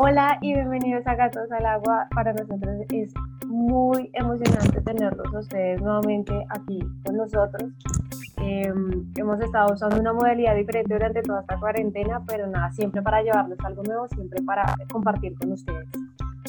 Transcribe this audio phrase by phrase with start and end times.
[0.00, 2.06] Hola y bienvenidos a Gatos al Agua.
[2.14, 3.12] Para nosotros es
[3.48, 7.72] muy emocionante tenerlos ustedes nuevamente aquí con nosotros.
[8.36, 13.22] Em, hemos estado usando una modalidad diferente durante toda esta cuarentena, pero nada, siempre para
[13.22, 15.88] llevarles algo nuevo, siempre para compartir con ustedes.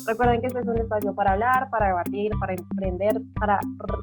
[0.05, 3.59] Recuerden que este es un espacio para hablar, para debatir, para emprender, para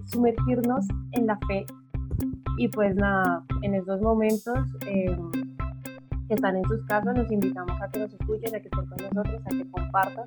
[0.07, 1.65] sumergirnos en la fe.
[2.59, 4.59] Y pues nada, en estos momentos...
[4.89, 5.17] Eh,
[6.29, 8.99] que están en sus casas, los invitamos a que nos escuchen, a que estén con
[8.99, 10.25] nosotros, a que compartan,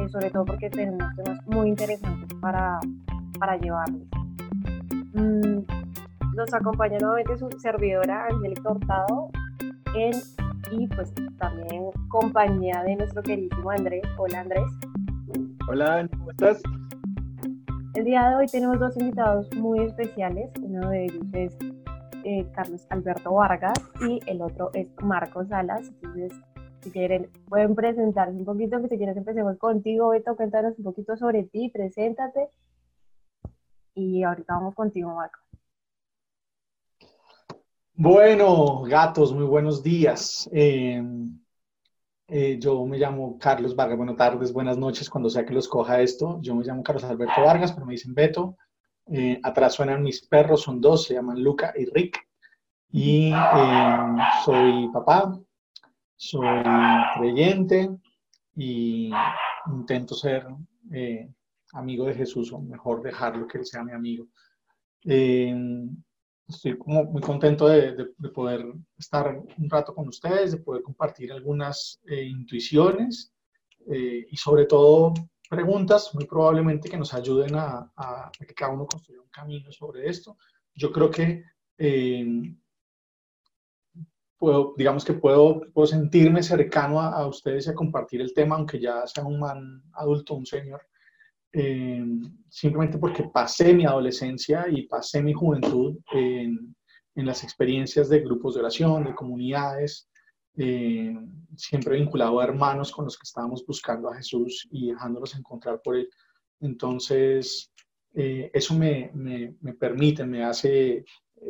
[0.00, 2.78] eh, sobre todo porque tenemos temas muy interesantes para,
[3.38, 4.06] para llevarles.
[5.14, 5.60] Mm,
[6.36, 9.28] nos acompaña nuevamente su servidora Angélica Hurtado
[9.94, 10.12] en,
[10.70, 14.02] y pues también compañía de nuestro queridísimo Andrés.
[14.18, 14.70] Hola Andrés.
[15.68, 16.62] Hola, ¿cómo estás?
[17.94, 20.50] El día de hoy tenemos dos invitados muy especiales.
[20.62, 21.56] Uno de ellos es
[22.24, 25.88] eh, Carlos Alberto Vargas y el otro es Marcos Salas.
[25.88, 26.32] Entonces,
[26.82, 31.16] si quieren, pueden presentarse un poquito, que si quieres empecemos contigo, Beto, cuéntanos un poquito
[31.16, 32.48] sobre ti, preséntate.
[33.94, 35.38] Y ahorita vamos contigo, Marco.
[37.94, 40.48] Bueno, gatos, muy buenos días.
[40.52, 41.38] Em,
[42.28, 46.00] eh, yo me llamo Carlos Vargas, buenas tardes, buenas noches, cuando sea que los coja
[46.00, 46.38] esto.
[46.40, 48.56] Yo me llamo Carlos Alberto Vargas, pero me dicen Beto.
[49.12, 52.28] Eh, atrás suenan mis perros, son dos, se llaman Luca y Rick.
[52.92, 55.36] Y eh, soy papá,
[56.16, 56.64] soy
[57.16, 57.90] creyente
[58.54, 59.10] y
[59.66, 60.46] intento ser
[60.92, 61.28] eh,
[61.72, 64.28] amigo de Jesús, o mejor dejarlo que él sea mi amigo.
[65.02, 68.64] estoy como muy contento de, de, poder
[68.96, 73.32] estar un rato con ustedes, de poder compartir algunas intuiciones
[73.86, 75.14] y sobre todo
[75.50, 80.38] preguntas, muy probablemente que nos ayuden a, que cada uno construya un camino sobre esto.
[80.72, 81.42] Yo creo que
[81.76, 82.54] eh,
[84.38, 88.78] puedo, digamos que puedo, puedo sentirme cercano a, ustedes y a compartir el tema, aunque
[88.78, 90.86] ya sea un man adulto, un señor,
[91.52, 92.04] eh,
[92.48, 96.76] simplemente porque pasé mi adolescencia y pasé mi juventud en,
[97.16, 100.09] en las experiencias de grupos de oración, de comunidades,
[100.62, 101.16] eh,
[101.56, 105.96] siempre vinculado a hermanos con los que estábamos buscando a Jesús y dejándolos encontrar por
[105.96, 106.06] Él.
[106.60, 107.72] Entonces,
[108.12, 111.02] eh, eso me, me, me, permite, me hace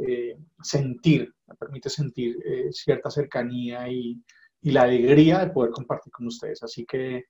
[0.06, 2.36] eh, sentir, me permite sentir
[2.70, 4.22] cierta cercanía y,
[4.62, 6.62] y, la alegría de poder compartir con ustedes.
[6.62, 7.24] Así que,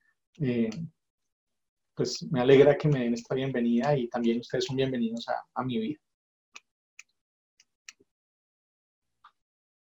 [1.94, 5.64] pues me alegra que me den esta bienvenida y también ustedes son bienvenidos a, a
[5.64, 6.00] mi vida.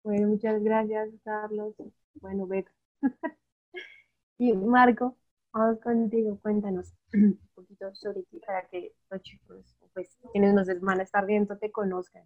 [0.07, 1.75] Bueno, muchas gracias, Carlos.
[2.21, 2.71] Bueno, Beto.
[4.37, 5.17] y Marco,
[5.51, 11.01] vamos contigo, cuéntanos un poquito sobre ti para que los chicos, pues, quienes nos van
[11.01, 12.23] a estar viendo, te conozcan.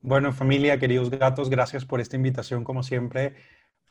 [0.00, 3.36] Bueno, familia, queridos gatos, gracias por esta invitación, como siempre.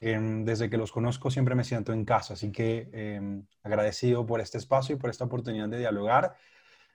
[0.01, 4.41] Em, desde que los conozco siempre me siento en casa, así que em, agradecido por
[4.41, 6.35] este espacio y por esta oportunidad de dialogar.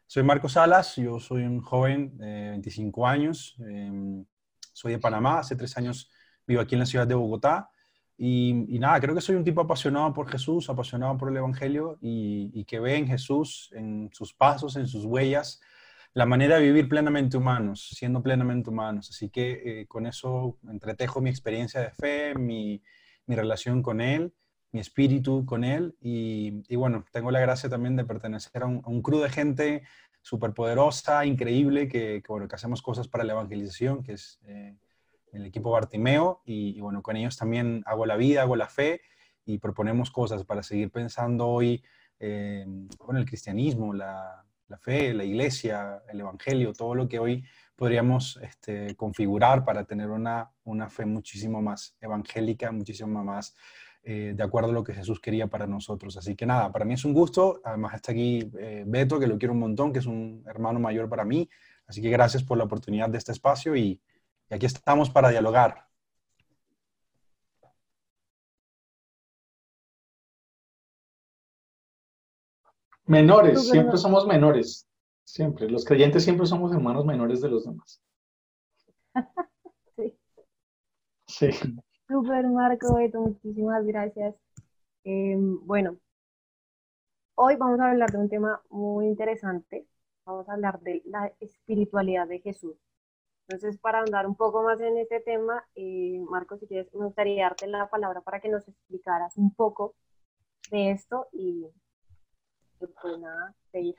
[0.06, 4.26] Soy Marco Salas, yo soy un joven de 25 años, em,
[4.76, 6.10] soy de Panamá, hace tres años
[6.46, 7.70] vivo aquí en la ciudad de Bogotá.
[8.18, 12.62] Y, nada, creo que soy un tipo apasionado por Jesús, apasionado por el Evangelio y,
[12.64, 15.62] que ve en Jesús, en sus pasos, en sus huellas,
[16.12, 19.08] la manera de vivir plenamente humanos, siendo plenamente humanos.
[19.08, 22.82] Así que eh, con eso entretejo mi experiencia de fe, mi,
[23.26, 24.34] mi relación con Él,
[24.72, 25.96] mi espíritu con Él.
[26.02, 29.82] Y, bueno, tengo la gracia también de pertenecer a un, a un crew de gente
[30.26, 34.74] súper poderosa, increíble, que, bueno, que hacemos cosas para la evangelización, que es eh,
[35.32, 39.02] el equipo Bartimeo, y, bueno, con ellos también hago la vida, hago la fe,
[39.44, 41.80] y proponemos cosas para seguir pensando hoy
[42.18, 47.44] eh, el cristianismo, la, la, fe, la iglesia, el evangelio, todo lo que hoy
[47.76, 53.54] podríamos este, configurar para tener una, una fe muchísimo más evangélica, muchísimo más
[54.08, 56.16] eh, de acuerdo a lo que Jesús quería para nosotros.
[56.16, 57.60] Así que nada, para mí es un gusto.
[57.64, 61.08] Además está aquí eh, Beto, que lo quiero un montón, que es un hermano mayor
[61.08, 61.50] para mí.
[61.88, 64.00] Así que gracias por la oportunidad de este espacio y,
[64.48, 65.88] aquí estamos para dialogar.
[73.06, 74.86] Menores, siempre somos menores.
[75.24, 75.68] Siempre.
[75.68, 78.00] Los creyentes siempre somos hermanos menores de los demás.
[79.96, 80.16] sí.
[81.26, 81.50] Sí.
[82.08, 84.36] Super Marco, Beto, muchísimas gracias.
[85.02, 85.98] Em, bueno,
[87.34, 89.86] hoy vamos a hablar de un tema muy interesante.
[90.24, 92.76] Vamos a hablar de la espiritualidad de Jesús.
[93.48, 97.44] Entonces, para andar un poco más en este tema, eh, Marco, si quieres, me gustaría
[97.44, 99.94] darte la palabra para que nos explicaras un poco
[100.70, 101.66] de esto y,
[102.78, 103.96] pues nada, seguir.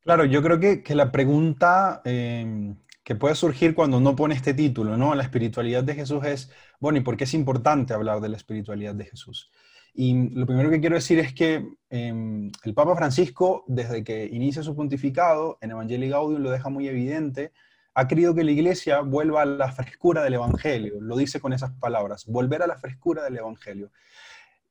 [0.00, 2.76] Claro, yo creo que, que la pregunta em,
[3.08, 5.14] que puede surgir cuando uno pone este título, ¿no?
[5.14, 8.94] La espiritualidad de Jesús es, bueno, ¿y por qué es importante hablar de la espiritualidad
[8.94, 9.50] de Jesús?
[9.94, 14.62] Y lo primero que quiero decir es que em, el Papa Francisco, desde que inicia
[14.62, 17.52] su pontificado, en Evangelii Gaudium lo deja muy evidente,
[17.94, 21.70] ha querido que la iglesia vuelva a la frescura del Evangelio, lo dice con esas
[21.80, 23.90] palabras, volver a la frescura del Evangelio.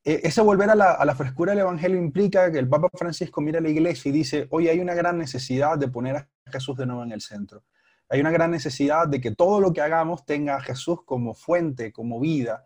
[0.04, 3.40] E, ese volver a la, a la, frescura del Evangelio implica que el Papa Francisco
[3.40, 6.76] mira a la iglesia y dice, hoy hay una gran necesidad de poner a Jesús
[6.76, 7.64] de nuevo en el centro.
[8.08, 11.92] Hay una gran necesidad de que todo lo que hagamos tenga a Jesús como fuente,
[11.92, 12.64] como vida.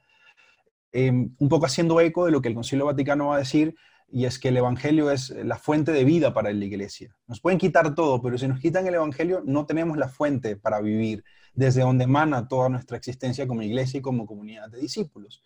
[0.93, 3.75] Em, un poco haciendo eco de lo que el Concilio Vaticano va a decir,
[4.13, 7.17] y es que el Evangelio es la fuente de vida para la iglesia.
[7.27, 10.83] Nos pueden quitar todo, pero si nos quitan el Evangelio, no tenemos la fuente para
[10.83, 11.25] vivir,
[11.55, 15.43] desde donde emana toda nuestra existencia como iglesia y como comunidad de discípulos.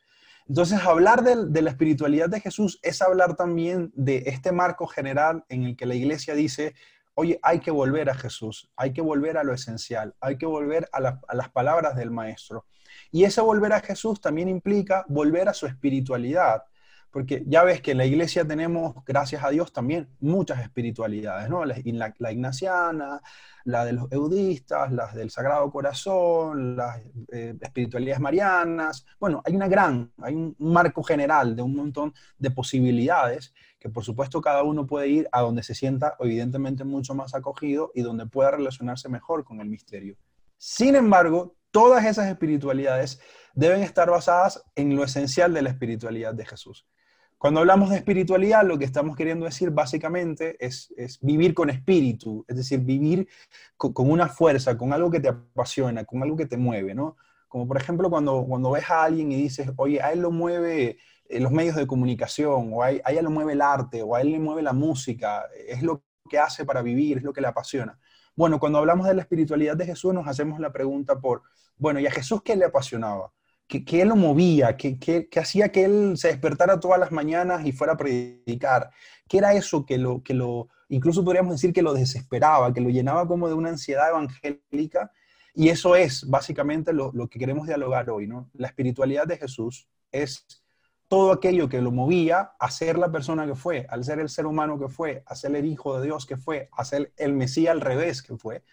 [0.49, 5.45] Entonces, hablar de, de, la espiritualidad de Jesús es hablar también de este marco general
[5.49, 6.75] en el que la iglesia dice,
[7.19, 10.89] oye, hay que volver a Jesús, hay que volver a lo esencial, hay que volver
[10.93, 12.67] a, a las palabras del Maestro.
[13.11, 16.63] Y ese volver a Jesús también implica volver a su espiritualidad,
[17.11, 21.65] porque ya ves que en la iglesia tenemos, gracias a Dios, también muchas espiritualidades, ¿no?
[21.65, 21.77] La,
[22.19, 23.23] la, ignaciana,
[23.65, 27.01] la de los eudistas, las del Sagrado Corazón, las
[27.33, 29.07] eh, espiritualidades marianas.
[29.19, 34.05] Bueno, hay una gran, hay un marco general de un montón de posibilidades que por
[34.05, 38.27] supuesto cada uno puede ir a donde se sienta evidentemente mucho más acogido y donde
[38.27, 40.17] pueda relacionarse mejor con el misterio.
[40.59, 43.21] Sin embargo, todas esas espiritualidades
[43.55, 46.87] deben estar basadas en lo esencial de la espiritualidad de Jesús.
[47.39, 52.57] Cuando hablamos de espiritualidad, lo que estamos queriendo decir básicamente es, vivir con espíritu, es
[52.57, 53.29] decir, vivir
[53.77, 57.17] con, con, una fuerza, con algo que te apasiona, con algo que te mueve, ¿no?
[57.49, 60.99] Como por ejemplo cuando, cuando ves a alguien y dices, oye, a él lo mueve
[61.29, 64.21] eh, los medios de comunicación, o a, a ella lo mueve el arte, o a
[64.23, 67.49] él le mueve la música, es lo que hace para vivir, es lo que le
[67.49, 67.99] apasiona.
[68.35, 71.43] Bueno, cuando hablamos de la espiritualidad de Jesús, nos hacemos la pregunta por,
[71.77, 73.33] bueno, ¿y a Jesús qué le apasionaba?
[73.67, 74.77] ¿Qué, qué lo movía?
[74.77, 78.91] ¿Qué, ¿Qué, qué, hacía que él se despertara todas las mañanas y fuera a predicar?
[79.29, 82.91] ¿Qué era eso que lo, que lo, incluso podríamos decir que lo desesperaba, que lo
[82.91, 85.11] llenaba como de una ansiedad evangélica?
[85.55, 88.51] Y eso es básicamente lo, lo que queremos dialogar hoy, ¿no?
[88.55, 90.47] La espiritualidad de Jesús es
[91.09, 94.47] todo aquello que lo movía a ser la persona que fue, al ser el ser
[94.47, 97.73] humano que fue, a ser el hijo de Dios que fue, a ser el Mesías
[97.73, 98.65] al revés que fue.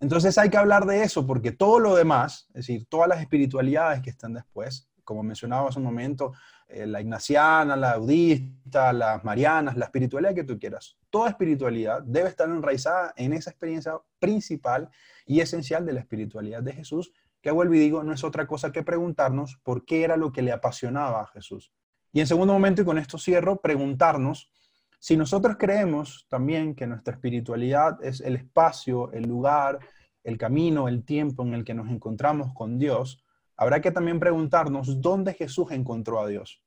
[0.00, 4.02] Entonces hay que hablar de eso porque todo lo demás, es decir, todas las espiritualidades
[4.02, 6.32] que están después, como mencionaba hace un momento,
[6.68, 12.28] eh, la ignaciana, la budista, las marianas, la espiritualidad que tú quieras, toda espiritualidad debe
[12.28, 14.90] estar enraizada en esa experiencia principal
[15.24, 18.72] y esencial de la espiritualidad de Jesús, que vuelvo y digo, no es otra cosa
[18.72, 21.72] que preguntarnos por qué era lo que le apasionaba a Jesús.
[22.12, 24.50] Y en segundo momento, y con esto cierro, preguntarnos
[24.98, 29.78] si nosotros creemos también que nuestra espiritualidad es el espacio, el lugar,
[30.24, 33.24] el camino, el tiempo en el que nos encontramos con Dios,
[33.56, 36.62] habrá que también preguntarnos dónde Jesús encontró a Dios,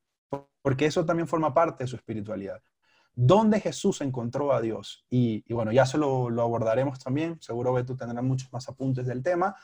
[0.61, 2.61] porque eso también forma parte de su espiritualidad.
[3.13, 5.05] ¿Dónde Jesús encontró a Dios?
[5.09, 9.05] Y, bueno, ya se lo, lo, abordaremos también, seguro que tú tendrás muchos más apuntes
[9.05, 9.55] del tema,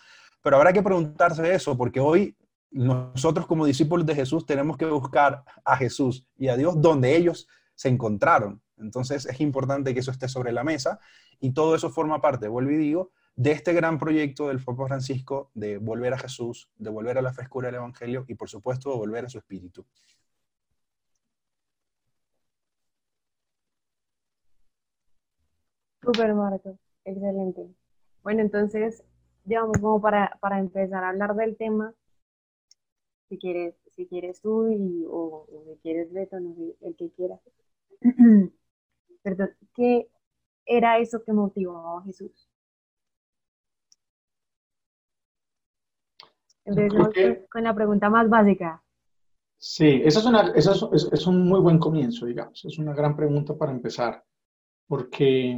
[0.42, 2.36] pero habrá que preguntarse eso, porque hoy
[2.72, 7.48] nosotros como discípulos de Jesús tenemos que buscar a Jesús y a Dios donde ellos
[7.76, 8.62] se encontraron.
[8.78, 11.00] Entonces es importante que eso esté sobre la mesa
[11.40, 15.52] y todo eso forma parte, vuelvo y digo, de este gran proyecto del Papa Francisco
[15.54, 18.98] de volver a Jesús, de volver a la frescura del Evangelio y por supuesto de
[18.98, 19.86] volver a su espíritu.
[26.02, 27.68] Super Marco, excelente.
[28.24, 29.04] Bueno, entonces,
[29.44, 31.94] digamos, como para, para empezar a hablar del tema,
[33.30, 37.40] si quieres, si quieres tú y, o, si quieres Beto, no el que quiera.
[39.24, 40.10] Perdón, ¿qué
[40.66, 42.50] era eso que motivó a Jesús?
[46.66, 48.84] Empecemos que, con la pregunta más básica.
[49.58, 52.64] Sí, esa es, una, esa es, es, un muy buen comienzo, digamos.
[52.66, 54.24] Es una gran pregunta para empezar,
[54.88, 55.58] porque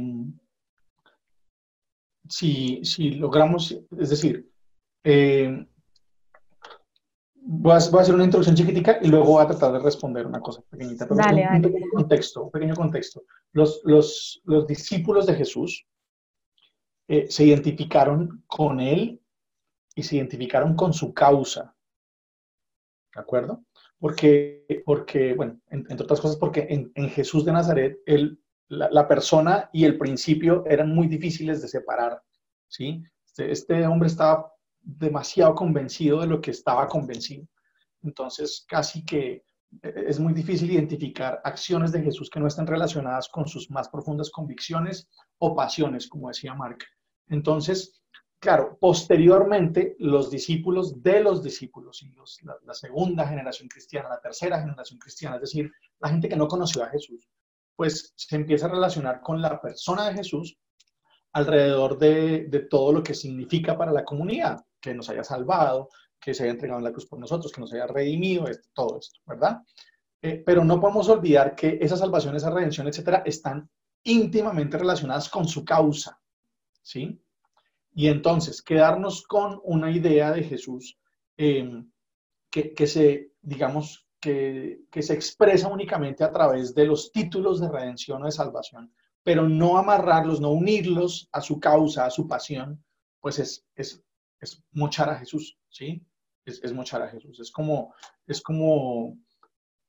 [2.28, 4.50] si, si logramos, es decir,
[5.04, 5.66] eh,
[7.50, 10.26] voy a, voy a, hacer una introducción chiquitica y luego voy a tratar de responder
[10.26, 11.06] una cosa pequeñita.
[11.08, 11.56] Pero dale, un, dale.
[11.56, 13.22] un, pequeño contexto, un pequeño contexto.
[13.52, 15.86] Los, los, los discípulos de Jesús
[17.08, 19.20] eh, se identificaron con él
[19.94, 21.74] y se identificaron con su causa.
[23.14, 23.64] ¿De acuerdo?
[23.98, 28.38] Porque, porque bueno, entre otras cosas, porque en, en Jesús de Nazaret, él,
[28.68, 32.22] la, la, persona y el principio eran muy difíciles de separar.
[32.68, 33.02] ¿sí?
[33.26, 34.52] Este, este hombre estaba
[34.88, 37.46] demasiado convencido de lo que estaba convencido.
[38.02, 39.44] Entonces, casi que
[39.82, 44.30] es muy difícil identificar acciones de Jesús que no estén relacionadas con sus más profundas
[44.30, 46.78] convicciones o pasiones, como decía Mark.
[47.28, 48.00] Entonces,
[48.38, 52.14] claro, posteriormente los discípulos de los discípulos, y
[52.64, 56.82] la, segunda generación cristiana, la tercera generación cristiana, es decir, la gente que no conoció
[56.82, 57.28] a Jesús,
[57.76, 60.58] pues se empieza a relacionar con la persona de Jesús
[61.32, 65.88] alrededor de, de todo lo que significa para la comunidad, que nos haya salvado,
[66.20, 69.20] que se haya entregado en la cruz por nosotros, que nos haya redimido, todo esto,
[69.26, 69.62] ¿verdad?
[70.20, 73.68] Eh, pero no podemos olvidar que esa salvación, esa redención, etcétera, están
[74.04, 76.20] íntimamente relacionadas con su causa,
[76.82, 77.20] ¿sí?
[77.94, 80.98] Y entonces, quedarnos con una idea de Jesús
[81.36, 81.84] eh,
[82.50, 88.26] que, se, digamos, que, se expresa únicamente a través de los títulos de redención o
[88.26, 88.92] de salvación,
[89.22, 92.82] pero no amarrarlos, no unirlos a su causa, a su pasión,
[93.20, 94.02] pues es, es,
[94.40, 96.04] es mochar a Jesús, ¿sí?
[96.44, 97.40] Es, es mochar a Jesús.
[97.40, 97.94] Es como,
[98.26, 99.18] es como,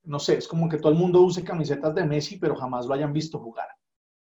[0.03, 2.93] no sé, es como que todo el mundo use camisetas de Messi, pero jamás lo
[2.93, 3.69] hayan visto jugar,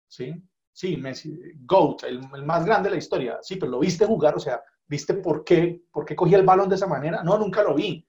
[0.08, 0.34] ¿sí?
[0.72, 3.38] Sí, Messi, GOAT, el, más grande de la historia.
[3.42, 6.68] Sí, pero lo viste jugar, o sea, ¿viste por qué, por qué cogía el balón
[6.68, 7.22] de esa manera?
[7.22, 8.06] No, nunca lo vi.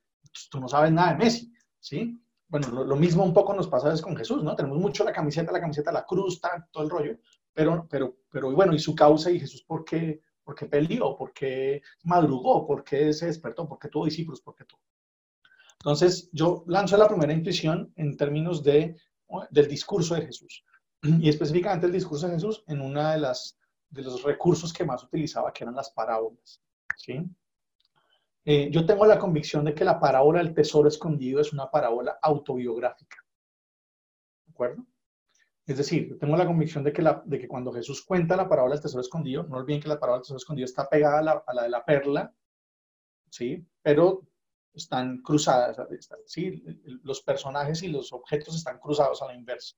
[0.50, 2.20] Tú no sabes nada de Messi, ¿sí?
[2.48, 4.56] Bueno, lo, mismo un poco nos pasa con Jesús, ¿no?
[4.56, 6.40] Tenemos mucho la camiseta, la camiseta, la cruz,
[6.72, 7.18] todo el rollo,
[7.52, 11.16] pero, pero, pero bueno, ¿y su causa y Jesús por qué, por qué peleó?
[11.16, 12.66] ¿Por qué madrugó?
[12.66, 13.68] ¿Por qué se despertó?
[13.68, 14.42] ¿Por qué tuvo discípulos?
[14.42, 14.82] ¿Por qué tuvo?
[15.80, 18.96] Entonces, yo lanzo la primera intuición en términos de,
[19.50, 20.64] del discurso de Jesús
[21.02, 23.34] y específicamente el discurso de Jesús en uno de,
[23.90, 26.62] de los recursos que más utilizaba, que eran las parábolas.
[28.46, 32.20] Eh, yo tengo la convicción de que la parábola del tesoro escondido es una parábola
[32.22, 33.18] autobiográfica.
[34.46, 34.86] ¿De acuerdo?
[35.66, 39.44] Es decir, tengo la convicción de que, cuando Jesús cuenta la parábola del tesoro escondido,
[39.44, 41.70] no olviden que la parábola del tesoro escondido está pegada a la, a la de
[41.70, 42.34] la perla,
[43.30, 43.66] ¿sí?
[43.82, 44.28] Pero
[44.74, 45.78] están cruzadas,
[46.26, 46.64] ¿sí?
[47.04, 49.78] Los personajes y los objetos están cruzados a la inversa.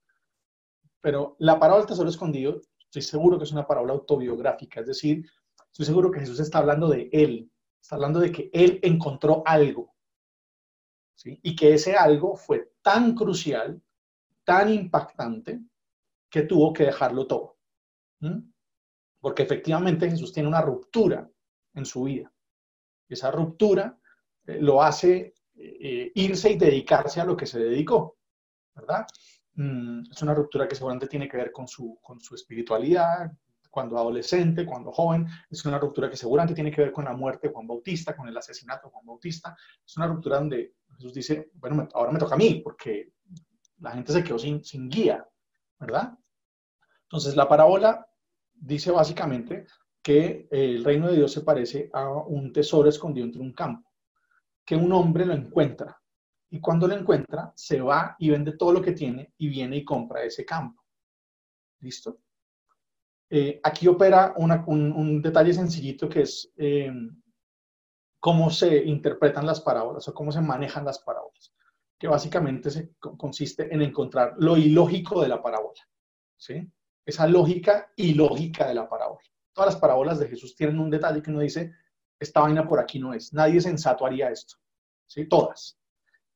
[1.00, 5.24] Pero la parábola del tesoro escondido, estoy seguro que es una parábola autobiográfica, es decir,
[5.70, 7.48] estoy seguro que Jesús está hablando de él,
[7.80, 9.94] está hablando de que él encontró algo,
[11.14, 11.38] ¿sí?
[11.44, 13.80] Y que ese algo fue tan crucial,
[14.42, 15.60] tan impactante,
[16.30, 17.58] que tuvo que dejarlo todo.
[19.20, 21.28] Porque efectivamente Jesús tiene una ruptura
[21.74, 22.32] en su vida.
[23.08, 23.98] Esa ruptura
[24.46, 28.18] eh, lo hace eh, irse y dedicarse a lo que se dedicó,
[28.74, 29.06] ¿verdad?
[29.54, 33.32] Mm, es una ruptura que seguramente tiene que ver con su, con su espiritualidad,
[33.76, 37.48] cuando adolescente, cuando joven, es una ruptura que seguramente tiene que ver con la muerte
[37.48, 39.54] de Juan Bautista, con el asesinato de Juan Bautista,
[39.84, 43.12] es una ruptura donde Jesús dice, bueno, ahora me toca a mí, porque
[43.80, 45.26] la gente se quedó sin, sin guía,
[45.78, 46.18] ¿verdad?
[47.02, 48.06] Entonces, la parábola
[48.52, 49.66] dice básicamente
[50.02, 53.90] que el reino de Dios se parece a un tesoro escondido entre un campo,
[54.64, 56.00] que un hombre lo encuentra,
[56.50, 59.84] y cuando lo encuentra, se va y vende todo lo que tiene y viene y
[59.84, 60.82] compra ese campo.
[61.80, 62.20] ¿Listo?
[63.28, 66.92] Eh, aquí opera un, detalle sencillito que es eh,
[68.20, 71.25] cómo se interpretan las parábolas o cómo se manejan las parábolas,
[71.98, 75.80] que básicamente consiste en encontrar lo ilógico de la parábola.
[76.36, 76.70] ¿sí?
[77.04, 79.22] Esa lógica ilógica de la parábola.
[79.52, 81.72] Todas las parábolas de Jesús tienen un detalle que uno dice,
[82.18, 84.56] esta vaina por aquí no es, nadie sensato haría esto.
[85.06, 85.26] ¿sí?
[85.26, 85.78] Todas.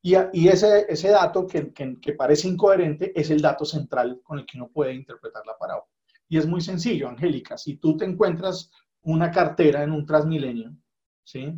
[0.02, 0.14] Y,
[0.48, 4.94] ese, dato que, que, parece incoherente es el dato central con el que uno puede
[4.94, 5.86] interpretar la parábola.
[6.26, 7.58] Y es muy sencillo, Angélica.
[7.58, 8.70] Si tú te encuentras
[9.02, 10.74] una cartera en un Transmilenio,
[11.22, 11.52] ¿sí?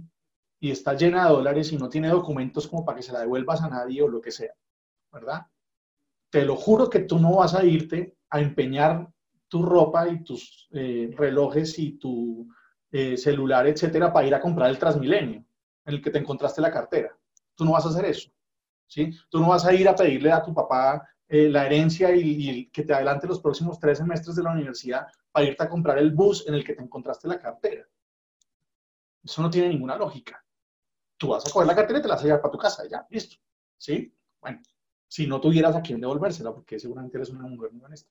[0.62, 3.62] Y está llena de dólares y no tiene documentos como para que se la devuelvas
[3.62, 4.52] a nadie o lo que sea,
[5.10, 5.42] ¿verdad?
[6.30, 9.08] Te lo juro que tú no vas a irte a empeñar
[9.48, 12.46] tu ropa y tus eh, relojes y tu
[12.92, 15.44] eh, celular, etcétera, para ir a comprar el Transmilenio
[15.84, 17.18] en el que te encontraste la cartera.
[17.56, 18.30] Tú no vas a hacer eso.
[18.86, 19.10] ¿sí?
[19.30, 22.84] Tú no vas a ir a pedirle a tu papá eh, la herencia y, que
[22.84, 26.46] te adelante los próximos tres semestres de la universidad para irte a comprar el bus
[26.46, 27.84] en el que te encontraste la cartera.
[29.24, 30.44] Eso no tiene ninguna lógica.
[31.22, 32.82] Tú vas a coger la cartera y te la vas a llevar para tu casa,
[32.90, 33.36] ya, listo.
[33.78, 34.12] ¿Sí?
[34.40, 34.60] Bueno,
[35.06, 38.10] si no tuvieras a quién devolvérsela, porque seguramente eres una mujer muy honesta.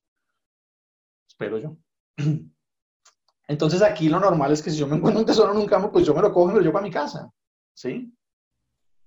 [1.27, 1.75] Espero yo.
[3.49, 5.91] Entonces aquí lo normal es que si yo me encuentro un tesoro en un campo,
[5.91, 7.29] pues yo me lo cojo y me lo llevo para mi casa.
[7.73, 8.15] ¿Sí?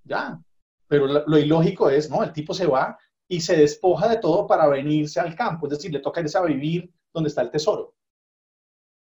[0.02, 0.38] Ya.
[0.86, 2.22] Pero lo, ilógico es, ¿no?
[2.22, 5.90] El tipo se va y se despoja de todo para venirse al campo, es decir,
[5.90, 7.94] le toca irse a vivir donde está el tesoro.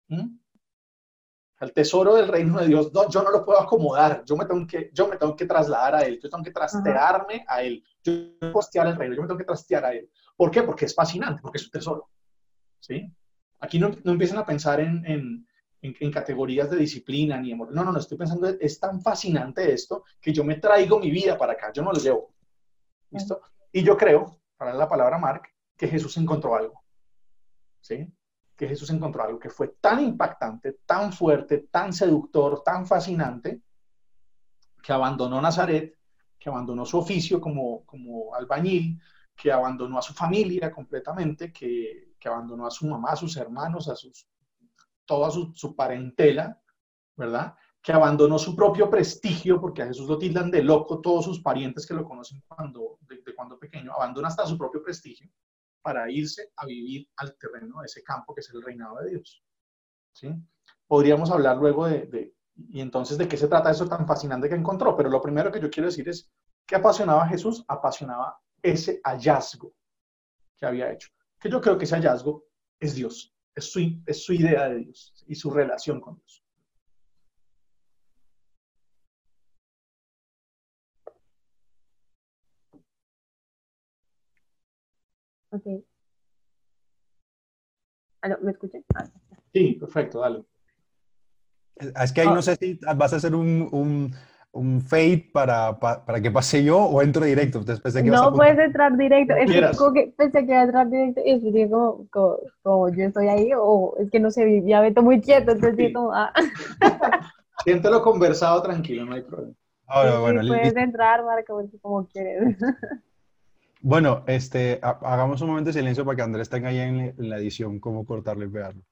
[0.08, 0.39] ¿Mm?
[1.60, 4.66] El tesoro del reino de Dios, no, yo no lo puedo acomodar, yo me, tengo
[4.66, 8.12] que, yo me tengo que trasladar a él, yo tengo que trastearme a él, yo
[8.14, 10.10] tengo que postear el reino, yo me tengo que trastear a él.
[10.34, 10.62] ¿Por qué?
[10.62, 12.08] Porque es fascinante, porque es un tesoro.
[12.78, 13.12] ¿Sí?
[13.58, 15.04] Aquí no, no empiezan a pensar en,
[15.82, 17.72] en, categorías de disciplina ni amor.
[17.72, 21.36] No, no, no, estoy pensando, es tan fascinante esto que yo me traigo mi vida
[21.36, 22.34] para acá, yo no lo llevo.
[23.10, 23.42] ¿Listo?
[23.70, 25.42] Y yo creo, para la palabra Mark,
[25.76, 26.82] que Jesús encontró algo.
[27.80, 28.10] ¿Sí?
[28.60, 33.62] Que Jesús encontró algo que fue tan impactante, tan fuerte, tan seductor, tan fascinante,
[34.82, 35.96] que abandonó Nazaret,
[36.38, 39.00] que abandonó su oficio como, como albañil,
[39.34, 43.88] que abandonó a su familia completamente, que, que abandonó a su mamá, a sus hermanos,
[43.88, 44.28] a sus,
[45.06, 46.60] toda su, su parentela,
[47.16, 47.54] ¿verdad?
[47.80, 51.86] que abandonó su propio prestigio, porque a Jesús lo tildan de loco todos sus parientes
[51.86, 55.30] que lo conocen cuando, de cuando pequeño, abandona hasta su propio prestigio
[55.82, 59.42] para irse a vivir al terreno de ese campo que es el reinado de Dios.
[60.12, 60.34] ¿sí?
[60.86, 62.34] Podríamos hablar luego de,
[62.68, 65.60] y entonces de qué se trata eso tan fascinante que encontró, pero lo primero que
[65.60, 66.30] yo quiero decir es,
[66.66, 67.64] ¿qué apasionaba a Jesús?
[67.68, 69.74] Apasionaba ese hallazgo
[70.56, 71.08] que había hecho.
[71.38, 72.44] Que yo creo que ese hallazgo
[72.78, 76.39] es Dios, es su, es su idea de Dios y su relación con Dios.
[85.50, 85.66] Ok.
[88.42, 88.84] ¿Me escuchan?
[88.94, 89.04] Ah,
[89.52, 90.44] sí, perfecto, dale.
[92.02, 92.42] Es que ahí no ah.
[92.42, 94.14] sé si vas a hacer un, un,
[94.52, 97.64] un fade para, para, que pase yo o entro directo.
[97.64, 99.34] Pensé que no puedes entrar directo.
[99.34, 101.70] Es que, pensé que iba a entrar directo y después
[102.10, 105.86] como, como, yo estoy ahí o es que no sé, ya Beto muy quieto, entonces
[105.86, 105.92] sí.
[105.92, 106.32] como, ah.
[107.64, 109.54] Siéntelo conversado tranquilo, no hay problema.
[110.20, 112.56] bueno, puedes entrar, Marco, como quieres.
[113.82, 117.80] Bueno, este, hagamos un momento de silencio para que Andrés tenga ahí en la edición
[117.80, 118.82] cómo cortarlo y pegarlo.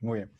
[0.00, 0.30] Muy bien.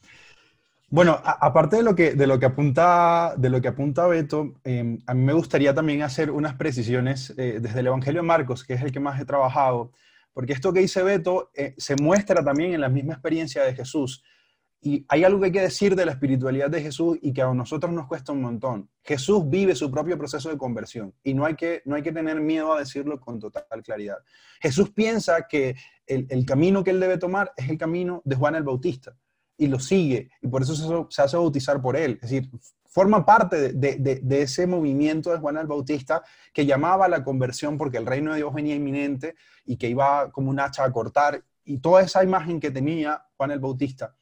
[0.88, 4.98] Bueno, aparte de lo que, de lo que, apunta, de lo que apunta Beto, em,
[5.06, 8.74] a mí me gustaría también hacer unas precisiones eh, desde el Evangelio de Marcos, que
[8.74, 9.92] es el que más he trabajado,
[10.32, 14.24] porque esto que dice Beto eh, se muestra también en la misma experiencia de Jesús.
[14.82, 17.52] Y hay algo que hay que decir de la espiritualidad de Jesús y que a
[17.52, 18.88] nosotros nos cuesta un montón.
[19.04, 22.40] Jesús vive su propio proceso de conversión y no hay que, no hay que tener
[22.40, 24.16] miedo a decirlo con total claridad.
[24.60, 28.62] Jesús piensa que el, camino que él debe tomar es el camino de Juan el
[28.62, 29.14] Bautista
[29.58, 30.74] y lo sigue y por eso
[31.10, 32.18] se, hace bautizar por él.
[32.22, 32.50] Es decir,
[32.86, 36.22] forma parte de, de, ese movimiento de Juan el Bautista
[36.54, 39.34] que llamaba a la conversión porque el reino de Dios venía inminente
[39.66, 43.50] y que iba como un hacha a cortar y toda esa imagen que tenía Juan
[43.50, 44.16] el Bautista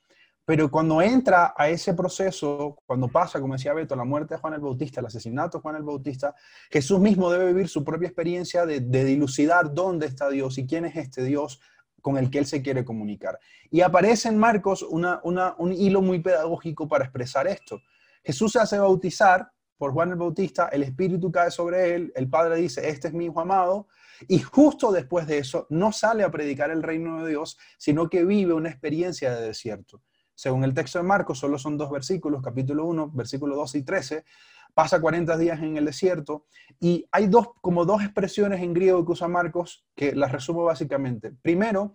[0.48, 4.54] pero cuando entra a ese proceso, cuando pasa, como decía Beto, la muerte de Juan
[4.54, 6.34] el Bautista, el asesinato de Juan el Bautista,
[6.70, 10.96] Jesús mismo debe vivir su propia experiencia de, dilucidar dónde está Dios y quién es
[10.96, 11.60] este Dios
[12.00, 13.38] con el que él se quiere comunicar.
[13.70, 17.82] Y aparece en Marcos un hilo muy pedagógico para expresar esto.
[18.24, 22.56] Jesús se hace bautizar por Juan el Bautista, el Espíritu cae sobre él, el Padre
[22.56, 23.86] dice, este es mi hijo amado,
[24.26, 28.24] y justo después de eso no sale a predicar el reino de Dios, sino que
[28.24, 30.00] vive una experiencia de desierto
[30.38, 34.24] según el texto de Marcos, solo son dos versículos, capítulo 1, versículo 12 y 13,
[34.72, 36.46] pasa 40 días en el desierto
[36.78, 41.32] y hay dos, como dos expresiones en griego que usa Marcos que las resumo básicamente.
[41.42, 41.92] Primero,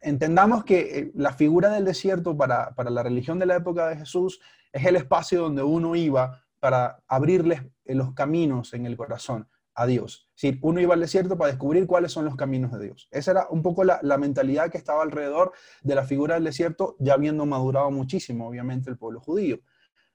[0.00, 3.96] entendamos que eh, la figura del desierto para, para la religión de la época de
[3.96, 4.40] Jesús
[4.72, 10.30] es el espacio donde uno iba para abrirles los caminos en el corazón a Dios.
[10.34, 13.08] Si uno iba al desierto para descubrir cuáles son los caminos de Dios.
[13.10, 17.14] Esa era un poco la, mentalidad que estaba alrededor de la figura del desierto, ya
[17.14, 19.58] habiendo madurado muchísimo, obviamente, el pueblo judío.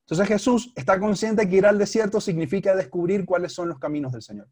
[0.02, 4.22] Entonces Jesús está consciente que ir al desierto significa descubrir cuáles son los caminos del
[4.22, 4.48] Señor.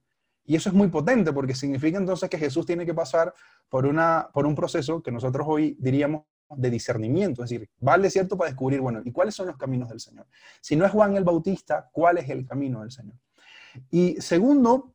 [0.45, 3.33] Y eso es muy potente porque significa entonces que Jesús tiene que pasar
[3.69, 6.23] por, una, por un proceso que nosotros hoy diríamos
[6.55, 9.89] de discernimiento, es decir, va al desierto para descubrir, bueno, ¿y cuáles son los caminos
[9.89, 10.27] del Señor?
[10.61, 13.17] Si no es Juan el Bautista, ¿cuál es el camino del Señor?
[13.89, 14.93] Y segundo,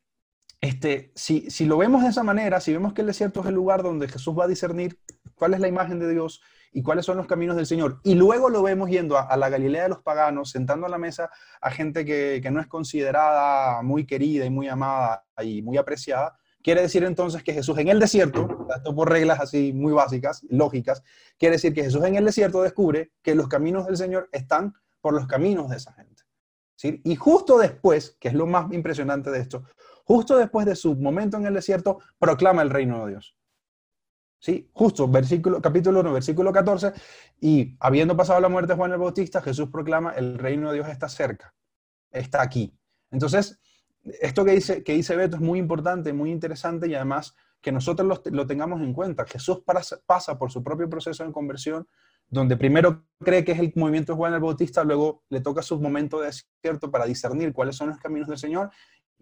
[0.63, 3.55] este, si, si lo vemos de esa manera, si vemos que el desierto es el
[3.55, 4.97] lugar donde Jesús va a discernir
[5.35, 6.41] cuál es la imagen de Dios
[6.73, 9.83] y cuáles son los caminos del Señor, y luego lo vemos yendo a, la Galilea
[9.83, 14.07] de los paganos, sentando a la mesa a gente que, que, no es considerada muy
[14.07, 18.69] querida y muy amada y muy apreciada, quiere decir entonces que Jesús en el desierto,
[18.75, 21.03] esto por reglas así muy básicas, lógicas,
[21.39, 25.13] quiere decir que Jesús en el desierto descubre que los caminos del Señor están por
[25.13, 26.23] los caminos de esa gente.
[26.77, 27.01] ¿sí?
[27.05, 29.65] Y justo después, que es lo más impresionante de esto,
[30.05, 33.37] justo después de su momento en el desierto, proclama el reino de Dios.
[34.39, 34.69] ¿Sí?
[34.73, 36.93] Justo, versículo, capítulo 1, versículo 14,
[37.41, 40.89] y habiendo pasado la muerte de Juan el Bautista, Jesús proclama, el reino de Dios
[40.89, 41.55] está cerca,
[42.11, 42.77] está aquí.
[43.13, 43.61] Entonces,
[44.03, 48.21] esto que dice, que dice Beto es muy importante, muy interesante y además que nosotros
[48.25, 49.25] lo, tengamos en cuenta.
[49.25, 49.63] Jesús
[50.07, 51.87] pasa por su propio proceso de conversión,
[52.29, 55.81] donde primero cree que es el movimiento de Juan el Bautista, luego le toca su
[55.81, 58.71] momento de desierto para discernir cuáles son los caminos del Señor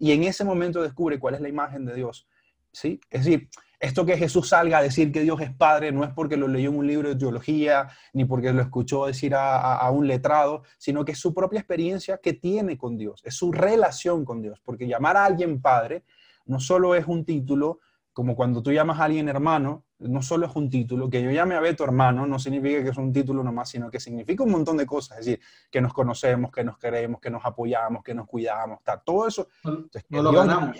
[0.01, 2.27] y en ese momento descubre cuál es la imagen de Dios.
[2.71, 2.99] ¿sí?
[3.11, 6.37] Es decir, esto que Jesús salga a decir que Dios es Padre no es porque
[6.37, 10.63] lo leyó en un libro de teología, ni porque lo escuchó decir a, un letrado,
[10.79, 14.59] sino que es su propia experiencia que tiene con Dios, es su relación con Dios,
[14.65, 16.03] porque llamar a alguien Padre
[16.45, 17.79] no solo es un título,
[18.11, 21.55] como cuando tú llamas a alguien hermano, no solo es un título, que yo llame
[21.55, 24.77] a Beto hermano, no significa que es un título nomás, sino que significa un montón
[24.77, 28.27] de cosas, es decir, que nos conocemos, que nos queremos, que nos apoyamos, que nos
[28.27, 29.47] cuidamos, está todo eso.
[30.09, 30.77] no lo ganamos.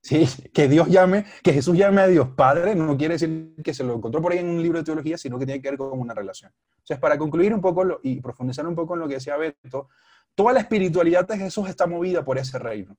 [0.00, 3.82] Sí, que Dios llame, que Jesús llame a Dios Padre, no quiere decir que se
[3.82, 5.98] lo encontró por ahí en un libro de teología, sino que tiene que ver con
[5.98, 6.52] una relación.
[6.70, 9.88] Entonces, para concluir un poco y profundizar un poco en lo que decía Beto,
[10.34, 12.96] toda la espiritualidad de Jesús está movida por ese reino.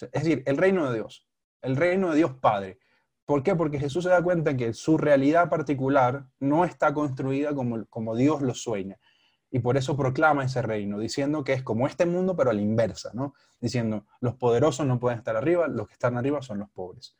[0.00, 1.26] Es decir, el reino de Dios,
[1.62, 2.78] el reino de Dios Padre.
[3.26, 3.54] ¿Por qué?
[3.54, 8.40] Porque Jesús se da cuenta que su realidad particular no está construida como, como Dios
[8.40, 8.98] lo sueña
[9.50, 12.60] y por eso proclama ese reino, diciendo que es como este mundo, pero a la
[12.60, 13.34] inversa, ¿no?
[13.60, 17.16] Diciendo, los poderosos no pueden estar arriba, los que están arriba son los pobres.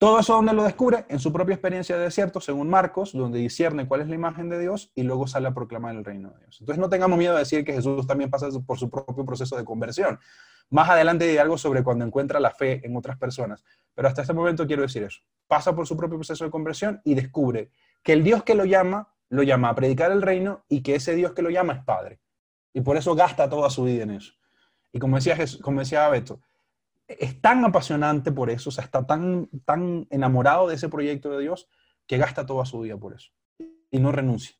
[0.00, 3.86] Todo eso donde lo descubre, en su propia experiencia de desierto, según Marcos, donde discierne
[3.86, 6.56] cuál es la imagen de Dios y luego sale a proclamar el reino de Dios.
[6.58, 9.64] Entonces no tengamos miedo de decir que Jesús también pasa por su propio proceso de
[9.66, 10.18] conversión.
[10.70, 13.62] Más adelante diré algo sobre cuando encuentra la fe en otras personas,
[13.94, 15.20] pero hasta este momento quiero decir eso.
[15.46, 17.70] Pasa por su propio proceso de conversión y descubre
[18.02, 21.14] que el Dios que lo llama lo llama a predicar el reino y que ese
[21.14, 22.20] Dios que lo llama es Padre.
[22.72, 24.32] Y por eso gasta toda su vida en eso.
[24.92, 26.40] Y como decía, como decía Beto,
[27.18, 31.42] es tan apasionante por eso, o sea, está tan, tan enamorado de ese proyecto de
[31.42, 31.68] Dios
[32.06, 33.30] que gasta toda su vida por eso.
[33.90, 34.56] Y no renuncia.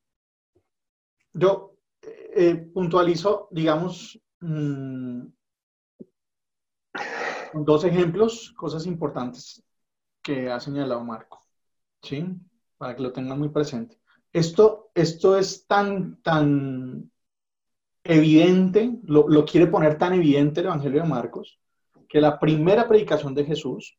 [1.32, 5.22] Yo eh, puntualizo, digamos, mm,
[7.54, 9.62] dos ejemplos, cosas importantes
[10.22, 11.40] que ha señalado Marco,
[12.02, 12.26] ¿sí?
[12.78, 13.98] Para que lo tengan muy presente.
[14.32, 17.10] Esto, esto es tan, tan
[18.04, 21.59] evidente, lo, quiere poner tan evidente el Evangelio de Marcos,
[22.10, 23.96] que la primera predicación de Jesús,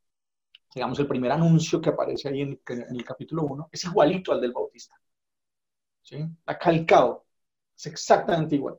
[0.75, 4.51] digamos el primer anuncio que aparece ahí en, el capítulo 1, es igualito al del
[4.51, 4.99] Bautista.
[6.01, 6.17] ¿sí?
[6.17, 7.25] Está calcado,
[7.73, 8.77] es exactamente igual.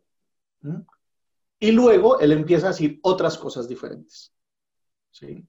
[1.59, 4.35] Y luego él empieza a decir otras cosas diferentes.
[5.11, 5.43] ¿sí?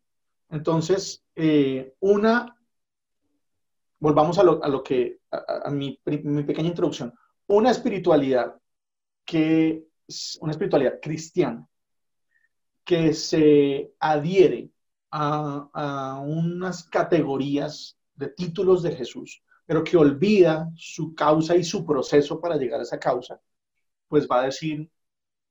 [0.47, 2.57] Entonces, eh, una
[3.99, 7.13] volvamos a lo, que, a, mi, pequeña introducción,
[7.47, 8.55] una espiritualidad
[9.25, 9.87] que,
[10.39, 11.67] una espiritualidad cristiana
[12.83, 14.69] que se adhiere
[15.11, 21.85] a, a unas categorías de títulos de Jesús, pero que olvida su causa y su
[21.85, 23.39] proceso para llegar a esa causa,
[24.07, 24.89] pues va a decir,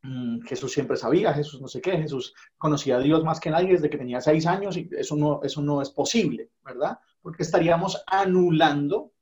[0.03, 3.73] mm, Jesús siempre sabía, Jesús no sé qué, Jesús conocía a Dios más que nadie
[3.73, 6.99] desde que tenía seis años y eso no, eso no es posible, ¿verdad?
[7.23, 9.13] porque estaríamos anulando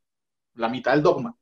[0.54, 1.36] la mitad del dogma,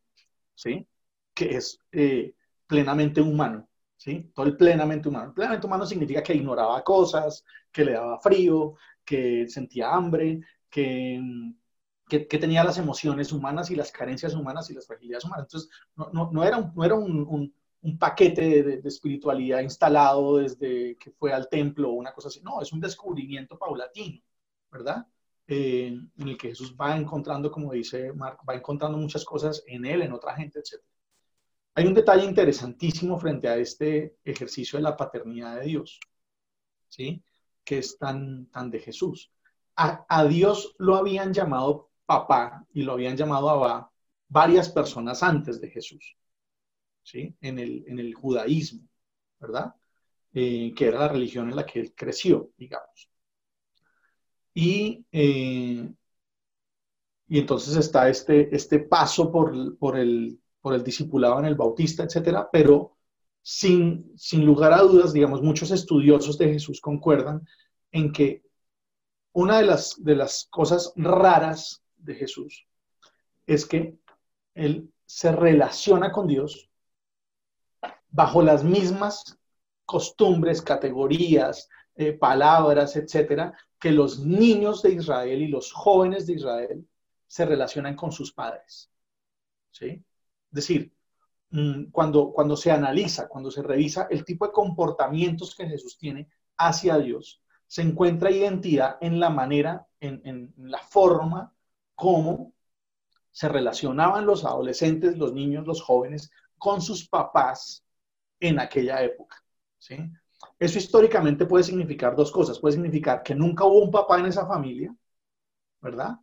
[0.54, 0.86] ¿sí?
[1.32, 2.34] Que es eh,
[2.66, 3.68] plenamente humano,
[3.98, 4.30] ¿sí?
[4.34, 5.34] Todo el plenamente humano.
[5.34, 11.20] plenamente humano significa que ignoraba cosas, que le daba frío, que sentía hambre, que,
[12.08, 15.46] que, tenía las emociones humanas y las carencias humanas y las fragilidades humanas.
[15.46, 21.10] Entonces, no, no, era, un, no era un, un, paquete de, espiritualidad instalado desde que
[21.10, 22.40] fue al templo o una cosa así.
[22.42, 24.22] No, es un descubrimiento paulatino,
[24.70, 25.06] ¿verdad?
[25.46, 29.86] Eh, en el que Jesús va encontrando, como dice Marco, va encontrando muchas cosas en
[29.86, 30.82] él, en otra gente, etc.
[31.78, 36.00] Hay un detalle interesantísimo frente a este ejercicio de la paternidad de Dios,
[36.88, 37.22] ¿sí?
[37.62, 39.30] que es tan, tan de Jesús.
[39.76, 43.92] A, Dios lo habían llamado papá y lo habían llamado Abba
[44.26, 46.16] varias personas antes de Jesús,
[47.04, 47.36] ¿sí?
[47.40, 48.82] en, el, en el judaísmo,
[49.38, 49.72] ¿verdad?
[50.32, 53.08] Eh, que era la religión en la que él creció, digamos.
[54.52, 55.88] Y, eh,
[57.28, 60.40] y entonces está este, este paso por, por, el,
[60.74, 62.96] el discipulado en el bautista, etcétera, pero
[63.42, 67.46] sin, sin lugar a dudas, digamos, muchos estudiosos de Jesús concuerdan
[67.92, 68.42] en que
[69.32, 72.66] una de las, de las cosas raras de Jesús
[73.46, 73.96] es que
[74.54, 76.68] él se relaciona con Dios
[78.10, 79.38] bajo las mismas
[79.84, 86.86] costumbres, categorías, eh, palabras, etcétera, que los niños de Israel y los jóvenes de Israel
[87.26, 88.90] se relacionan con sus padres.
[89.70, 90.04] ¿Sí?
[90.50, 90.92] Decir,
[91.50, 96.28] mm, cuando, cuando se analiza, cuando se revisa el tipo de comportamientos que Jesús tiene
[96.56, 101.52] hacia Dios, se encuentra identidad en la manera, en, en la forma
[101.94, 102.52] como
[103.30, 107.84] se relacionaban los adolescentes, los niños, los jóvenes con sus papás
[108.40, 109.36] en aquella época.
[109.78, 109.96] ¿sí?
[110.58, 112.58] Eso históricamente puede significar dos cosas.
[112.58, 114.94] Puede significar que nunca hubo un papá en esa familia,
[115.80, 116.16] ¿verdad?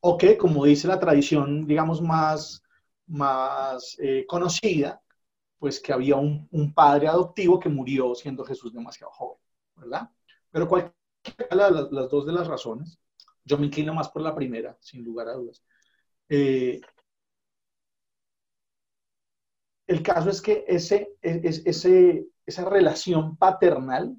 [0.00, 2.62] O que, como dice la tradición, digamos, más,
[3.06, 5.02] más eh, conocida,
[5.58, 9.38] pues que había un, padre adoptivo que murió siendo Jesús demasiado joven,
[9.76, 10.10] ¿verdad?
[10.50, 12.98] Pero cualquiera de las, dos de las razones,
[13.44, 15.62] yo me inclino más por la primera, sin lugar a dudas.
[16.28, 16.80] Eh,
[19.86, 24.16] el caso es que ese, ese, esa relación paternal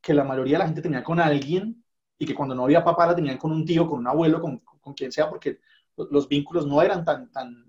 [0.00, 1.84] que la mayoría de la gente tenía con alguien
[2.18, 4.62] y que cuando no había papá la tenían con un tío, con un abuelo, con,
[4.96, 5.60] quien sea, porque
[5.96, 7.67] los vínculos no eran tan, tan,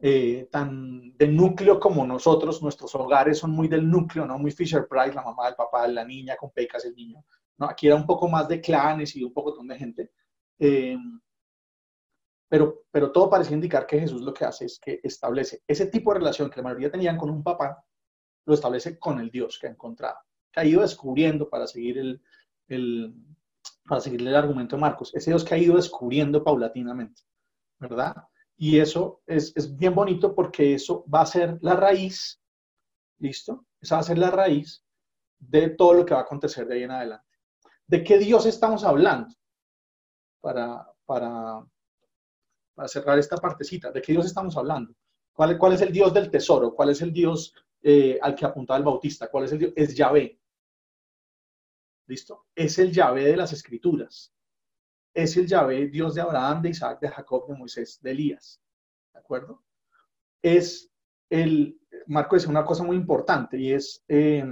[0.00, 4.38] eh, tan de núcleo como nosotros, nuestros hogares son muy del núcleo, ¿no?
[4.38, 7.24] Muy Fisher Price, la mamá, el papá, la niña, con pecas, el niño.
[7.58, 7.66] ¿no?
[7.66, 10.10] Aquí era un poco más de clanes y un poco de gente.
[10.58, 10.96] Eh,
[12.48, 16.12] pero, pero todo parece indicar que Jesús lo que hace es que establece ese tipo
[16.12, 17.84] de relación que la mayoría tenían con un papá,
[18.46, 20.18] lo establece con el Dios que ha encontrado,
[20.50, 22.22] que ha ido descubriendo para seguir el,
[22.68, 23.14] el
[23.84, 27.22] para seguirle el argumento de Marcos, ese Dios que ha ido descubriendo paulatinamente,
[27.78, 28.16] ¿verdad?
[28.60, 32.42] Y eso es, es bien bonito porque eso va a ser la raíz,
[33.18, 33.64] ¿listo?
[33.80, 34.84] Esa va a ser la raíz
[35.38, 37.38] de todo lo que va a acontecer de ahí en adelante.
[37.86, 39.32] ¿De qué Dios estamos hablando?
[40.40, 41.64] Para, para,
[42.86, 44.92] cerrar esta partecita, ¿de qué Dios estamos hablando?
[45.32, 46.74] ¿Cuál, cuál es el Dios del tesoro?
[46.74, 49.30] ¿Cuál es el Dios eh, al que apuntaba el Bautista?
[49.30, 49.72] ¿Cuál es el Dios?
[49.76, 50.40] Es Yahvé.
[52.08, 52.46] ¿Listo?
[52.56, 54.32] Es el Yahvé de las Escrituras.
[55.14, 58.60] Es el Yahvé, Dios de Abraham, de Isaac, de Jacob, de Moisés, de Elías.
[59.12, 59.64] ¿De acuerdo?
[60.42, 60.90] Es
[61.30, 64.44] el, Marco dice una cosa muy importante y es eh,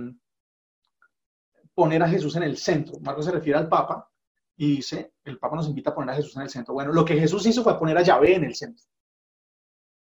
[1.74, 2.98] poner a Jesús en el centro.
[3.00, 4.10] Marco se refiere al Papa
[4.56, 6.74] y dice, el Papa nos invita a poner a Jesús en el centro.
[6.74, 8.84] Bueno, lo que Jesús hizo fue poner a Yahvé en el centro.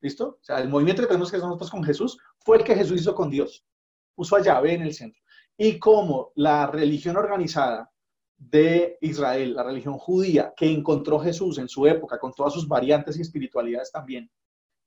[0.01, 0.37] ¿Listo?
[0.39, 3.01] O sea, el movimiento que tenemos que hacer nosotros con Jesús fue el que Jesús
[3.01, 3.65] hizo con Dios.
[4.13, 5.21] Puso a Yahvé en el centro
[5.57, 7.91] y como la religión organizada
[8.37, 13.17] de Israel, la religión judía que encontró Jesús en su época, con todas sus variantes
[13.17, 14.29] y espiritualidades también,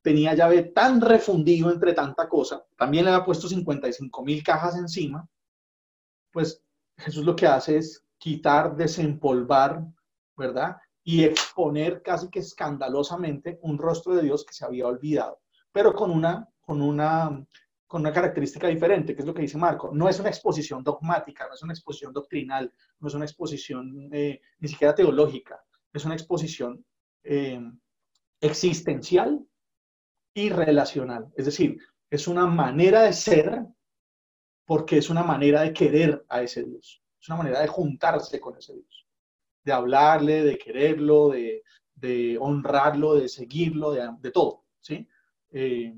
[0.03, 5.29] tenía llave tan refundido entre tanta cosa, también le había puesto 55 mil cajas encima,
[6.31, 6.63] pues
[6.97, 9.85] Jesús lo que hace es quitar, desempolvar,
[10.37, 10.77] ¿verdad?
[11.05, 15.41] Y exponer casi que escandalosamente un rostro de Dios que se había olvidado,
[15.73, 17.45] pero con una, con una
[17.89, 19.91] con una característica diferente, que es lo que dice Marco.
[19.93, 22.71] No es una exposición dogmática, no es una exposición doctrinal,
[23.01, 26.85] no es una exposición eh, ni siquiera teológica, es una exposición
[27.25, 27.61] eh,
[28.43, 29.43] existencial
[30.35, 31.33] y relacional.
[31.35, 31.79] Es decir,
[32.11, 33.67] es una manera de ser
[34.67, 38.59] porque es una manera de querer a ese Dios, es una manera de juntarse con
[38.59, 39.07] ese Dios,
[39.65, 44.67] de hablarle, de quererlo, de, honrarlo, de seguirlo, de, todo.
[44.79, 45.09] ¿sí?
[45.51, 45.95] Eh,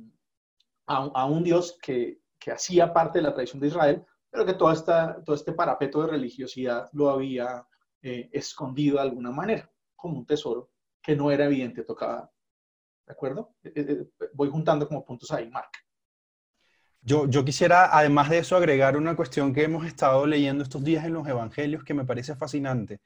[0.91, 5.23] a, un Dios que, hacía parte de la tradición de Israel, pero que toda esta,
[5.25, 7.67] todo este parapeto de religiosidad lo había
[8.03, 10.71] eh, escondido de alguna manera, como un tesoro
[11.03, 12.31] que no era evidente, tocaba.
[13.07, 13.55] ¿De acuerdo?
[13.63, 15.71] Eh, eh, voy juntando como puntos ahí, Mark.
[17.03, 21.05] Yo, yo, quisiera, además de eso, agregar una cuestión que hemos estado leyendo estos días
[21.05, 23.01] en los evangelios que me parece fascinante.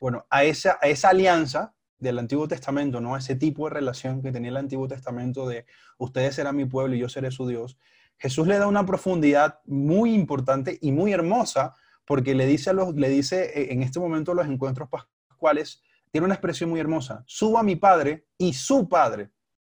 [0.00, 3.16] Bueno, a esa, a esa alianza del Antiguo Testamento, ¿no?
[3.16, 5.66] Ese tipo de relación que tenía el Antiguo Testamento de
[5.98, 7.76] ustedes serán mi pueblo y yo seré su Dios.
[8.18, 12.94] Jesús le da una profundidad muy importante y muy hermosa porque le dice, a los,
[12.94, 17.58] le dice eh, en este momento los encuentros pascuales, tiene una expresión muy hermosa, subo
[17.58, 19.30] a mi Padre y su Padre,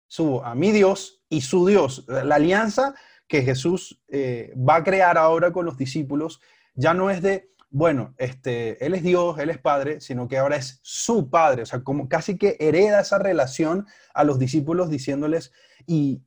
[0.07, 2.05] subo a mi Dios y su Dios.
[2.09, 2.95] La alianza
[3.27, 6.41] que Jesús eh, va a crear ahora con los discípulos
[6.75, 10.57] ya no es de bueno, este, Él es Dios, Él es Padre, sino que ahora
[10.57, 15.53] es su Padre, o sea, como casi que hereda esa relación a los discípulos diciéndoles,
[15.87, 16.23] y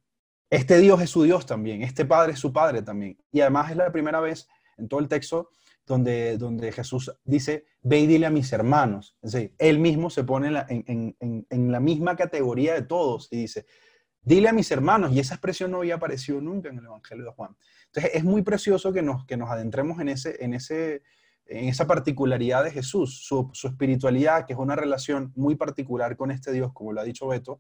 [0.50, 3.18] este Dios es su Dios también, este Padre es su Padre también.
[3.32, 4.48] Y además es la primera vez
[4.78, 5.50] en todo el texto
[5.86, 9.18] donde, donde Jesús dice, ve y dile a mis hermanos.
[9.22, 13.66] Es decir, Él mismo se pone en, en la misma categoría de todos y dice,
[14.22, 17.32] dile a mis hermanos, y esa expresión no había aparecido nunca en el Evangelio de
[17.32, 17.56] Juan.
[17.88, 21.02] Entonces es muy precioso que nos, que nos adentremos en ese, en ese
[21.50, 26.52] en esa particularidad de Jesús, su, espiritualidad, que es una relación muy particular con este
[26.52, 27.60] Dios, como lo ha dicho Beto,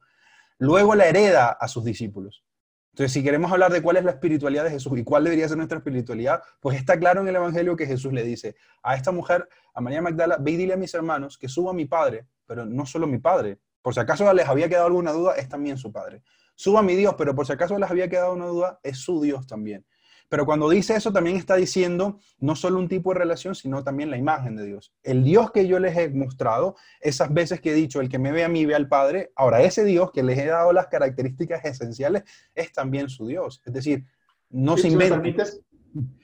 [0.59, 2.45] luego la hereda a sus discípulos.
[2.91, 5.57] Entonces, si queremos hablar de cuál es la espiritualidad de Jesús y cuál debería ser
[5.57, 9.47] nuestra espiritualidad, pues está claro en el Evangelio que Jesús le dice a esta mujer,
[9.73, 12.65] a María Magdala, ve y dile a mis hermanos que suba a mi Padre, pero
[12.65, 15.91] no solo mi Padre, por si acaso les había quedado alguna duda, es también su
[15.91, 16.21] Padre.
[16.55, 19.21] Suba a mi Dios, pero por si acaso les había quedado una duda, es su
[19.21, 19.85] Dios también.
[20.29, 24.11] Pero cuando dice eso, también está diciendo no solo un tipo de relación, sino también
[24.11, 24.93] la imagen de Dios.
[25.01, 28.31] El Dios que yo les he mostrado, esas veces que he dicho, el que me
[28.31, 31.65] ve a mí ve al Padre, ahora ese Dios que les he dado las características
[31.65, 33.61] esenciales es también su Dios.
[33.65, 34.05] Es decir,
[34.49, 35.19] no se inventa.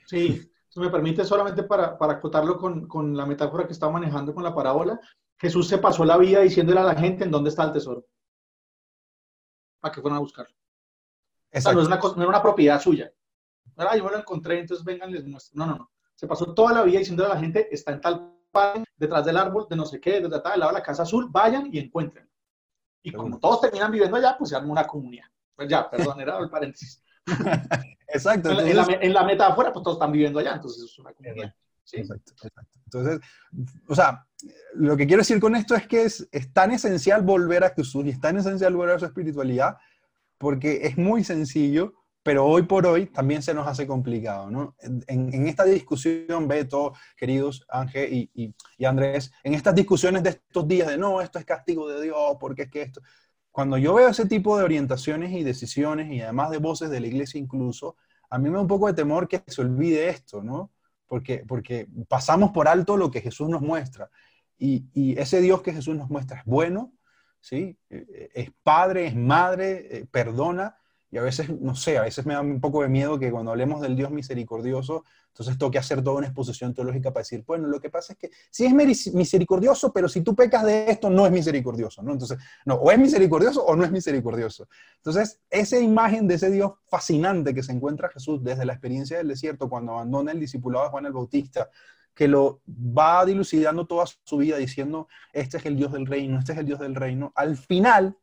[0.05, 4.35] sí, si me permite solamente para, para acotarlo con, con la metáfora que estaba manejando
[4.35, 4.99] con la parábola,
[5.37, 8.05] Jesús se pasó la vida diciéndole a la gente en dónde está el tesoro.
[9.79, 10.55] Para que fueran a buscarlo.
[11.51, 13.11] O sea, no, es una, no era una propiedad suya.
[13.77, 15.57] Ah, yo me lo encontré, entonces vengan, les muestro.
[15.57, 15.91] No, no, no.
[16.15, 19.37] Se pasó toda la vida diciendo a la gente, está en tal parte, detrás del
[19.37, 22.29] árbol, de no sé qué, detrás del lado de la casa azul, vayan y encuentren.
[23.03, 25.25] Y como todos terminan viviendo allá, pues se arma una comunidad.
[25.55, 27.03] Pues ya, perdón, era el paréntesis.
[28.07, 28.49] exacto.
[28.49, 31.53] en, la, en, la, metáfora, pues todos están viviendo allá, entonces es una comunidad.
[31.83, 31.97] ¿sí?
[31.97, 32.79] Exacto, exacto.
[32.85, 33.19] Entonces,
[33.87, 34.25] o sea,
[34.73, 38.05] lo que quiero decir con esto es que es, es, tan esencial volver a Jesús
[38.05, 39.77] y es tan esencial volver a su espiritualidad
[40.37, 41.93] porque es muy sencillo,
[42.25, 44.75] pero hoy por hoy también se nos hace complicado, ¿no?
[44.81, 50.67] En, esta discusión, Beto, queridos Ángel y, y, y, Andrés, en estas discusiones de estos
[50.67, 52.99] días de no, esto es castigo de Dios, porque es que esto...
[53.51, 57.05] Cuando yo veo ese tipo de orientaciones y decisiones y además de voces de la
[57.05, 57.95] iglesia incluso,
[58.31, 60.71] a mí me da un poco de temor que se olvide esto, ¿no?
[61.05, 64.09] Porque, porque pasamos por alto lo que Jesús nos muestra.
[64.57, 66.91] Y, y ese Dios que Jesús nos muestra es bueno,
[67.39, 67.77] ¿sí?
[67.91, 70.75] Eh, es padre, es madre, eh, perdona.
[71.15, 73.51] Y a veces, no sé, a veces me da un poco de miedo que cuando
[73.51, 77.79] hablemos del Dios misericordioso, entonces toque hacer toda una exposición teológica para decir, bueno, lo
[77.79, 81.31] que pasa es que sí es misericordioso, pero si tú pecas de esto, no es
[81.31, 82.11] misericordioso, ¿no?
[82.11, 84.67] Entonces, no, o es misericordioso o no es misericordioso.
[84.97, 89.29] Entonces, esa imagen de ese Dios fascinante que se encuentra Jesús desde la experiencia del
[89.29, 91.69] desierto, cuando abandona el discipulado Juan el Bautista,
[92.13, 96.51] que lo va dilucidando toda su vida diciendo, este es el Dios del reino, este
[96.51, 97.31] es el Dios del reino.
[97.37, 98.17] Al final,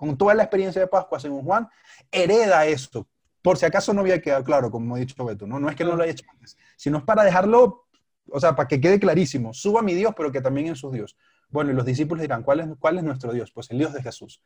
[0.00, 1.68] con toda la experiencia de Pascua, según Juan,
[2.10, 3.06] hereda esto.
[3.42, 5.68] Por si acaso no había quedado claro, como he dicho Beto, ¿no?
[5.68, 7.84] Es que no lo haya hecho antes, sino es para dejarlo,
[8.30, 9.52] o sea, para que quede clarísimo.
[9.52, 11.18] Suba mi Dios, pero que también en su Dios.
[11.50, 13.52] Bueno, y los discípulos dirán, ¿cuál es, cuál es nuestro Dios?
[13.52, 14.42] Pues el Dios de Jesús.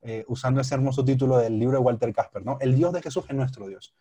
[0.00, 2.56] Eh, usando ese hermoso título del libro de Walter Casper, ¿no?
[2.62, 3.94] El Dios de Jesús es nuestro Dios.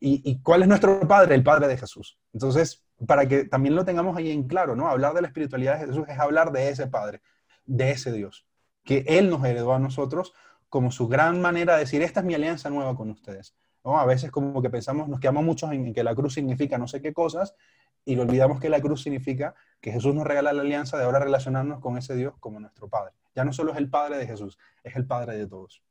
[0.00, 1.34] ¿Y, ¿Y, cuál es nuestro Padre?
[1.34, 2.18] El Padre de Jesús.
[2.32, 4.88] Entonces, para que también lo tengamos ahí en claro, ¿no?
[4.88, 7.20] Hablar de la espiritualidad de Jesús es hablar de ese Padre,
[7.66, 8.46] de ese Dios,
[8.86, 10.32] que Él nos heredó a nosotros
[10.70, 13.54] como su gran manera de decir, esta es mi alianza nueva con ustedes.
[13.84, 13.98] ¿no?
[13.98, 17.02] A veces como que pensamos, nos quedamos muchos en que la cruz significa no sé
[17.02, 17.54] qué cosas
[18.04, 21.80] y olvidamos que la cruz significa que Jesús nos regala la alianza de ahora relacionarnos
[21.80, 23.12] con ese Dios como nuestro Padre.
[23.34, 25.82] Ya no solo es el Padre de Jesús, es el Padre de todos.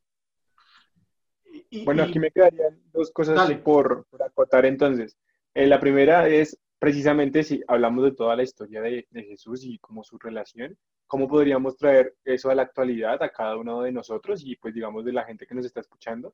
[1.69, 5.17] Y, bueno, aquí me quedarían dos cosas por, por, acotar entonces.
[5.53, 10.03] Eh, la primera es precisamente si hablamos de toda la historia de, Jesús y como
[10.03, 14.55] su relación, ¿cómo podríamos traer eso a la actualidad a cada uno de nosotros y
[14.55, 16.33] pues digamos de la gente que nos está escuchando?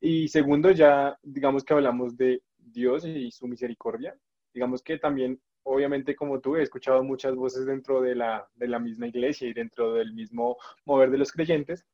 [0.00, 4.16] Y segundo, ya digamos que hablamos de Dios y su misericordia.
[4.52, 8.78] Digamos que también, obviamente como tú, he escuchado muchas voces dentro de la, de la
[8.78, 11.84] misma iglesia y dentro del mismo mover de los creyentes.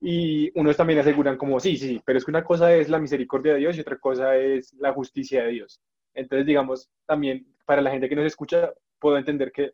[0.00, 3.54] Y unos también aseguran como, sí, sí, pero es que una cosa es la misericordia
[3.54, 5.80] de Dios y otra cosa es la justicia de Dios.
[6.14, 9.72] Entonces, digamos, también para la gente que nos escucha, puedo entender que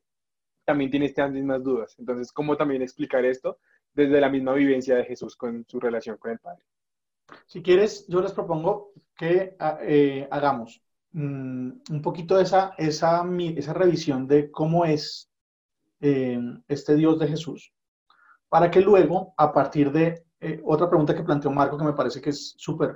[0.65, 1.95] también tiene estas mismas dudas.
[1.99, 3.59] Entonces, ¿cómo también explicar esto
[3.95, 6.65] desde la misma vivencia de Jesús con su relación con el Padre?
[7.47, 13.25] Si quieres, yo les propongo que eh, hagamos mmm, un poquito esa, esa,
[13.57, 15.31] esa revisión de cómo es
[16.01, 17.73] eh, este Dios de Jesús,
[18.49, 22.21] para que luego, a partir de eh, otra pregunta que planteó Marco, que me parece
[22.21, 22.95] que es súper,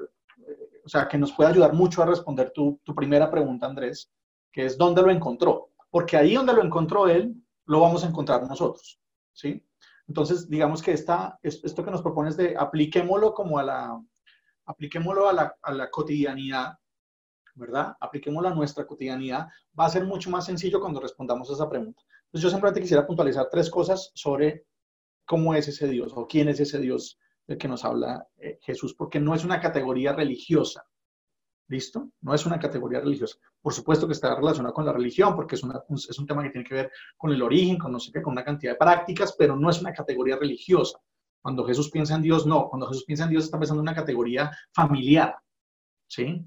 [0.84, 4.10] o sea, que nos puede ayudar mucho a responder tu, tu primera pregunta, Andrés,
[4.52, 5.70] que es dónde lo encontró.
[5.90, 7.34] Porque ahí donde lo encontró él,
[7.66, 9.00] lo vamos a encontrar nosotros,
[9.32, 9.64] ¿sí?
[10.08, 14.02] Entonces, digamos que esta, esto que nos propones de apliquémoslo como a la,
[14.66, 16.78] apliquémoslo a la, a la cotidianidad,
[17.54, 17.96] ¿verdad?
[18.00, 19.46] Apliquémoslo a nuestra cotidianidad,
[19.78, 22.02] va a ser mucho más sencillo cuando respondamos a esa pregunta.
[22.24, 24.66] Entonces, yo simplemente quisiera puntualizar tres cosas sobre
[25.24, 27.18] cómo es ese Dios o quién es ese Dios
[27.50, 30.86] del que nos habla eh, Jesús, porque no es una categoría religiosa,
[31.66, 32.10] ¿listo?
[32.20, 33.38] No es una categoría religiosa.
[33.60, 36.50] Por supuesto que está relacionada con la religión, porque es, una, es un tema que
[36.50, 39.34] tiene que ver con el origen, con no sé qué, con una cantidad de prácticas,
[39.36, 41.00] pero no es una categoría religiosa.
[41.42, 42.68] Cuando Jesús piensa en Dios, no.
[42.68, 45.34] Cuando Jesús piensa en Dios, está pensando en una categoría familiar.
[46.06, 46.44] ¿Sí?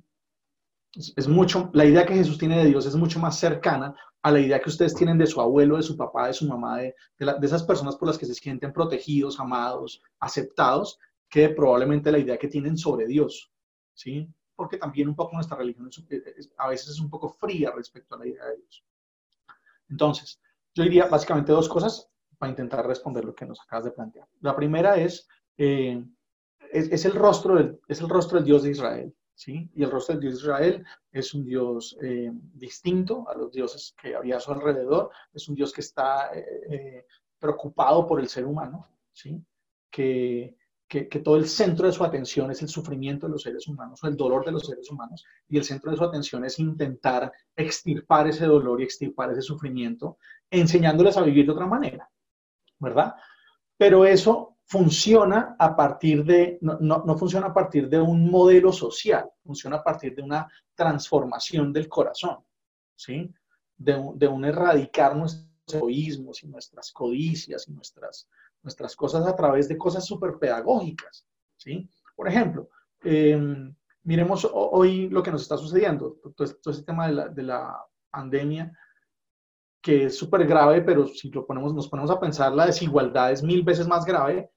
[0.96, 4.40] Es, mucho, la idea que Jesús tiene de Dios es mucho más cercana a la
[4.40, 7.46] idea que ustedes tienen de su abuelo, de su papá, de su mamá, de, de,
[7.46, 10.98] esas personas por las que se sienten protegidos, amados, aceptados,
[11.30, 13.52] que probablemente la idea que tienen sobre Dios.
[13.94, 14.28] ¿Sí?
[14.56, 18.20] Porque también un poco nuestra religión es, a veces es un poco fría respecto a
[18.20, 18.84] la idea de Dios.
[19.90, 20.40] Entonces,
[20.74, 24.28] yo diría básicamente dos cosas para intentar responder lo que nos acabas de plantear.
[24.40, 26.02] La primera es, eh,
[26.72, 29.69] es, el rostro es el rostro del Dios de Israel, ¿sí?
[29.76, 33.96] Y el rostro del Dios de Israel es un Dios eh, distinto a los dioses
[34.02, 37.05] que había a su alrededor, es un Dios que está eh,
[37.39, 39.41] preocupado por el ser humano, ¿sí?
[39.89, 40.55] Que,
[40.88, 44.08] que, todo el centro de su atención es el sufrimiento de los seres humanos o
[44.08, 48.28] el dolor de los seres humanos y el centro de su atención es intentar extirpar
[48.28, 50.18] ese dolor y extirpar ese sufrimiento,
[50.51, 52.10] enseñándoles a vivir de otra manera.
[52.84, 53.16] ¿verdad?
[53.78, 58.72] Pero eso funciona a partir de, no, no, no, funciona a partir de un modelo
[58.72, 62.39] social, funciona a partir de una transformación del corazón,
[62.95, 63.32] ¿sí?
[63.78, 68.28] De de un erradicar nuestros egoísmos y nuestras codicias y nuestras,
[68.61, 71.26] nuestras cosas a través de cosas súper pedagógicas,
[71.57, 71.89] ¿sí?
[72.16, 72.70] Por ejemplo,
[73.03, 73.39] eh,
[74.03, 78.78] miremos hoy lo que nos está sucediendo, todo este tema de la, de la pandemia,
[79.84, 83.44] que es súper grave, pero si lo ponemos, nos ponemos a pensar, la desigualdad es
[83.44, 84.50] mil veces más grave,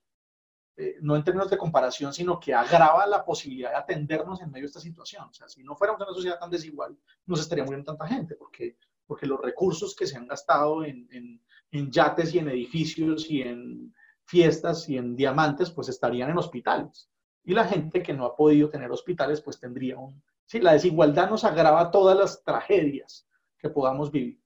[0.76, 4.62] eh, no en términos de comparación, sino que agrava la posibilidad de atendernos en medio
[4.62, 5.24] de esta situación.
[5.28, 6.96] O sea, si no fuéramos una sociedad tan desigual,
[7.26, 11.42] nos estaría muriendo tanta gente, porque, porque los recursos que se han gastado en, en,
[11.72, 13.92] en yates y en edificios y en
[14.26, 17.10] fiestas y en diamantes, pues estarían en hospitales.
[17.42, 20.22] Y la gente que no ha podido tener hospitales, pues tendría un...
[20.44, 23.26] Sí, la desigualdad nos agrava todas las tragedias
[23.58, 24.40] que podamos vivir.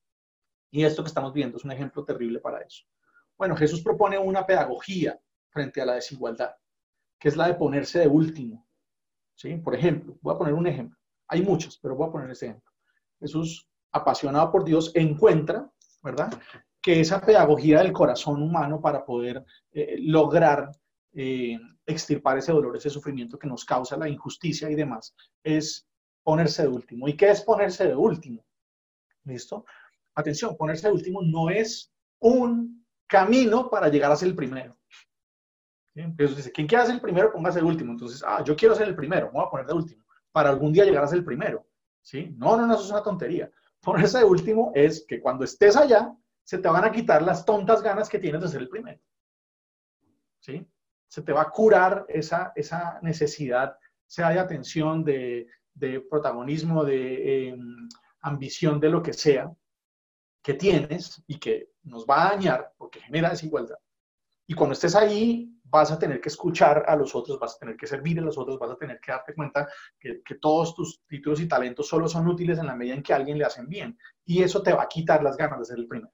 [0.70, 2.84] Y esto que estamos viendo es un ejemplo terrible para eso.
[3.36, 5.18] Bueno, Jesús propone una pedagogía
[5.48, 6.54] frente a la desigualdad,
[7.18, 8.66] que es la de ponerse de último.
[9.34, 9.56] ¿Sí?
[9.56, 10.98] Por ejemplo, voy a poner un ejemplo.
[11.28, 12.70] Hay muchos, pero voy a poner ese ejemplo.
[13.18, 15.70] Jesús, apasionado por Dios, encuentra,
[16.02, 16.30] ¿verdad?
[16.80, 20.70] Que esa pedagogía del corazón humano para poder eh, lograr
[21.12, 25.86] eh, extirpar ese dolor, ese sufrimiento que nos causa la injusticia y demás, es
[26.22, 27.08] ponerse de último.
[27.08, 28.44] ¿Y qué es ponerse de último?
[29.24, 29.64] ¿Listo?
[30.14, 34.76] Atención, ponerse de último no es un camino para llegar a ser el primero.
[35.94, 37.32] Entonces dice, ¿quién quiere ser el primero?
[37.32, 37.92] Póngase el último.
[37.92, 40.72] Entonces, ah, yo quiero ser el primero, me voy a poner de último, para algún
[40.72, 41.66] día llegar a ser el primero.
[42.02, 42.34] ¿Sí?
[42.38, 43.50] No, no, no, eso es una tontería.
[43.80, 47.82] Ponerse de último es que cuando estés allá, se te van a quitar las tontas
[47.82, 49.00] ganas que tienes de ser el primero.
[50.38, 50.66] ¿Sí?
[51.08, 57.48] Se te va a curar esa, esa necesidad, sea de atención, de, de protagonismo, de
[57.48, 57.88] em,
[58.20, 59.52] ambición, de lo que sea,
[60.42, 63.78] que tienes y que nos va a dañar porque genera desigualdad.
[64.46, 67.76] Y cuando estés ahí, vas a tener que escuchar a los otros, vas a tener
[67.76, 69.68] que servir a los otros, vas a tener que darte cuenta
[69.98, 73.16] que, todos tus títulos y talentos solo son útiles en la medida en que a
[73.16, 73.96] alguien le hacen bien.
[74.24, 76.12] Y eso te va a quitar las ganas de ser el primero.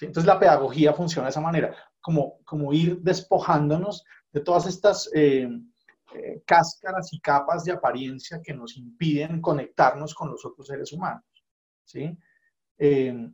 [0.00, 5.48] Entonces la pedagogía funciona de esa manera, como, como ir despojándonos de todas estas eh,
[6.14, 11.24] eh, cáscaras y capas de apariencia que nos impiden conectarnos con los otros seres humanos.
[11.84, 12.16] ¿sí?
[12.78, 13.30] Eh,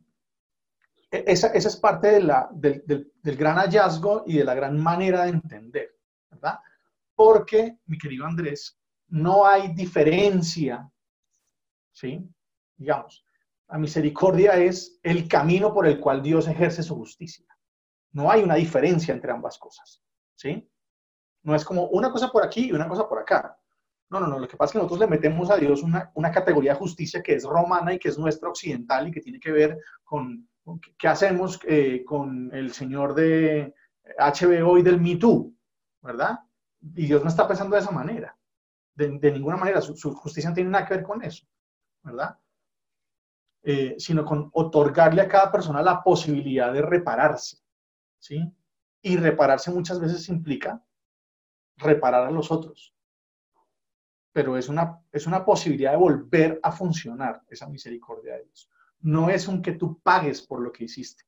[1.11, 5.95] e-, esa, es parte del, gran hallazgo y de la gran manera de entender,
[6.29, 6.59] ¿verdad?
[7.15, 8.77] Porque, mi querido Andrés,
[9.07, 10.89] no hay diferencia,
[11.91, 12.27] ¿sí?
[12.75, 13.25] Digamos,
[13.67, 17.45] la misericordia es el camino por el cual Dios ejerce su justicia.
[18.11, 20.01] No hay una diferencia entre ambas cosas,
[20.35, 20.69] ¿sí?
[21.43, 23.57] No es como una cosa por aquí y una cosa por acá.
[24.09, 24.39] No, no, no.
[24.39, 27.21] Lo que pasa es que nosotros le metemos a Dios una, una categoría de justicia
[27.23, 30.47] que es romana y que es nuestra occidental y que tiene que ver con
[30.97, 33.73] ¿Qué hacemos eh, con el señor de
[34.17, 35.53] HBO y del Me Too?
[36.01, 36.39] ¿Verdad?
[36.95, 38.35] Y Dios no está pensando de esa manera.
[38.95, 39.81] De, ninguna manera.
[39.81, 41.45] Su, justicia no tiene nada que ver con eso.
[42.01, 42.37] ¿Verdad?
[43.63, 47.57] Eh, sino con otorgarle a cada persona la posibilidad de repararse.
[48.19, 48.51] ¿Sí?
[49.01, 50.83] Y repararse muchas veces implica
[51.77, 52.95] reparar a los otros.
[54.31, 58.69] Pero es una, es una posibilidad de volver a funcionar esa misericordia de Dios
[59.05, 61.23] no es un que tú pagues por lo que hiciste.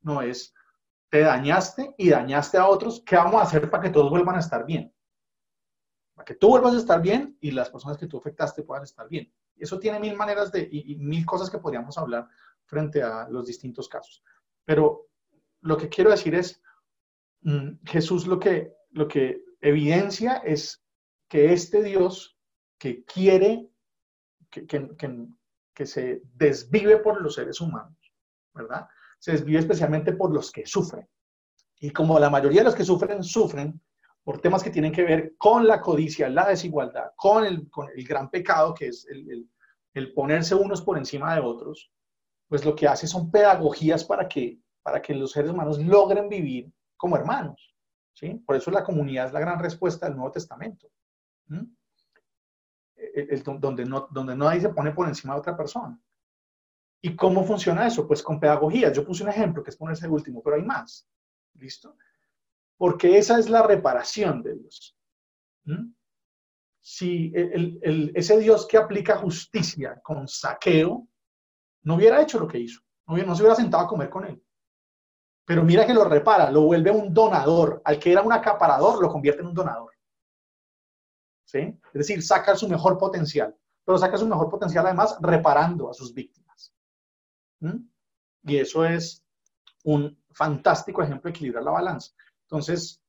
[0.00, 0.54] No es,
[1.10, 4.40] te dañaste y dañaste a otros, ¿qué vamos a hacer para que todos vuelvan a
[4.40, 4.90] estar bien?
[6.14, 9.10] Para que tú vuelvas a estar bien y las personas que tú afectaste puedan estar
[9.10, 9.30] bien.
[9.56, 12.28] Eso tiene mil maneras de, y, mil cosas que podríamos hablar
[12.64, 14.24] frente a los distintos casos.
[14.64, 15.10] Pero
[15.60, 16.62] lo que quiero decir es,
[17.42, 20.82] mm, Jesús lo que, lo que evidencia es
[21.28, 22.38] que este Dios
[22.78, 23.68] que quiere,
[24.50, 25.28] que, que
[25.86, 27.96] se desvive por los seres humanos,
[28.54, 28.86] ¿verdad?
[29.18, 31.08] Se desvive especialmente por los que sufren.
[31.80, 33.80] Y como la mayoría de los que sufren, sufren
[34.22, 38.04] por temas que tienen que ver con la codicia, la desigualdad, con el, con el
[38.04, 39.48] gran pecado que es el,
[39.94, 41.90] el, ponerse unos por encima de otros,
[42.48, 46.70] pues lo que hace son pedagogías para que, para que los seres humanos logren vivir
[46.96, 47.74] como hermanos.
[48.12, 48.34] ¿sí?
[48.46, 50.88] Por eso la comunidad es la gran respuesta del Nuevo Testamento
[53.44, 56.00] donde, no, donde nadie se pone por encima de otra persona.
[57.02, 58.06] ¿Y cómo funciona eso?
[58.06, 58.92] Pues con pedagogía.
[58.92, 61.08] Yo puse un ejemplo que es ponerse el último, pero hay más.
[61.54, 61.96] ¿Listo?
[62.76, 64.96] Porque esa es la reparación de Dios.
[65.64, 65.92] ¿Mm?
[66.80, 71.08] Si el, ese Dios que aplica justicia con saqueo
[71.82, 74.42] no hubiera hecho lo que hizo, no, no se hubiera sentado a comer con él.
[75.44, 77.82] Pero mira que lo repara, lo vuelve un donador.
[77.84, 79.91] Al que era un acaparador, lo convierte en un donador.
[81.44, 86.14] Es decir, saca su mejor potencial, pero saca su mejor potencial además reparando a sus
[86.14, 86.74] víctimas.
[88.44, 89.24] Y eso es
[89.84, 92.12] un fantástico ejemplo de equilibrar la balanza.
[92.42, 93.00] Entonces,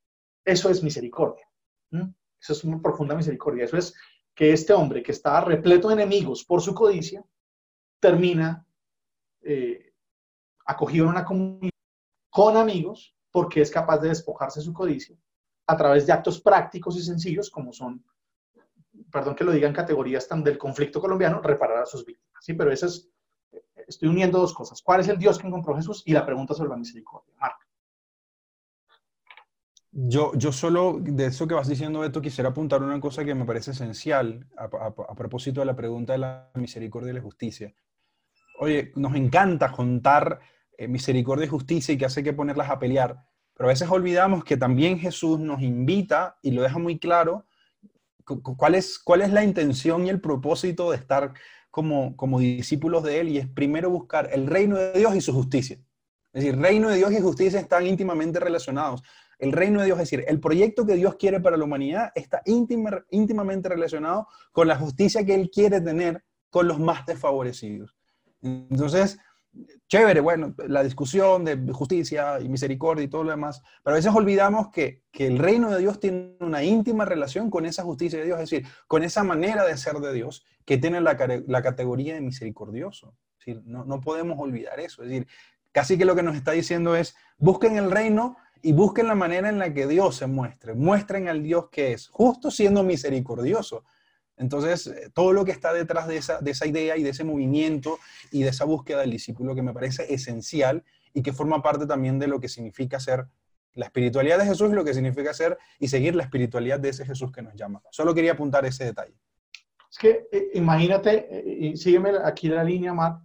[0.43, 1.47] eso es misericordia.
[1.91, 3.65] Eso es una profunda misericordia.
[3.65, 3.93] Eso es
[4.35, 7.23] que este hombre que estaba repleto de enemigos por su codicia,
[7.99, 8.65] termina
[9.41, 9.93] eh,
[10.65, 11.71] acogido en una comunidad
[12.29, 15.15] con amigos porque es capaz de despojarse de su codicia
[15.67, 18.03] a través de actos prácticos y sencillos como son
[19.13, 22.43] perdón que lo diga en categorías tan del conflicto colombiano, reparar a sus víctimas.
[22.43, 23.11] Sí, pero esa es,
[23.87, 24.81] estoy uniendo dos cosas.
[24.81, 26.01] ¿Cuál es el Dios que encontró Jesús?
[26.07, 27.31] Y la pregunta sobre la misericordia.
[27.39, 27.59] Marco.
[29.91, 33.45] Yo, yo solo de eso que vas diciendo, Beto, quisiera apuntar una cosa que me
[33.45, 34.67] parece esencial a,
[35.15, 37.71] propósito de la pregunta de la misericordia y la justicia.
[38.59, 40.39] Oye, nos encanta contar
[40.75, 44.43] eh, misericordia y justicia y que hace que ponerlas a pelear, pero a veces olvidamos
[44.43, 47.45] que también Jesús nos invita y lo deja muy claro
[48.23, 51.33] cuál es, cuál es la intención y el propósito de estar
[51.69, 55.33] como, como discípulos de Él y es primero buscar el reino de Dios y su
[55.33, 55.77] justicia.
[56.31, 59.03] Es decir, reino de Dios y justicia están íntimamente relacionados.
[59.37, 62.41] El reino de Dios, es decir, el proyecto que Dios quiere para la humanidad está
[62.45, 67.95] íntimamente relacionado con la justicia que Él quiere tener con los más desfavorecidos.
[68.41, 69.17] Entonces,
[69.87, 74.13] chévere, bueno, la discusión de justicia y misericordia y todo lo demás, pero a veces
[74.13, 78.25] olvidamos que, que, el reino de Dios tiene una íntima relación con esa justicia de
[78.25, 82.15] Dios, es decir, con esa manera de ser de Dios que tiene la, la categoría
[82.15, 83.15] de misericordioso.
[83.45, 85.03] Es no, no podemos olvidar eso.
[85.03, 85.27] Es decir,
[85.71, 89.49] casi que lo que nos está diciendo es, busquen el reino y busquen la manera
[89.49, 90.73] en la que Dios se muestre.
[90.73, 93.83] Muestren al Dios que es justo siendo misericordioso.
[94.37, 97.23] Entonces, eh, todo lo que está detrás de esa, de esa idea y de ese
[97.23, 97.99] movimiento
[98.31, 102.19] y de esa búsqueda del discípulo que me parece esencial y que forma parte también
[102.19, 103.27] de lo que significa ser
[103.75, 107.31] la espiritualidad de Jesús, lo que significa ser y seguir la espiritualidad de ese Jesús
[107.31, 107.81] que nos llama.
[107.91, 109.15] Solo quería apuntar ese detalle.
[109.89, 113.19] Es que eh, imagínate, eh, sígueme aquí la línea, Mar,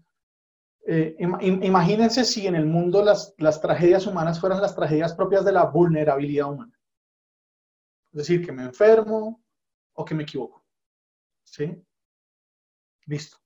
[1.19, 5.65] imagínense si en el mundo las, las tragedias humanas fueran las tragedias propias de la
[5.65, 6.73] vulnerabilidad humana.
[8.13, 9.43] Es decir, que me enfermo
[9.93, 10.65] o que me equivoco.
[11.51, 11.83] ¿Sí?
[13.07, 13.39] Listo.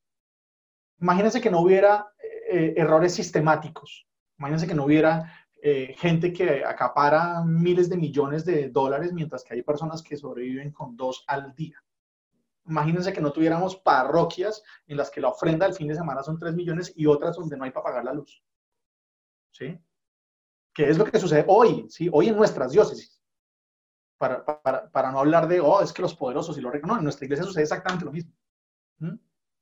[1.00, 2.12] Imagínense que no hubiera
[2.50, 4.06] eh, errores sistemáticos.
[4.38, 9.54] Imagínense que no hubiera eh, gente que acapara miles de millones de dólares mientras que
[9.54, 11.82] hay personas que sobreviven con dos al día.
[12.66, 16.38] Imagínense que no tuviéramos parroquias en las que la ofrenda del fin de semana son
[16.38, 18.42] tres millones y otras donde no hay para pagar la luz.
[19.50, 19.78] ¿Sí?
[20.74, 21.86] ¿Qué es lo que sucede hoy?
[21.88, 22.08] ¿Sí?
[22.12, 23.11] Hoy en nuestras diócesis
[24.92, 26.88] para, no hablar de, oh, es que los poderosos y los ricos.
[26.88, 28.32] No, en nuestra iglesia sucede exactamente lo mismo.
[28.98, 29.16] ¿Mm?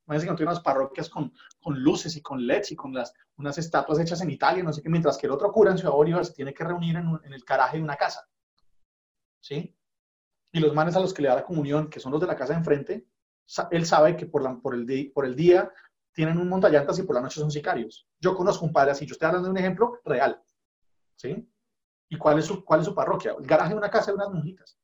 [0.06, 1.32] Imagínense que no tiene unas parroquias con,
[1.66, 2.92] luces y con LEDs y con
[3.36, 5.94] unas estatuas hechas en Italia, no sé qué, mientras que el otro cura en Ciudad
[5.94, 8.28] Bolívar se tiene que reunir en, el caraje de una casa.
[9.40, 9.74] ¿Sí?
[10.52, 12.36] Y los manes a los que le da la comunión, que son los de la
[12.36, 13.06] casa de enfrente,
[13.70, 14.42] él sabe que por,
[14.74, 15.72] el, por el día
[16.12, 18.08] tienen un montallantas y por la noche son sicarios.
[18.18, 20.42] Yo conozco un padre así, yo estoy hablando de un ejemplo real.
[21.16, 21.49] ¿Sí?
[22.10, 23.34] ¿Y cuál es su, cuál es su parroquia?
[23.38, 24.76] El garaje de una casa de unas monjitas.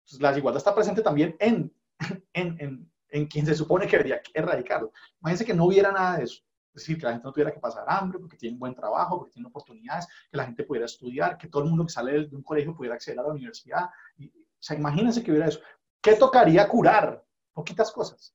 [0.00, 1.72] Entonces, la desigualdad está presente también en,
[2.34, 4.92] en, en, en quien se supone que debería erradicarlo.
[5.20, 6.42] Imagínense que no hubiera nada de eso.
[6.74, 9.32] Es decir, que la gente no tuviera que pasar hambre, porque tiene buen trabajo, porque
[9.32, 12.42] tiene oportunidades, que la gente pudiera estudiar, que todo el mundo que sale de un
[12.42, 13.86] colegio pudiera acceder a la universidad.
[14.18, 15.60] O sea, imagínense que hubiera eso.
[16.00, 17.24] ¿Qué tocaría curar?
[17.52, 18.34] Poquitas cosas.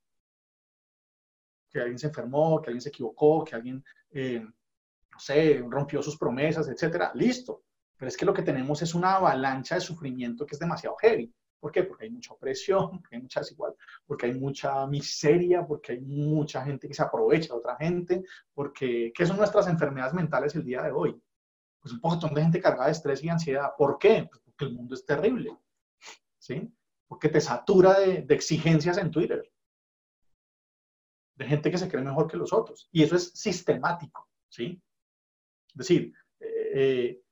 [1.69, 6.17] Que alguien se enfermó, que alguien se equivocó, que alguien, eh, no sé, rompió sus
[6.17, 7.11] promesas, etcétera.
[7.15, 7.64] Listo.
[7.97, 11.33] Pero es que lo que tenemos es una avalancha de sufrimiento que es demasiado heavy.
[11.59, 11.83] ¿Por qué?
[11.83, 16.63] Porque hay mucha opresión, porque hay mucha desigualdad, porque hay mucha miseria, porque hay mucha
[16.63, 18.23] gente que se aprovecha de otra gente,
[18.53, 21.19] porque ¿qué son nuestras enfermedades mentales el día de hoy?
[21.79, 23.71] Pues un montón de gente cargada de estrés y ansiedad.
[23.77, 24.27] ¿Por qué?
[24.29, 25.57] Pues porque el mundo es terrible,
[26.37, 26.71] ¿sí?
[27.07, 29.51] Porque te satura de, exigencias en Twitter,
[31.35, 32.89] de gente que se cree mejor que los otros.
[32.91, 34.81] Y eso es sistemático, ¿sí?
[35.69, 37.24] Es decir, eh, eh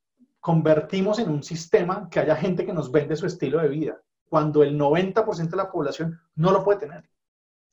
[0.43, 4.61] convertimos en un sistema que haya gente que nos vende su estilo de vida, cuando
[4.61, 7.09] el 90% de la población no lo puede tener,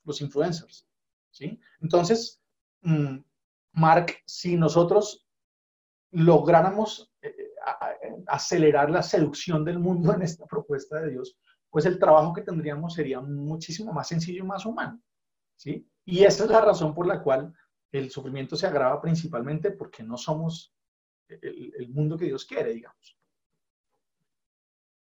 [0.05, 0.87] los influencers.
[1.31, 1.59] ¿sí?
[1.81, 2.41] Entonces,
[2.83, 3.17] mm,
[3.73, 5.27] Mark, si nosotros
[6.11, 7.35] lográramos eh,
[8.27, 11.37] acelerar la seducción del mundo en esta propuesta de Dios,
[11.69, 15.01] pues el trabajo que tendríamos sería muchísimo más sencillo y más humano.
[15.57, 15.85] ¿sí?
[16.05, 17.53] Y esa es la razón por la cual
[17.91, 20.73] el sufrimiento se agrava principalmente porque no somos
[21.41, 23.17] el, mundo que Dios quiere, digamos.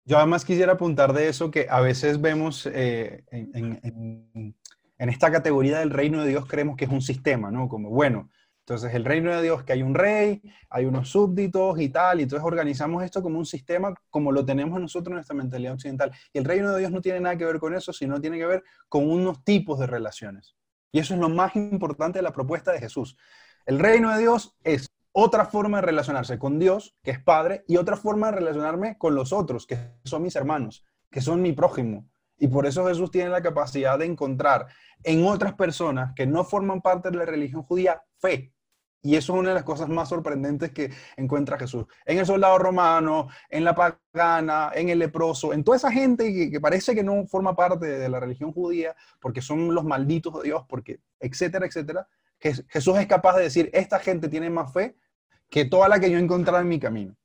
[0.05, 4.55] Yo además quisiera apuntar de eso que a veces vemos eh, en,
[4.97, 7.67] esta categoría del reino de Dios creemos que es un sistema, ¿no?
[7.67, 8.29] Como, bueno,
[8.67, 12.23] entonces el reino de Dios que hay un rey, hay unos súbditos y tal, y
[12.23, 16.11] entonces organizamos esto como un sistema como lo tenemos nosotros en nuestra mentalidad occidental.
[16.33, 18.45] Y el reino de Dios no tiene nada que ver con eso, sino tiene que
[18.45, 20.55] ver con unos tipos de relaciones.
[20.91, 23.17] Y eso es lo más importante de la propuesta de Jesús.
[23.65, 24.86] El reino de Dios es
[25.19, 29.15] otra forma de relacionarse con Dios, que es Padre, y otra forma de relacionarme con
[29.15, 32.07] los otros, que son mis hermanos, que son mi prójimo.
[32.37, 34.67] Y por eso Jesús tiene la capacidad de encontrar
[35.01, 38.53] en otras personas que no forman parte de la religión judía fe.
[39.01, 41.87] Y eso es una de las cosas más sorprendentes que encuentra Jesús.
[42.05, 46.51] En el soldado romano, en la pagana, en el leproso, en toda esa gente que,
[46.51, 50.43] que parece que no forma parte de la religión judía porque son los malditos de
[50.43, 52.07] Dios, porque etcétera, etcétera.
[52.39, 54.95] Jesús es capaz de decir, esta gente tiene más fe
[55.49, 57.15] que toda la que yo he encontrado en mi camino.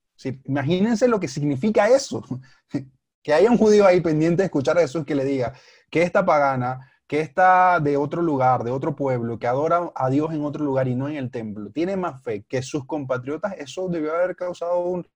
[0.44, 2.22] imagínense lo que significa eso.
[3.22, 5.54] que haya un judío ahí pendiente de escuchar a Jesús que le diga
[5.90, 10.32] que esta pagana, que está de otro lugar, de otro pueblo, que adora a Dios
[10.32, 13.88] en otro lugar y no en el templo, tiene más fe que sus compatriotas, eso
[13.88, 15.06] debió haber causado un,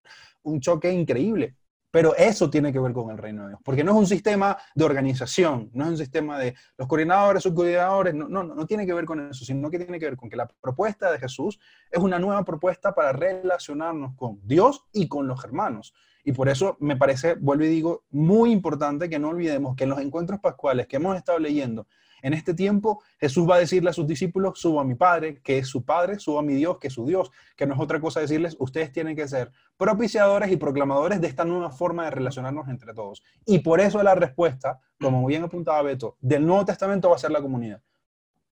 [0.42, 1.56] un choque increíble.
[1.90, 4.56] Pero eso tiene que ver con el reino de Dios, porque no es un sistema
[4.74, 8.92] de organización, no es un sistema de los coordinadores, subcoordinadores, no, no, no tiene que
[8.92, 11.58] ver con eso, sino que tiene que ver con que la propuesta de Jesús
[11.90, 15.94] es una nueva propuesta para relacionarnos con Dios y con los hermanos.
[16.26, 19.90] Y por eso me parece, vuelvo y digo, muy importante que no olvidemos que en
[19.90, 21.86] los encuentros pascuales que hemos estado leyendo
[22.20, 25.58] en este tiempo, Jesús va a decirle a sus discípulos, subo a mi Padre, que
[25.58, 28.00] es su Padre, subo a mi Dios, que es su Dios, que no es otra
[28.00, 32.66] cosa decirles, ustedes tienen que ser propiciadores y proclamadores de esta nueva forma de relacionarnos
[32.66, 33.22] entre todos.
[33.46, 37.30] Y por eso la respuesta, como bien apuntaba Beto, del Nuevo Testamento va a ser
[37.30, 37.80] la comunidad.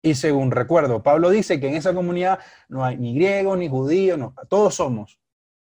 [0.01, 4.17] Y según recuerdo, Pablo dice que en esa comunidad no hay ni griego ni judío,
[4.17, 5.19] no, todos somos,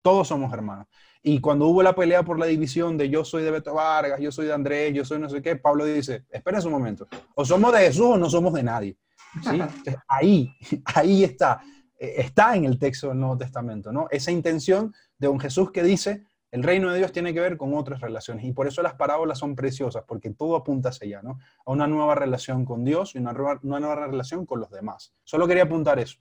[0.02, 0.88] todos somos hermanos.
[1.24, 4.32] Y cuando hubo la pelea por la división de yo soy de Beto Vargas, yo
[4.32, 7.72] soy de Andrés, yo soy no sé qué, Pablo dice, esperen un momento, o somos
[7.74, 8.98] de Jesús o no somos de nadie.
[9.44, 9.62] ¿Sí?
[10.08, 10.56] ahí,
[10.96, 11.62] ahí está,
[11.98, 14.08] eh, está en el texto del Nuevo Testamento, ¿no?
[14.10, 17.74] Esa intención de un Jesús que dice, el reino de Dios tiene que ver con
[17.76, 21.40] otras relaciones y por eso las parábolas son preciosas, porque todo apunta hacia allá, ¿no?
[21.66, 25.14] A una nueva relación con Dios y una nueva, una nueva relación con los demás.
[25.24, 26.20] Solo quería apuntar eso.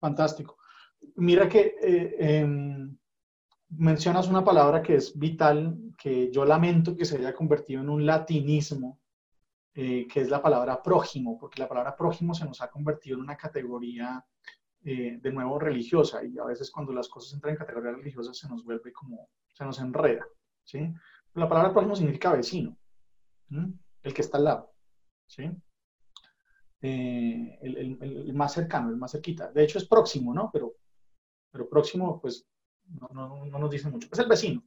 [0.00, 0.56] Fantástico.
[1.16, 2.96] Mira que eh, em,
[3.70, 8.04] mencionas una palabra que es vital, que yo lamento que se haya convertido en un
[8.04, 9.00] latinismo,
[9.74, 13.22] eh, que es la palabra prójimo, porque la palabra prójimo se nos ha convertido en
[13.22, 14.24] una categoría
[14.82, 18.48] eh, de nuevo religiosa y a veces cuando las cosas entran en categoría religiosa se
[18.48, 20.26] nos vuelve como, se nos enreda,
[20.64, 20.92] ¿sí?
[21.34, 22.76] La palabra prójimo significa vecino,
[24.02, 24.72] el que está al lado,
[25.26, 25.50] ¿sí?
[26.82, 29.52] Eh, el, el, más cercano, el más cerquita.
[29.52, 30.50] De hecho es próximo, ¿no?
[30.50, 30.74] Pero,
[31.52, 32.49] pero próximo, pues
[33.12, 34.08] no, nos dice mucho.
[34.10, 34.62] Es el vecino,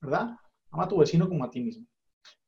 [0.00, 0.36] ¿verdad?
[0.70, 1.86] Ama a tu vecino como a ti mismo.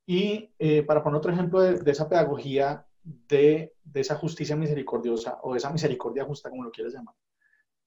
[0.06, 5.58] Y eh, para poner otro ejemplo de, esa pedagogía, de, esa justicia misericordiosa o de
[5.58, 7.14] esa misericordia justa, como lo quieras llamar,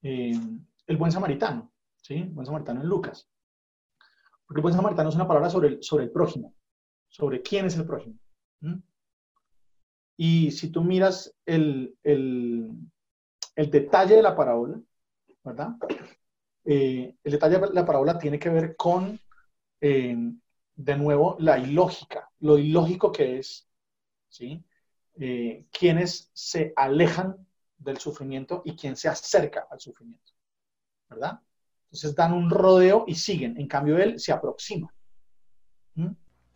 [0.02, 0.38] eh,
[0.86, 2.14] el buen samaritano, ¿sí?
[2.14, 3.28] El buen samaritano en Lucas.
[4.46, 6.54] Porque el buen samaritano es una palabra sobre el, sobre el prójimo,
[7.08, 8.18] sobre quién es el prójimo.
[10.16, 12.70] Y si tú miras el, el,
[13.56, 14.80] el detalle de la parábola,
[15.42, 15.70] ¿verdad?
[16.64, 19.18] Eh, el detalle de la parábola tiene que ver con,
[19.80, 20.16] eh,
[20.74, 23.68] de nuevo, la ilógica, lo ilógico que es,
[24.28, 24.64] ¿sí?
[25.16, 27.46] Eh, quienes se alejan
[27.76, 30.32] del sufrimiento y quien se acerca al sufrimiento,
[31.08, 31.40] ¿verdad?
[31.84, 34.92] Entonces dan un rodeo y siguen, en cambio él se aproxima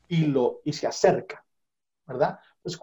[0.08, 1.44] y, lo, y se acerca,
[2.06, 2.38] ¿verdad?
[2.62, 2.78] Pues,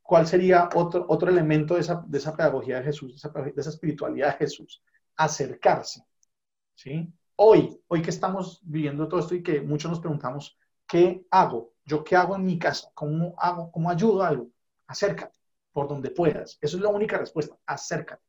[0.00, 3.60] ¿cuál sería otro, otro elemento de esa, de esa pedagogía de Jesús, de esa, de
[3.60, 4.82] esa espiritualidad de Jesús?
[5.16, 6.02] Acercarse.
[6.76, 7.12] ¿Sí?
[7.36, 10.56] Hoy, hoy que estamos viviendo todo esto y que muchos nos preguntamos,
[10.86, 11.72] ¿qué hago?
[11.84, 12.90] ¿Yo qué hago en mi casa?
[12.94, 13.70] ¿Cómo hago?
[13.72, 14.48] ¿Cómo ayudo a algo?
[14.86, 15.36] Acércate
[15.72, 16.58] por donde puedas.
[16.60, 17.56] Eso es la única respuesta.
[17.66, 18.22] Acércate.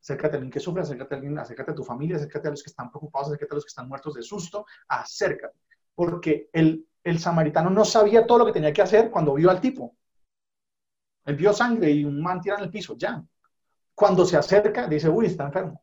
[0.00, 2.62] Acércate a alguien que sufre, acércate a alguien, acércate a tu familia, acércate a los
[2.62, 4.66] que están preocupados, acércate a los que están muertos de susto.
[4.86, 5.58] Acércate.
[5.94, 9.60] Porque el, el samaritano no sabía todo lo que tenía que hacer cuando vio al
[9.60, 9.96] tipo.
[11.24, 13.20] Él vio sangre y un man tirado en el piso, ya.
[13.94, 15.82] Cuando se acerca, dice, uy, está enfermo.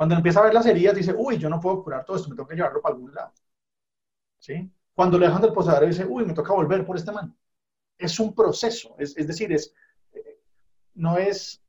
[0.00, 2.34] Cuando empieza a ver las heridas, dice, uy, yo no puedo curar todo esto, me
[2.34, 3.34] tengo que llevarlo para algún lado.
[4.38, 4.72] ¿Sí?
[4.94, 7.36] Cuando le dejan del posadero, dice, uy, me toca volver por este man.
[7.98, 9.74] Es un proceso, es, es decir, es,
[10.94, 11.62] no es,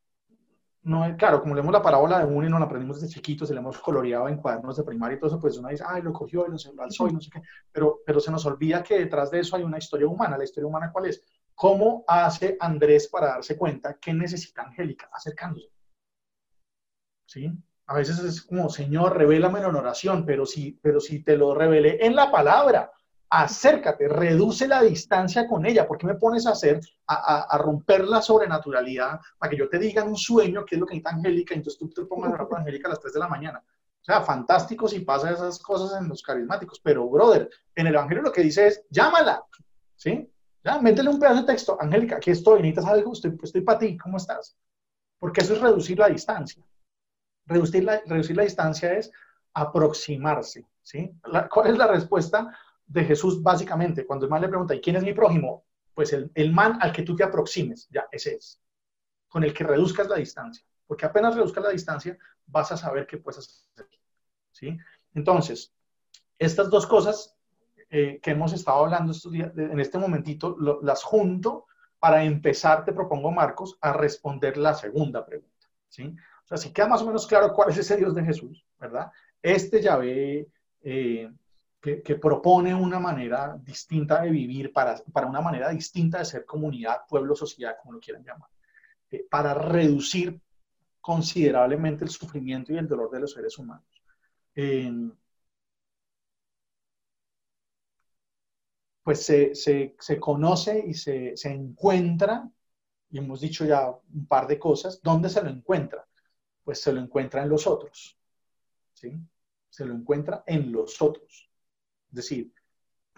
[0.83, 3.49] no es, claro, como leemos la parábola de uno y nos la aprendimos desde chiquitos,
[3.49, 6.01] se la hemos coloreado en cuadernos de primaria y todo eso, pues uno dice, ay,
[6.01, 8.97] lo cogió y lo alzó y no sé qué, pero, pero se nos olvida que
[8.97, 10.37] detrás de eso hay una historia humana.
[10.37, 11.21] ¿La historia humana cuál es?
[11.53, 15.67] ¿Cómo hace Andrés para darse cuenta que necesita Angélica acercándose?
[17.25, 17.51] ¿Sí?
[17.91, 22.05] A veces es como, Señor, revélamelo en oración, pero si, pero si te lo revelé
[22.05, 22.89] en la palabra,
[23.29, 25.85] acércate, reduce la distancia con ella.
[25.85, 30.03] ¿Por qué me pones a hacer, a, romper la sobrenaturalidad para que yo te diga
[30.03, 32.47] en un sueño qué es lo que necesita Angélica entonces tú te pongas a hablar
[32.47, 33.61] con Angélica a las 3 de la mañana?
[33.61, 38.23] O sea, fantástico si pasa esas cosas en los carismáticos, pero brother, en el Evangelio
[38.23, 39.43] lo que dice es, llámala,
[39.97, 40.31] ¿sí?
[40.63, 43.97] Ya, métele un pedazo de texto, Angélica, aquí estoy, necesitas algo, estoy, estoy para ti,
[43.97, 44.55] ¿cómo estás?
[45.19, 46.63] Porque eso es reducir la distancia.
[47.51, 49.11] Reducir la, distancia es
[49.53, 50.67] aproximarse.
[50.81, 51.11] ¿sí?
[51.49, 54.05] ¿Cuál es la respuesta de Jesús básicamente?
[54.05, 55.65] Cuando el man le pregunta, ¿y quién es mi prójimo?
[55.93, 58.61] Pues el, el man al que tú te aproximes, ya, ese es.
[59.27, 60.65] Con el que reduzcas la distancia.
[60.87, 63.87] Porque apenas reduzcas la distancia, vas a saber qué puedes hacer.
[64.51, 64.77] ¿sí?
[65.13, 65.73] Entonces,
[66.37, 67.35] estas dos cosas
[67.89, 71.67] eh, que hemos estado hablando estos días, en este momentito, las junto
[71.99, 75.67] para empezar, te propongo, Marcos, a responder la segunda pregunta.
[75.87, 76.15] ¿sí?
[76.51, 79.09] Sea, si queda más o menos claro cuál es ese Dios de Jesús, ¿verdad?
[79.41, 80.47] Este Yahvé
[80.83, 81.31] eh,
[81.79, 87.01] que, propone una manera distinta de vivir, para, para una manera distinta de ser comunidad,
[87.07, 88.49] pueblo, sociedad, como lo quieran llamar,
[89.09, 90.39] eh, para reducir
[90.99, 93.85] considerablemente el sufrimiento y el dolor de los seres humanos.
[99.03, 102.47] pues se, se, se, conoce y se, se encuentra,
[103.09, 106.05] y hemos dicho ya un par de cosas, ¿dónde se lo encuentra?
[106.71, 108.17] Pues se lo encuentra en los otros,
[108.93, 109.19] ¿sí?
[109.69, 111.51] Se lo encuentra en los otros.
[112.07, 112.53] Es decir,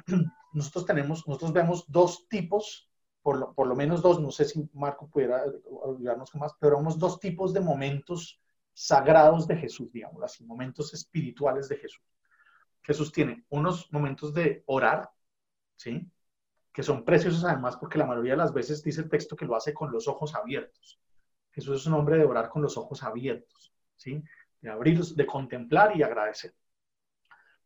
[0.54, 2.90] nosotros tenemos, nosotros vemos dos tipos,
[3.22, 5.44] por lo, por lo menos dos, no sé si Marco pudiera
[5.86, 8.42] ayudarnos con más, pero vemos dos tipos de momentos
[8.74, 12.02] sagrados de Jesús, digamos así, momentos espirituales de Jesús.
[12.82, 15.12] Jesús tiene unos momentos de orar,
[15.76, 16.12] ¿sí?
[16.74, 19.56] Que son preciosos además porque la mayoría de las veces dice el texto que lo
[19.56, 21.00] hace con los ojos abiertos.
[21.54, 24.22] Jesús es un hombre de orar con los ojos abiertos, ¿sí?
[24.60, 26.54] De abrir, de contemplar y agradecer.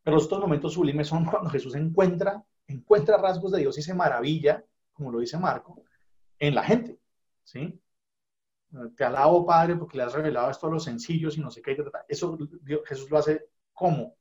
[0.04, 4.64] Pero estos momentos sublimes son cuando Jesús encuentra, encuentra rasgos de Dios y se maravilla,
[4.94, 5.84] como lo dice Marco,
[6.40, 7.00] en la gente.
[7.44, 7.80] ¿sí?
[8.96, 11.78] Te alabo, Padre, porque le has revelado esto a los sencillos y no sé qué.
[12.08, 12.38] Eso
[12.86, 14.16] Jesús lo hace como?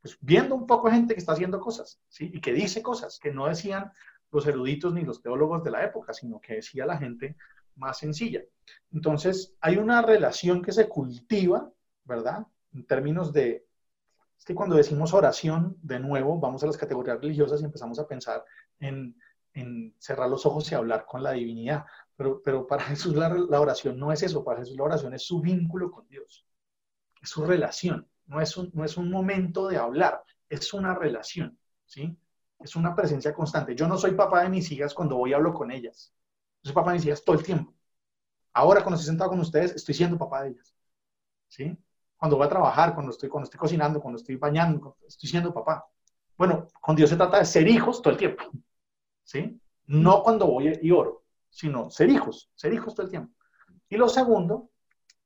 [0.00, 2.30] Pues viendo un poco gente que está haciendo cosas, ¿sí?
[2.32, 3.92] Y que dice cosas que no decían
[4.30, 7.36] los eruditos ni los teólogos de la época, sino que decía la gente
[7.78, 8.42] más sencilla.
[8.92, 11.70] Entonces, hay una relación que se cultiva,
[12.04, 12.46] ¿verdad?
[12.72, 13.68] En términos de
[14.38, 18.06] es que cuando decimos oración, de nuevo, vamos a las categorías religiosas y empezamos a
[18.06, 18.44] pensar
[18.78, 19.16] en,
[19.98, 21.84] cerrar los ojos y hablar con la divinidad.
[22.14, 25.40] Pero, pero para Jesús la, oración no es eso, para Jesús la oración es su
[25.40, 26.46] vínculo con Dios,
[27.20, 31.58] es su relación, no es un, no es un momento de hablar, es una relación,
[31.84, 32.16] ¿sí?
[32.60, 33.74] Es una presencia constante.
[33.74, 36.12] Yo no soy papá de mis hijas cuando voy y hablo con ellas.
[36.68, 37.74] Soy papá de mis hijas todo el tiempo.
[38.52, 40.74] Ahora cuando estoy sentado con ustedes, estoy siendo papá de ellas.
[41.48, 41.76] ¿Sí?
[42.18, 45.86] cuando voy a trabajar, cuando estoy, cuando estoy cocinando, cuando estoy bañando, estoy siendo papá.
[46.36, 48.44] Bueno, con Dios se trata de ser hijos todo el tiempo,
[49.22, 49.58] ¿sí?
[49.86, 53.32] No cuando voy y oro, sino ser hijos, ser hijos todo el tiempo.
[53.88, 54.70] Y lo segundo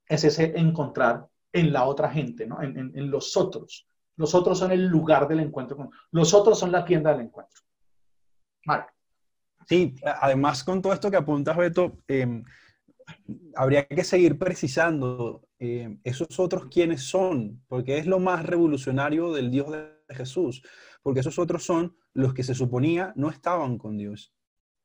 [0.07, 2.61] es ese encontrar en la otra gente, ¿no?
[2.61, 3.87] En, en, los otros.
[4.15, 5.75] Los otros son el lugar del encuentro.
[5.75, 7.61] Con, los otros son la tienda del encuentro.
[8.65, 8.85] Vale.
[9.67, 12.43] Sí, además con todo esto que apuntas, Beto, eh,
[13.55, 19.51] habría que seguir precisando eh, esos otros quiénes son, porque es lo más revolucionario del
[19.51, 20.63] Dios de Jesús,
[21.01, 24.33] porque esos otros son los que se suponía no estaban con Dios.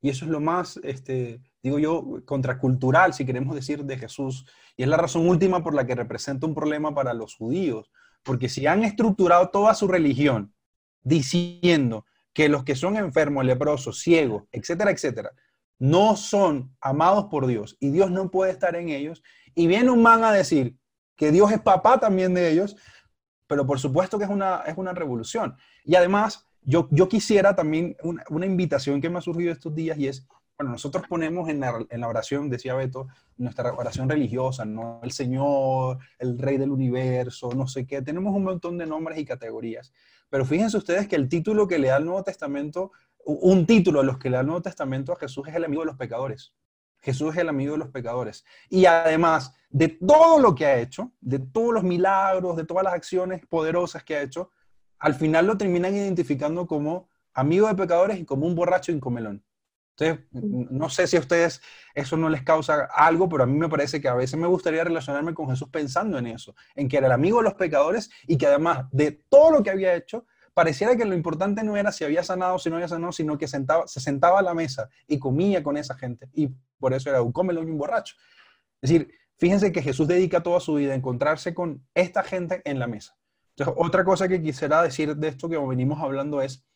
[0.00, 4.46] Y eso es lo más, este, digo yo, contracultural, si queremos decir, de Jesús.
[4.76, 7.90] Y es la razón última por la que representa un problema para los judíos,
[8.22, 10.54] porque si han estructurado toda su religión
[11.02, 12.04] diciendo
[12.38, 15.32] que los que son enfermos, leprosos, ciegos, etcétera, etcétera,
[15.80, 19.24] no son amados por Dios y Dios no puede estar en ellos,
[19.56, 20.76] y viene un man a decir
[21.16, 22.76] que Dios es papá también de ellos,
[23.48, 25.56] pero por supuesto que es una, es una revolución.
[25.82, 29.98] Y además, yo, yo quisiera también una, una invitación que me ha surgido estos días
[29.98, 30.24] y es,
[30.58, 33.06] bueno, nosotros ponemos en la, en oración, decía Beto,
[33.36, 35.00] nuestra oración religiosa, ¿no?
[35.04, 39.24] El Señor, el Rey del Universo, no sé qué, tenemos un montón de nombres y
[39.24, 39.92] categorías.
[40.28, 42.90] Pero fíjense ustedes que el título que le da el Nuevo Testamento
[43.28, 45.82] un título a los que le da el Nuevo Testamento a Jesús es el amigo
[45.82, 46.54] de los pecadores.
[47.00, 48.44] Jesús es el amigo de los pecadores.
[48.70, 52.94] Y además de todo lo que ha hecho, de todos los milagros, de todas las
[52.94, 54.50] acciones poderosas que ha hecho,
[54.98, 59.44] al final lo terminan identificando como amigo de pecadores y como un borracho incomelón.
[59.98, 61.60] Entonces, no sé si a ustedes
[61.94, 64.84] eso no les causa algo, pero a mí me parece que a veces me gustaría
[64.84, 68.38] relacionarme con Jesús pensando en eso, en que era el amigo de los pecadores y
[68.38, 72.04] que además de todo lo que había hecho, pareciera que lo importante no era si
[72.04, 74.88] había sanado o si no había sanado, sino que sentaba, se sentaba a la mesa
[75.06, 76.28] y comía con esa gente.
[76.32, 78.14] Y por eso era un cómelo y un borracho.
[78.80, 82.78] Es decir, fíjense que Jesús dedica toda su vida a encontrarse con esta gente en
[82.78, 83.16] la mesa.
[83.56, 86.67] Entonces, otra cosa que quisiera decir de esto que venimos hablando es,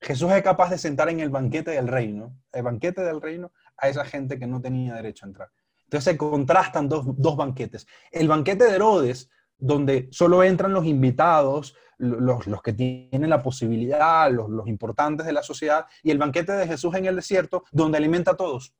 [0.00, 3.88] Jesús es capaz de sentar en el banquete del reino, el banquete del reino, a
[3.88, 5.50] esa gente que no tenía derecho a entrar.
[5.84, 7.86] Entonces se contrastan dos, dos banquetes.
[8.10, 9.28] El banquete de Herodes,
[9.58, 15.42] donde solo entran los invitados, los, que tienen la posibilidad, los, los, importantes de la
[15.42, 18.74] sociedad, y el banquete de Jesús en el desierto, donde alimenta a todos.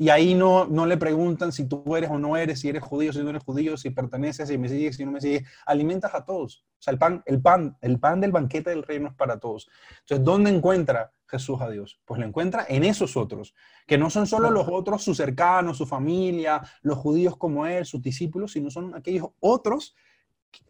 [0.00, 3.12] Y ahí no, no le preguntan si tú eres o no eres, si eres judío,
[3.12, 5.42] si no eres judío, si perteneces, si me sigues, si no me sigues.
[5.66, 6.64] Alimentas a todos.
[6.78, 9.68] O sea, el pan, el pan, el pan del banquete del reino es para todos.
[10.02, 12.00] Entonces, ¿dónde encuentra Jesús a Dios?
[12.04, 13.56] Pues lo encuentra en esos otros,
[13.88, 18.00] que no son solo los otros, sus cercanos, su familia, los judíos como él, sus
[18.00, 19.96] discípulos, sino son aquellos otros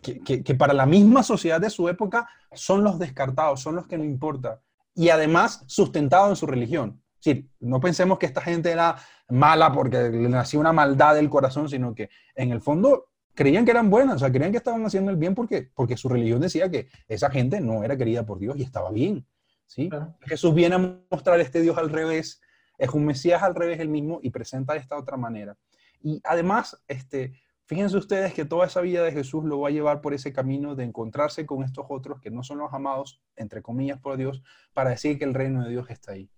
[0.02, 4.04] que, para la misma sociedad de su época son los descartados, son los que no
[4.04, 4.62] importa.
[4.94, 7.02] Y además sustentados en su religión.
[7.20, 8.96] Sí, no pensemos que esta gente era
[9.28, 13.70] mala porque le nacía una maldad del corazón, sino que en el fondo creían que
[13.70, 16.70] eran buenas, o sea, creían que estaban haciendo el bien porque, porque su religión decía
[16.70, 19.26] que esa gente no era querida por Dios y estaba bien.
[19.66, 19.88] ¿sí?
[20.22, 22.40] Jesús viene a mostrar este Dios al revés,
[22.78, 25.56] es un Mesías al revés el mismo y presenta de esta otra manera.
[26.00, 27.32] Y además, este,
[27.64, 30.74] fíjense ustedes que toda esa vida de Jesús lo va a llevar por ese camino
[30.74, 34.42] de encontrarse con estos otros que no son los amados, entre comillas, por Dios,
[34.72, 36.28] para decir que el reino de Dios está ahí,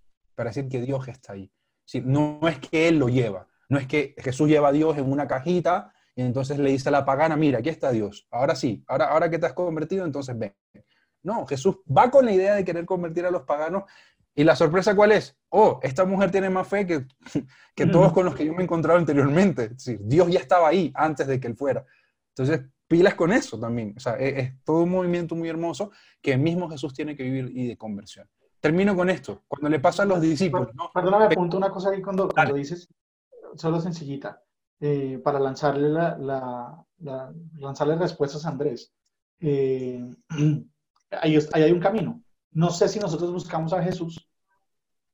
[0.41, 1.53] para decir que Dios está ahí.
[1.84, 2.01] ¿Sí?
[2.03, 5.28] No es que Él lo lleva, no es que Jesús lleva a Dios en una
[5.28, 9.09] cajita y entonces le dice a la pagana, mira, aquí está Dios, ahora sí, ahora,
[9.09, 10.55] ahora que te has convertido, entonces ven.
[11.22, 13.82] No, Jesús va con la idea de querer convertir a los paganos
[14.34, 15.36] y la sorpresa cuál es?
[15.51, 17.05] Oh, esta mujer tiene más fe que,
[17.74, 19.64] que todos con los que yo me he encontrado anteriormente.
[19.64, 21.84] Es decir, Dios ya estaba ahí antes de que él fuera.
[22.34, 23.93] Entonces, pilas con eso también.
[23.95, 25.91] O sea, es, todo un movimiento muy hermoso
[26.22, 28.26] que el mismo Jesús tiene que vivir y de conversión.
[28.61, 29.43] Termino con esto.
[29.49, 30.69] Cuando le pasa a los discípulos.
[30.93, 32.89] Perdóname, apunto una cosa ahí cuando, cuando dices,
[33.57, 34.43] solo sencillita,
[34.81, 38.93] eh, para lanzarle, la, la, lanzarle respuestas a Andrés.
[39.41, 39.99] Eh,
[41.11, 44.29] ahí, ahí hay un camino no sé si nosotros buscamos a Jesús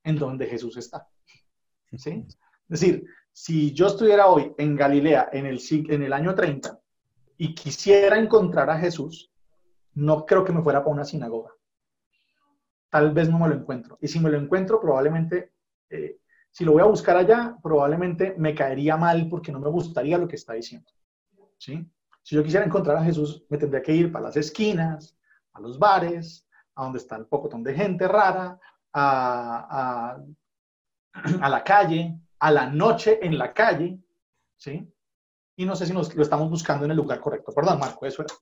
[0.04, 1.08] en donde Jesús está.
[1.96, 2.24] ¿Sí?
[2.68, 6.80] Es decir, si yo estuviera hoy en Galilea en el, en el año 30
[7.38, 9.30] y quisiera encontrar a Jesús,
[9.94, 11.50] no creo que me fuera para una sinagoga.
[12.90, 13.98] Tal vez no me lo encuentro.
[14.00, 15.52] Y si me lo encuentro, probablemente,
[15.90, 16.18] eh,
[16.50, 20.28] si lo voy a buscar allá, probablemente me caería mal porque no me gustaría lo
[20.28, 20.90] que está diciendo.
[21.58, 21.86] ¿Sí?
[22.22, 25.16] Si yo quisiera encontrar a Jesús, me tendría que ir para las esquinas,
[25.52, 28.58] a los bares, a donde está el pocotón de gente rara,
[28.92, 30.16] a,
[31.42, 33.98] a, la calle, a la noche en la calle,
[34.56, 34.92] ¿sí?
[35.56, 37.52] Y no sé si nos, lo estamos buscando en el lugar correcto.
[37.52, 38.34] Perdón, Marco, eso era.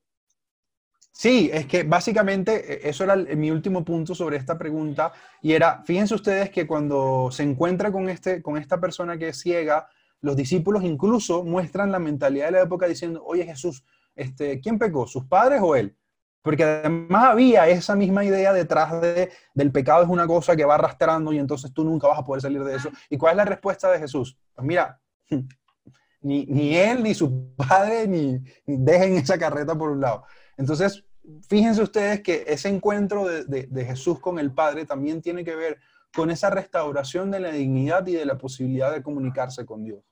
[1.16, 5.80] Sí, es que básicamente e, eso era mi último punto sobre esta pregunta y era,
[5.84, 9.88] fíjense ustedes que cuando se encuentra con, este, con esta persona que es ciega,
[10.20, 13.84] los discípulos incluso muestran la mentalidad de la época diciendo, oye Jesús,
[14.16, 15.06] este, ¿quién pecó?
[15.06, 15.96] ¿Sus padres o él?
[16.42, 20.74] Porque además había esa misma idea detrás de, del pecado es una cosa que va
[20.74, 22.90] arrastrando y entonces tú nunca vas a poder salir de eso.
[23.08, 24.36] ¿Y cuál es la respuesta de Jesús?
[24.52, 25.00] Pues mira,
[26.22, 30.24] ni, ni él ni su padre ni, dejen esa carreta por un lado.
[30.56, 31.04] Entonces,
[31.48, 35.54] fíjense ustedes que ese encuentro de, de, de Jesús con el Padre también tiene que
[35.54, 35.78] ver
[36.14, 40.02] con esa restauración de la dignidad y de la posibilidad de comunicarse con Dios.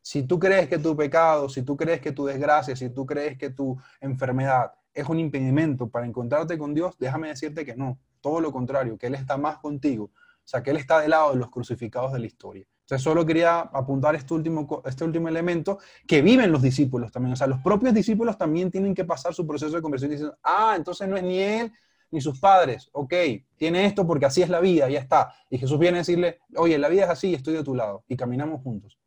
[0.00, 3.38] Si tú crees que tu pecado, si tú crees que tu desgracia, si tú crees
[3.38, 8.40] que tu enfermedad es un impedimento para encontrarte con Dios, déjame decirte que no, todo
[8.40, 11.38] lo contrario, que Él está más contigo, o sea, que Él está del lado de
[11.38, 12.66] los crucificados de la historia.
[12.84, 17.36] Entonces solo quería apuntar este último, este último elemento que viven los discípulos también, o
[17.36, 21.08] sea, los propios discípulos también tienen que pasar su proceso de conversión diciendo, ah, entonces
[21.08, 21.72] no es ni Él
[22.10, 23.14] ni sus padres, ok,
[23.56, 25.32] tiene esto porque así es la vida, ya está.
[25.48, 28.16] Y Jesús viene a decirle, oye, la vida es así, estoy de tu lado, y
[28.18, 28.98] caminamos juntos.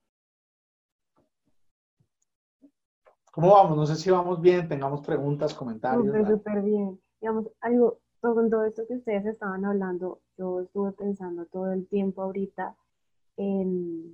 [3.31, 3.77] ¿Cómo vamos?
[3.77, 6.07] No sé si vamos bien, tengamos preguntas, comentarios.
[6.07, 6.99] Súper, súper bien.
[7.21, 12.23] Digamos, algo, con todo esto que ustedes estaban hablando, yo estuve pensando todo el tiempo
[12.23, 12.75] ahorita
[13.37, 14.13] en,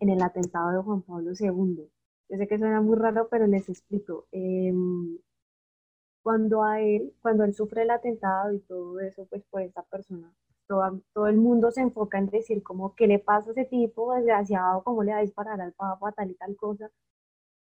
[0.00, 1.90] el atentado de Juan Pablo II.
[2.28, 4.26] Yo sé que suena muy raro, pero les explico.
[4.32, 5.18] Em,
[6.22, 10.32] cuando a él, cuando él sufre el atentado y todo eso, pues por esta persona,
[11.12, 14.82] todo, el mundo se enfoca en decir como, ¿qué le pasa a ese tipo desgraciado?
[14.84, 16.90] ¿Cómo le va a disparar al papa tal y tal cosa?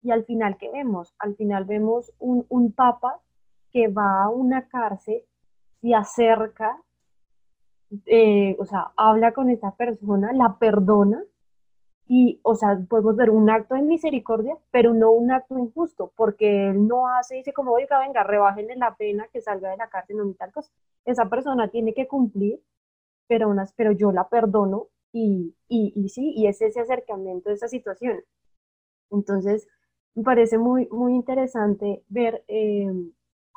[0.02, 1.14] Y al final, ¿qué vemos?
[1.20, 3.22] Al final vemos un, un papa
[3.72, 5.24] que va a una cárcel,
[5.82, 6.84] se acerca,
[8.06, 11.24] eh, o sea, habla con esa persona, la perdona
[12.08, 16.70] y, o sea, podemos ver un acto de misericordia, pero no un acto injusto, porque
[16.70, 20.18] él no hace, dice como, oiga, venga, rebájenle la pena que salga de la cárcel,
[20.18, 20.72] no tal cosa.
[21.06, 22.62] Esa persona tiene que cumplir,
[23.28, 27.56] pero, unas, pero yo la perdono y, y, y sí, y es ese acercamiento de
[27.56, 28.20] esa situación.
[29.10, 29.68] Entonces,
[30.16, 32.92] me parece muy, muy interesante ver eh,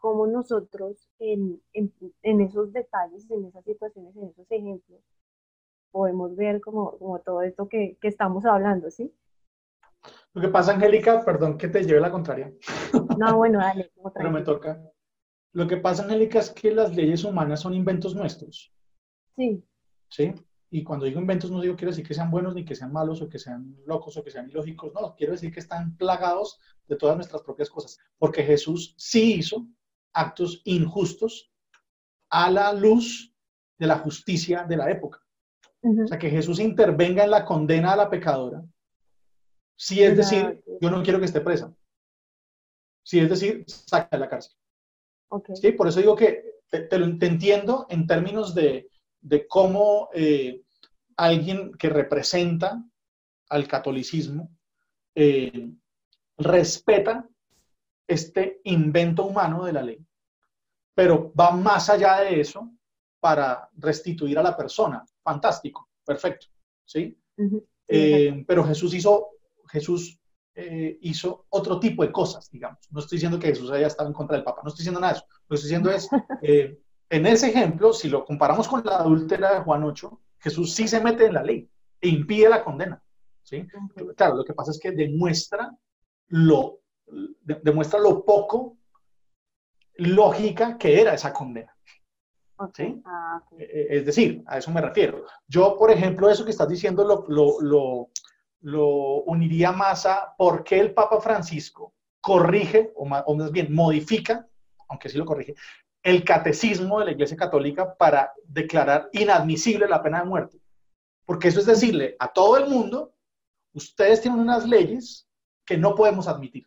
[0.04, 5.00] cómo nosotros en, en, esos detalles, en esas situaciones, en esos ejemplos,
[5.90, 9.10] podemos ver como, como todo esto que, que, estamos hablando, ¿sí?
[10.34, 12.52] Lo que pasa, Angélica, perdón que te lleve la contraria.
[13.16, 13.92] No, bueno, dale.
[14.14, 14.78] Pero me toca.
[15.52, 18.70] Lo que pasa, Angélica, es que las leyes humanas son inventos nuestros.
[19.34, 19.64] Sí.
[20.10, 20.34] ¿Sí?
[20.68, 23.22] Y cuando digo inventos no digo quiero decir que sean buenos ni que sean malos
[23.22, 26.96] o que sean locos o que sean ilógicos, no, quiero decir que están plagados de
[26.96, 29.66] todas nuestras propias cosas, porque Jesús sí hizo
[30.14, 31.52] actos injustos
[32.30, 33.34] a la luz
[33.78, 35.20] de la justicia de la época.
[35.82, 38.64] O sea, que Jesús intervenga en la condena a la pecadora,
[39.76, 41.74] sí es decir, yo no quiero que esté presa.
[43.02, 44.56] Sí es decir, saca de la cárcel.
[45.54, 45.72] ¿Sí?
[45.72, 48.88] Por eso digo que te, te, entiendo en términos de,
[49.20, 50.62] de cómo eh,
[51.16, 52.82] alguien que representa
[53.50, 54.50] al catolicismo
[55.14, 55.70] eh,
[56.38, 57.28] respeta
[58.06, 60.04] este invento humano de la ley,
[60.94, 62.70] pero va más allá de eso
[63.20, 65.04] para restituir a la persona.
[65.22, 66.46] Fantástico, perfecto,
[66.84, 67.18] ¿sí?
[67.88, 69.30] Eh, pero Jesús hizo,
[69.68, 70.18] Jesús
[70.54, 72.78] eh, hizo otro tipo de cosas, digamos.
[72.90, 75.14] No estoy diciendo que Jesús haya estado en contra del Papa, no estoy diciendo nada
[75.14, 75.26] de eso.
[75.28, 76.08] Lo que estoy diciendo es,
[76.42, 76.78] eh,
[77.10, 81.00] en ese ejemplo, si lo comparamos con la adúltera de Juan 8, Jesús sí se
[81.00, 81.68] mete en la ley
[82.00, 83.02] e impide la condena.
[83.42, 83.66] ¿sí?
[84.16, 85.74] Claro, lo que pasa es que demuestra
[86.28, 86.80] lo,
[87.40, 88.78] demuestra lo poco
[89.96, 91.76] lógica que era esa condena.
[92.74, 93.02] ¿sí?
[93.04, 95.24] Ah, es decir, a eso me refiero.
[95.46, 98.10] Yo, por ejemplo, eso que estás diciendo lo, lo
[98.64, 104.48] lo uniría más a por qué el Papa Francisco corrige, o más, bien modifica,
[104.88, 105.54] aunque sí lo corrige,
[106.02, 110.58] el catecismo de la Iglesia Católica para declarar inadmisible la pena de muerte.
[111.26, 113.12] Porque eso es decirle a todo el mundo,
[113.74, 115.28] ustedes tienen unas leyes
[115.66, 116.66] que no podemos admitir.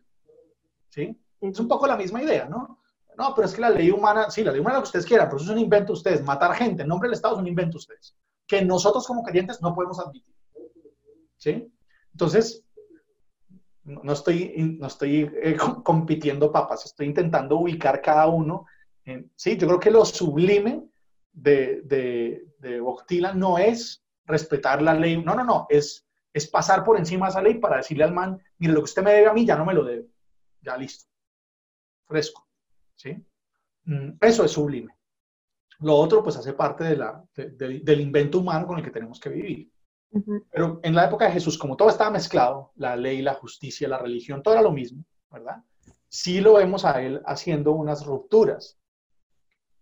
[0.88, 1.16] ¿Sí?
[1.40, 2.80] Es un poco la misma idea, ¿no?
[3.16, 5.28] No, pero es que la ley humana, sí, la ley humana lo que ustedes quieran,
[5.28, 6.24] pero eso es un invento de ustedes.
[6.24, 8.16] Matar gente en nombre del Estado es un invento de ustedes.
[8.46, 10.34] Que nosotros como creyentes no podemos admitir.
[11.36, 11.72] ¿Sí?
[12.12, 12.64] Entonces,
[13.84, 18.66] no estoy, no estoy eh, compitiendo papas, estoy intentando ubicar cada uno.
[19.04, 20.84] En, sí, yo creo que lo sublime
[21.32, 26.84] de, de, de Boctila no es respetar la ley, no, no, no, es, es pasar
[26.84, 29.28] por encima de esa ley para decirle al man, mire, lo que usted me debe
[29.28, 30.06] a mí ya no me lo debe,
[30.60, 31.06] ya listo,
[32.06, 32.46] fresco,
[32.94, 33.16] ¿sí?
[33.84, 34.98] Mm, eso es sublime.
[35.80, 39.30] Lo otro, pues, hace parte de la, del invento humano con el que tenemos que
[39.30, 39.70] vivir.
[40.50, 43.98] Pero en la época de Jesús, como todo estaba mezclado, la ley, la justicia, la
[43.98, 45.62] religión, todo era lo mismo, ¿verdad?
[46.08, 48.78] Sí lo vemos a él haciendo unas rupturas.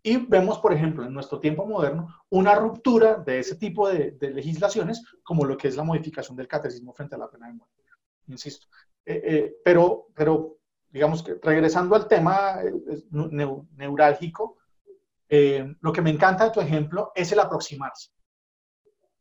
[0.02, 5.02] Y vemos, por ejemplo, en nuestro tiempo moderno, una ruptura de ese tipo de, legislaciones,
[5.22, 7.82] como lo que es la modificación del catecismo frente a la pena de muerte.
[8.28, 8.66] Insisto.
[9.04, 10.58] Eh, eh, pero, pero,
[10.96, 13.02] digamos que regresando al tema eh,
[13.76, 14.56] neurálgico,
[15.28, 18.16] lo que me encanta de tu ejemplo es el aproximarse.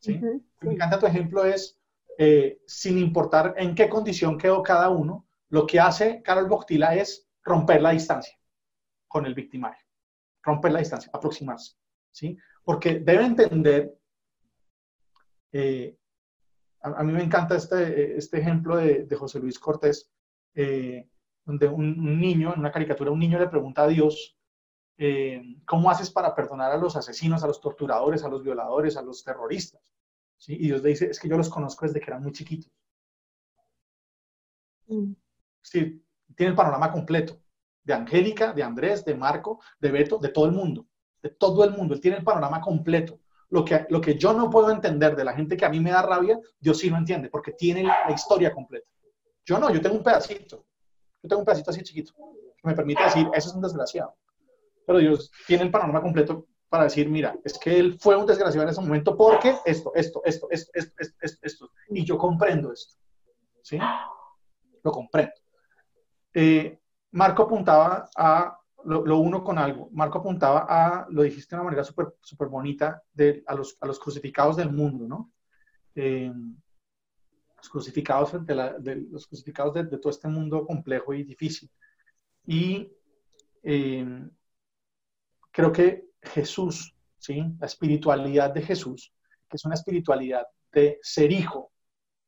[0.08, 1.78] Me encanta tu ejemplo es,
[2.18, 7.28] eh, sin importar en qué condición quedó cada uno, lo que hace Carol Boctila es
[7.44, 8.38] romper la distancia
[9.08, 9.84] con el victimario,
[10.44, 11.76] romper la distancia, aproximarse,
[12.12, 12.38] ¿sí?
[12.64, 13.98] Porque debe entender,
[15.52, 15.98] eh,
[16.80, 20.10] a, mí me encanta este, este ejemplo de, José Luis Cortés,
[20.54, 21.10] eh,
[21.46, 24.36] donde un, niño, en una caricatura, un niño le pregunta a Dios,
[25.66, 29.24] ¿cómo haces para perdonar a los asesinos, a los torturadores, a los violadores, a los
[29.24, 29.82] terroristas?
[30.48, 32.72] Y Dios le dice, es que yo los conozco desde que eran muy chiquitos.
[34.88, 35.14] Mm.
[35.62, 36.04] Sí,
[36.36, 37.40] tiene el panorama completo
[37.84, 40.88] de Angélica, de Andrés, de Marco, de Beto, de todo el mundo,
[41.22, 41.94] de todo el mundo.
[41.94, 43.20] Él tiene el panorama completo.
[43.50, 45.92] Lo que, lo que yo no puedo entender de la gente que a mí me
[45.92, 48.88] da rabia, Dios sí lo entiende, porque tiene la historia completa.
[49.46, 50.66] Yo no, yo tengo un pedacito.
[51.26, 54.16] Yo tengo un pedacito así chiquito, que me permite decir, eso es un desgraciado.
[54.86, 58.62] Pero Dios tiene el panorama completo para decir, mira, es que él fue un desgraciado
[58.62, 62.94] en ese momento porque esto, esto, esto, esto, esto, esto, esto, y yo comprendo esto.
[63.64, 63.80] ¿Sí?
[64.84, 65.34] Lo comprendo.
[66.32, 69.90] Eh, Marco apuntaba a lo, uno con algo.
[69.94, 73.88] Marco apuntaba a, lo dijiste de una manera súper super bonita, de, a, los, a
[73.88, 75.32] los crucificados del mundo, ¿no?
[75.96, 76.32] Eh,
[77.66, 81.70] los crucificados, frente de, los crucificados de, todo este mundo complejo y difícil.
[82.46, 82.92] Y
[83.64, 84.28] eh,
[85.52, 87.44] creo que Jesús, ¿sí?
[87.60, 89.12] la espiritualidad de Jesús,
[89.50, 91.72] que es una espiritualidad de ser hijo,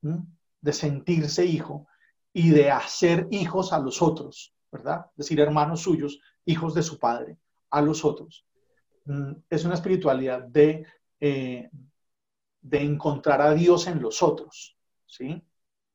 [0.02, 1.88] de sentirse hijo
[2.34, 5.08] y de hacer hijos a los otros, ¿verdad?
[5.12, 7.38] Es decir, hermanos suyos, hijos de su padre,
[7.70, 8.46] a los otros.
[9.06, 10.86] Mm, es una espiritualidad de,
[11.20, 11.70] eh,
[12.62, 14.77] de encontrar a Dios en los otros,
[15.08, 15.44] ¿sí?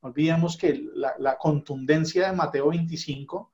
[0.02, 3.52] No olvidemos que la, contundencia de Mateo 25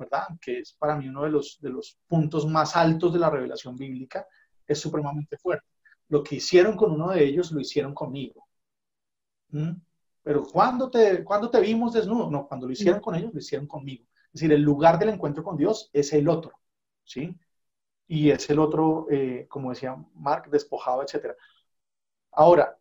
[0.00, 0.28] ¿verdad?
[0.40, 3.76] Que es para mí uno de los, de los puntos más altos de la revelación
[3.76, 4.26] bíblica,
[4.66, 5.66] es supremamente fuerte.
[6.08, 8.48] Lo que hicieron con uno de ellos, lo hicieron conmigo.
[9.50, 9.72] ¿Mm?
[10.22, 12.30] Pero cuando te, cuando te vimos desnudo?
[12.30, 14.04] No, cuando lo hicieron con ellos, lo hicieron conmigo.
[14.32, 16.52] Es decir, el lugar del encuentro con Dios es el otro,
[17.04, 17.36] ¿sí?
[18.06, 21.34] Y es el otro, eh, como decía Mark, despojado, etc.
[22.32, 22.78] Ahora,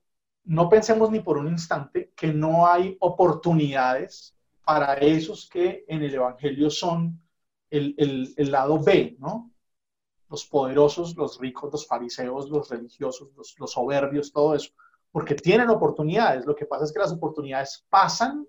[0.50, 4.36] no pensemos ni por un instante que no hay oportunidades
[4.66, 7.22] para esos que en el Evangelio son
[7.70, 9.52] el, el, lado B, ¿no?
[10.28, 14.72] Los poderosos, los ricos, los fariseos, los religiosos, los, los soberbios, todo eso,
[15.12, 16.48] porque tienen oportunidades.
[16.48, 18.44] Lo que pasa es que las oportunidades pasan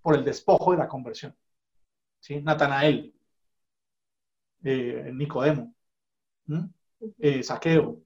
[0.00, 1.36] por el despojo de la conversión.
[2.20, 2.40] ¿Sí?
[2.40, 3.12] Natanael,
[4.62, 5.74] eh, Nicodemo,
[7.18, 8.00] eh, Saqueo,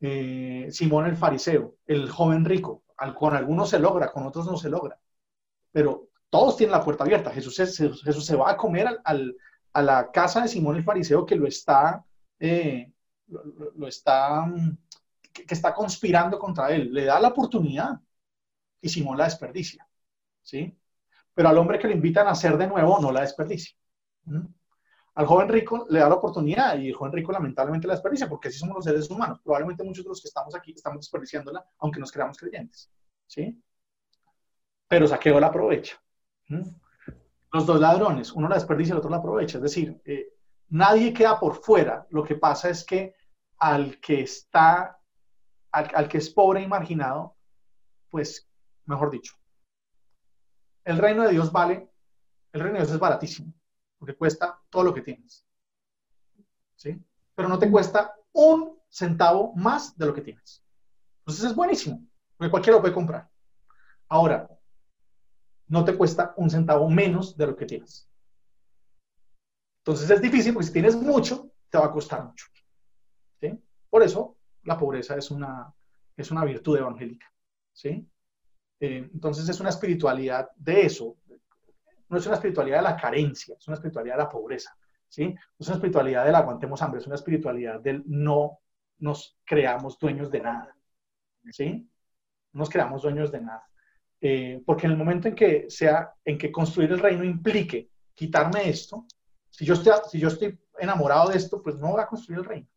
[0.00, 2.84] eh, Simón el fariseo, el joven rico.
[3.16, 4.98] con algunos se logra, con otros no se logra.
[5.72, 7.30] Pero todos tienen la puerta abierta.
[7.30, 11.46] Jesús, Jesús se va a comer a la casa de Simón el fariseo que lo
[11.46, 12.04] está,
[12.38, 12.92] eh,
[13.26, 14.46] lo, está,
[15.32, 16.92] que, está conspirando contra él.
[16.92, 18.00] Le da la oportunidad
[18.80, 19.86] y Simón la desperdicia.
[20.42, 20.76] ¿sí?
[21.34, 23.76] Pero al hombre que lo invitan a hacer de nuevo no la desperdicia.
[25.18, 28.46] Al joven rico le da la oportunidad y el joven rico lamentablemente la desperdicia porque
[28.46, 29.40] así somos los seres humanos.
[29.42, 32.88] Probablemente muchos de los que estamos aquí estamos desperdiciándola aunque nos creamos creyentes.
[33.26, 33.60] ¿sí?
[34.86, 36.00] Pero Saqueo la aprovecha.
[37.52, 39.58] Los dos ladrones, uno la desperdicia y el otro la aprovecha.
[39.58, 40.34] Es decir, eh,
[40.68, 42.06] nadie queda por fuera.
[42.10, 43.16] Lo que pasa es que
[43.58, 45.00] al que está,
[45.72, 47.34] al, que es pobre y marginado,
[48.08, 48.48] pues,
[48.84, 49.34] mejor dicho,
[50.84, 51.90] el reino de Dios vale,
[52.52, 53.52] el reino de Dios es baratísimo,
[53.98, 55.44] porque cuesta todo lo que tienes.
[56.76, 57.00] ¿Sí?
[57.34, 60.64] Pero no te cuesta un centavo más de lo que tienes.
[61.20, 63.28] Entonces es buenísimo, porque cualquiera lo puede comprar.
[64.08, 64.48] Ahora,
[65.66, 68.08] no te cuesta un centavo menos de lo que tienes.
[69.80, 72.46] Entonces es difícil porque si tienes mucho, te va a costar mucho.
[73.40, 73.58] ¿sí?
[73.90, 75.72] Por eso la pobreza es una,
[76.16, 77.26] es una virtud evangélica.
[77.72, 78.06] ¿sí?
[78.80, 81.16] Eh, entonces es una espiritualidad de eso.
[82.08, 84.76] No es una espiritualidad de la carencia, es una espiritualidad de la pobreza.
[85.08, 85.34] ¿sí?
[85.58, 88.60] es una espiritualidad del aguantemos hambre, es una espiritualidad del no
[88.98, 90.76] nos creamos dueños de nada.
[91.50, 91.88] ¿sí?
[92.52, 93.68] No nos creamos dueños de nada.
[94.20, 98.68] Eh, porque en el momento en que, sea, en que construir el reino implique quitarme
[98.68, 99.06] esto,
[99.50, 102.44] si yo estoy, si yo estoy enamorado de esto, pues no voy a construir el
[102.44, 102.68] reino.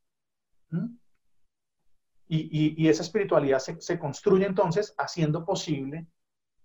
[2.28, 6.08] Y, esa espiritualidad se, construye entonces haciendo posible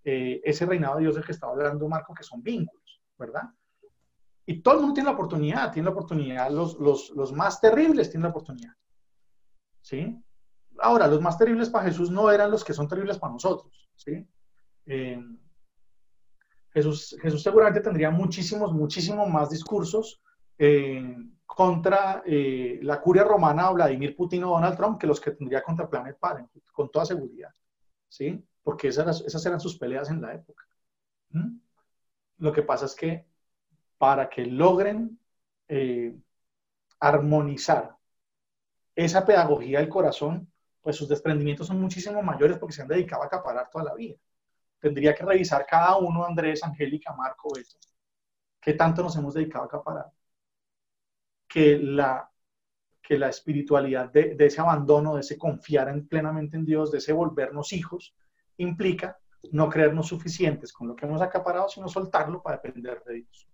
[0.03, 3.43] eh, ese reinado de Dios del que estaba hablando Marco, que son vínculos, ¿verdad?
[4.45, 8.09] Y todo el mundo tiene la oportunidad, tiene la oportunidad, los, los, los más terribles
[8.09, 8.73] tienen la oportunidad.
[9.81, 10.17] ¿Sí?
[10.79, 14.25] Ahora, los más terribles para Jesús no eran los que son terribles para nosotros, ¿sí?
[14.85, 15.21] Eh,
[16.71, 20.21] Jesús, Jesús seguramente tendría muchísimos, muchísimos más discursos
[20.57, 25.63] eh, contra la curia romana o Vladimir Putin o Donald Trump que los que tendría
[25.63, 27.49] contra Planet Parent, con toda seguridad,
[28.07, 28.45] ¿sí?
[28.67, 30.65] Porque esas, esas eran sus peleas en la época.
[31.29, 31.57] ¿Mm?
[32.39, 33.25] Lo que pasa es que
[33.97, 35.17] para que logren
[36.99, 37.95] armonizar
[38.95, 40.51] esa pedagogía del corazón,
[40.81, 44.17] pues sus desprendimientos son muchísimo mayores porque se han dedicado a acaparar toda la vida
[44.79, 47.77] tendría que revisar cada uno, Andrés, Angélica, Marco, Beto,
[48.61, 50.11] qué tanto nos hemos dedicado a acaparar.
[51.47, 52.29] Que la,
[53.01, 57.13] que la espiritualidad de, ese abandono, de ese confiar en, plenamente en Dios, de ese
[57.13, 58.13] volvernos hijos,
[58.57, 59.17] implica
[59.51, 63.47] no creernos suficientes con lo que hemos acaparado, sino soltarlo para depender de Dios.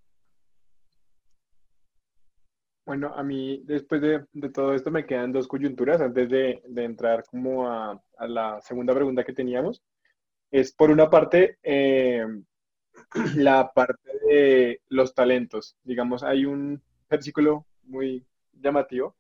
[2.86, 7.70] Bueno, a mí después de, todo esto me quedan dos coyunturas antes de, entrar como
[7.70, 9.82] a, la segunda pregunta que teníamos
[10.51, 12.26] es por una parte eh,
[13.36, 15.78] la parte de los talentos.
[15.84, 19.16] Digamos, hay un versículo muy llamativo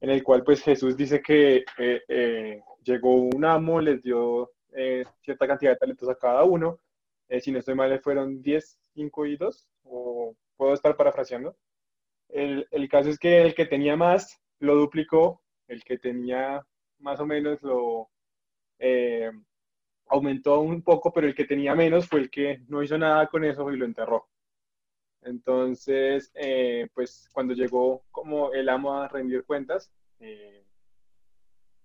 [0.00, 4.50] en el cual pues Jesús dice que eh, eh, llegó un amo, les dio
[5.22, 6.78] cierta cantidad de talentos a cada uno.
[7.40, 11.56] si no estoy mal, fueron 10, 5 y 2, o puedo estar parafraseando.
[12.28, 16.66] El, el caso es que el que tenía más lo duplicó, el que tenía
[16.98, 18.10] más o menos lo,
[20.12, 23.44] aumentó un poco, pero el que tenía menos fue el que no hizo nada con
[23.44, 24.28] eso y lo enterró.
[25.22, 29.90] Entonces, eh, pues cuando llegó como el amo a rendir cuentas,
[30.20, 30.64] eh,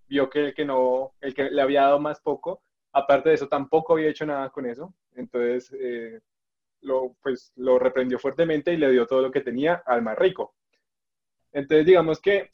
[0.07, 2.61] vio que el que no, el que le había dado más poco,
[2.98, 4.94] aparte de eso, tampoco había hecho nada con eso.
[5.15, 6.19] Entonces, eh,
[6.82, 10.56] lo, pues, lo reprendió fuertemente y le dio todo lo que tenía al más rico.
[11.52, 12.49] Entonces, digamos que,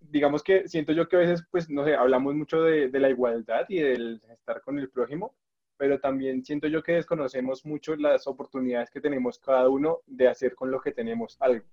[0.00, 3.66] digamos que siento yo que a veces, pues, no sé, hablamos mucho de, la igualdad
[3.68, 5.34] y del estar con el prójimo,
[5.76, 10.54] pero también siento yo que desconocemos mucho las oportunidades que tenemos cada uno de hacer
[10.54, 11.64] con lo que tenemos algo.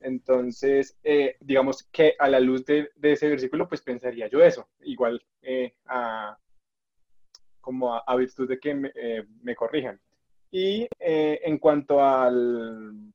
[0.00, 4.68] Entonces, eh, digamos que a la luz de, de, ese versículo, pues pensaría yo eso,
[4.80, 6.38] igual eh, a,
[7.60, 10.00] como a, virtud de que me, eh, me corrijan.
[10.50, 13.12] Y en cuanto al,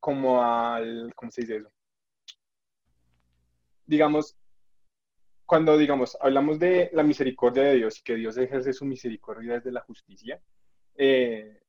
[0.00, 1.70] como al, ¿cómo se dice eso?
[3.86, 4.36] Digamos,
[5.50, 9.72] cuando, digamos, hablamos de la misericordia de Dios y que Dios ejerce su misericordia desde
[9.72, 10.40] la justicia,
[10.94, 11.60] eh,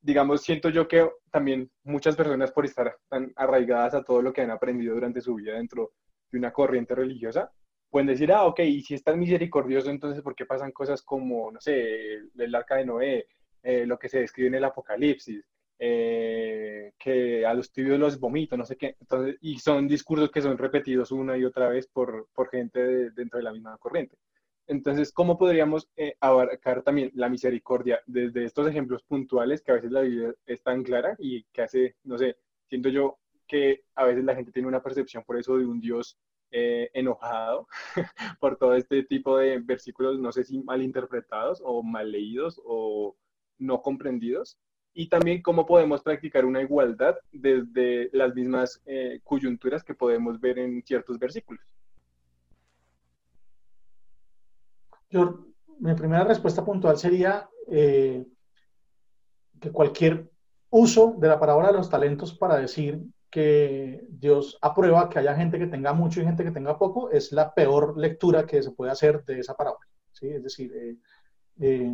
[0.00, 4.40] digamos, siento yo que también muchas personas por estar tan arraigadas a todo lo que
[4.40, 5.92] han aprendido durante su vida dentro
[6.32, 7.52] de una corriente religiosa,
[7.90, 11.50] pueden decir, ah, ok, y si es tan misericordioso, entonces, ¿por qué pasan cosas como,
[11.50, 13.26] no sé, el arca de Noé,
[13.62, 15.44] eh, lo que se describe en el Apocalipsis,
[15.78, 18.96] eh, que a los tibios los vomito, no sé qué.
[19.00, 23.38] Entonces, y son discursos que son repetidos una y otra vez por, por gente dentro
[23.38, 24.16] de la misma corriente.
[24.66, 29.90] Entonces, ¿cómo podríamos eh, abarcar también la misericordia desde estos ejemplos puntuales que a veces
[29.90, 32.36] la Biblia es tan clara y que hace, no sé,
[32.68, 33.18] siento yo
[33.48, 36.16] que a veces la gente tiene una percepción por eso de un Dios
[36.50, 37.68] eh, enojado
[38.40, 43.16] por todo este tipo de versículos, no sé si mal interpretados o mal leídos o
[43.58, 44.58] no comprendidos,
[44.92, 50.58] y también cómo podemos practicar una igualdad desde las mismas eh, coyunturas que podemos ver
[50.58, 51.64] en ciertos versículos.
[55.10, 55.46] Yo,
[55.78, 58.24] mi primera respuesta puntual sería eh,
[59.60, 60.28] que cualquier
[60.70, 63.00] uso de la palabra de los talentos para decir
[63.30, 67.30] que Dios aprueba que haya gente que tenga mucho y gente que tenga poco, es
[67.32, 69.86] la peor lectura que se puede hacer de esa parábola.
[70.10, 70.28] ¿sí?
[70.28, 70.96] Es decir, eh,
[71.60, 71.92] eh,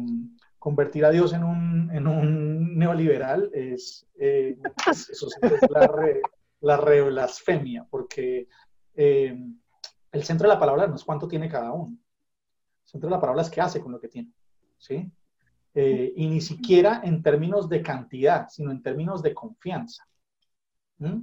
[0.58, 4.58] convertir a Dios en un, en un neoliberal es, eh,
[4.90, 6.22] eso es la, re,
[6.60, 8.48] la blasfemia, porque
[8.94, 11.98] el centro de la palabra no es cuánto tiene cada uno.
[12.84, 14.32] El centro de la palabra es qué hace con lo que tiene.
[14.78, 15.10] ¿sí?
[15.78, 20.06] y ni siquiera en términos de cantidad, sino en términos de confianza.
[20.98, 21.20] ¿Mm?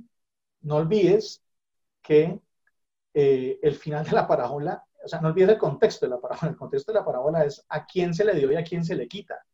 [0.61, 1.43] No olvides
[2.01, 2.39] que
[3.13, 6.51] eh, el final de la parábola, o sea, no olvides el contexto de la parábola.
[6.51, 8.95] El contexto de la parábola es a quién se le dio y a quién se
[8.95, 9.45] le quita.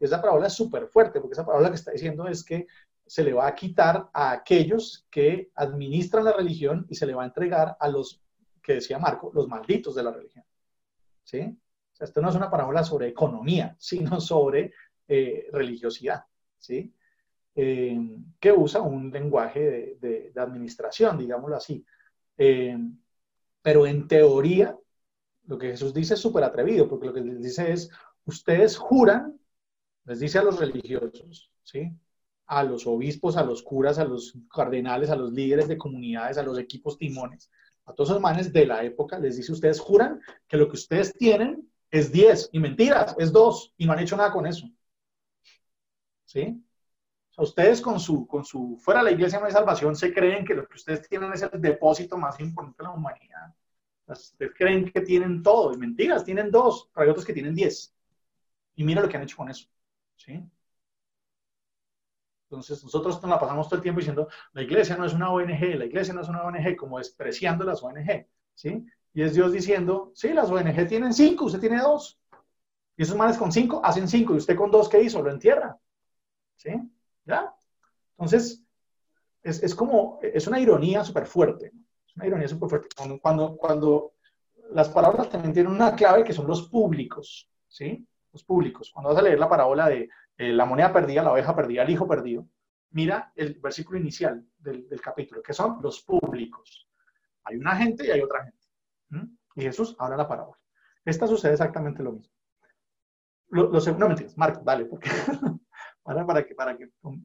[0.00, 2.66] Esa parábola es súper fuerte, porque esa parábola que está diciendo es que
[3.06, 7.22] se le va a quitar a aquellos que administran la religión y se le va
[7.22, 8.20] a entregar a los,
[8.62, 10.44] que decía Marco, los malditos de la religión.
[11.22, 11.40] ¿Sí?
[12.00, 14.72] O esto no es una parábola sobre economía, sino sobre
[15.06, 16.24] eh, religiosidad.
[16.58, 16.92] ¿Sí?
[17.56, 17.98] Eh,
[18.40, 21.84] que usa un lenguaje de, administración, digámoslo así.
[22.36, 22.76] Eh,
[23.62, 24.76] pero en teoría,
[25.46, 27.90] lo que Jesús dice es súper atrevido, porque lo que les dice es,
[28.24, 29.38] ustedes juran,
[30.04, 31.90] les dice a los religiosos, ¿sí?
[32.46, 36.42] a los obispos, a los curas, a los cardenales, a los líderes de comunidades, a
[36.42, 37.50] los equipos timones,
[37.86, 41.14] a todos esos manes de la época, les dice, ustedes juran que lo que ustedes
[41.14, 44.68] tienen es 10 y mentiras, es 2 y no han hecho nada con eso.
[46.24, 46.63] ¿Sí?
[47.36, 50.54] Ustedes con su, con su, fuera de la iglesia no hay salvación, se creen que
[50.54, 53.54] lo que ustedes tienen es el depósito más importante de la humanidad.
[54.06, 57.94] Ustedes creen que tienen todo, y mentiras, tienen dos, pero hay otros que tienen diez.
[58.76, 59.68] Y mira lo que han hecho con eso.
[60.16, 60.42] ¿sí?
[62.44, 65.76] Entonces, nosotros nos la pasamos todo el tiempo diciendo, la iglesia no es una ONG,
[65.76, 68.26] la iglesia no es una ONG, como despreciando las ONG.
[68.54, 68.86] ¿sí?
[69.12, 72.20] Y es Dios diciendo, sí, las ONG tienen cinco, usted tiene dos.
[72.96, 75.22] Y esos manes con cinco hacen cinco, y usted con dos, ¿qué hizo?
[75.22, 75.78] Lo entierra.
[76.56, 76.70] ¿Sí?
[77.24, 77.54] ¿Ya?
[78.12, 78.64] Entonces,
[79.42, 81.72] es, es como, es una ironía súper fuerte.
[82.06, 82.88] Es una ironía súper fuerte.
[83.20, 84.12] Cuando, cuando,
[84.70, 88.06] las palabras también tienen una clave que son los públicos, ¿sí?
[88.32, 88.90] Los públicos.
[88.92, 91.90] Cuando vas a leer la parábola de eh, la moneda perdida, la oveja perdida, el
[91.90, 92.48] hijo perdido,
[92.90, 96.88] mira el versículo inicial del, del capítulo, que son los públicos.
[97.44, 98.64] Hay una gente y hay otra gente.
[99.56, 100.58] Y Jesús habla la parábola.
[101.04, 102.32] Esta sucede exactamente lo mismo.
[103.50, 105.10] Lo, lo, no mentiras, Marco, dale, porque
[106.04, 107.18] para, para que, para que no,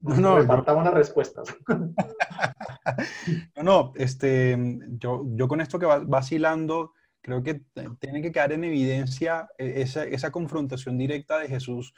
[0.00, 1.48] no, repartamos las respuestas.
[3.56, 4.56] no, no, este,
[4.98, 7.62] yo, yo con esto que va vacilando, creo que
[7.98, 11.94] tiene que quedar en evidencia e, esa, esa confrontación directa de Jesús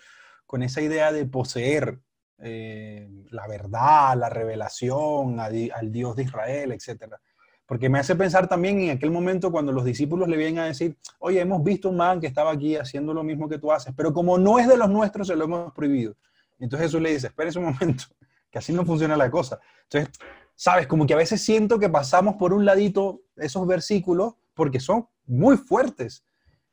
[0.47, 2.01] con esa idea de poseer
[2.41, 7.21] eh, la verdad, la revelación al Dios de Israel, etcétera.
[7.69, 10.97] Porque me hace pensar también en aquel momento cuando los discípulos le vienen a decir,
[11.19, 14.11] oye, hemos visto un man que estaba aquí haciendo lo mismo que tú haces, pero
[14.11, 16.17] como no es de los nuestros, se lo hemos prohibido.
[16.59, 18.05] Entonces Jesús le dice, espérese un momento,
[18.51, 19.61] que así no funciona la cosa.
[19.83, 20.11] Entonces,
[20.55, 25.07] sabes, como que a veces siento que pasamos por un ladito esos versículos porque son
[25.27, 26.25] muy fuertes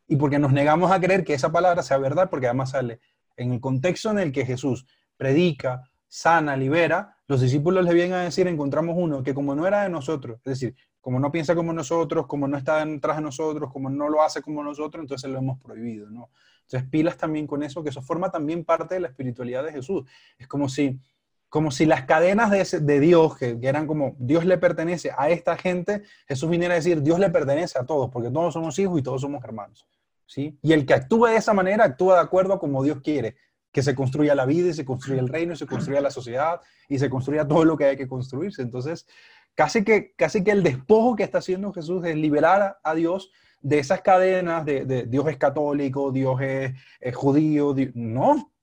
[0.07, 3.01] y porque nos negamos a creer que esa palabra sea verdad, porque además sale
[3.35, 4.85] en el contexto en el que Jesús
[5.17, 9.83] predica, sana, libera, los discípulos le vienen a decir, encontramos uno que como no era
[9.83, 13.69] de nosotros, es decir, como no piensa como nosotros, como no está detrás de nosotros,
[13.69, 16.29] como no lo hace como nosotros, entonces lo hemos prohibido, ¿no?
[16.61, 20.05] Entonces pilas también con eso, que eso forma también parte de la espiritualidad de Jesús.
[20.37, 21.01] Es como si,
[21.49, 25.57] como si las cadenas de, de Dios, que, eran como Dios le pertenece a esta
[25.57, 29.03] gente, Jesús viniera a decir, Dios le pertenece a todos, porque todos somos hijos y
[29.03, 29.85] todos somos hermanos.
[30.25, 30.57] ¿sí?
[30.61, 33.35] Y el que actúa de esa manera, actúa de acuerdo a como Dios quiere
[33.75, 36.61] que se construya la vida y se construya el reino y se construya la sociedad
[36.87, 38.61] y se construya todo lo que hay que construirse.
[38.61, 39.05] Entonces,
[39.53, 43.79] casi que, casi que el despojo que está haciendo Jesús es liberar a, Dios de
[43.79, 47.75] esas cadenas de, Dios es católico, Dios es, judío.
[47.95, 48.53] no,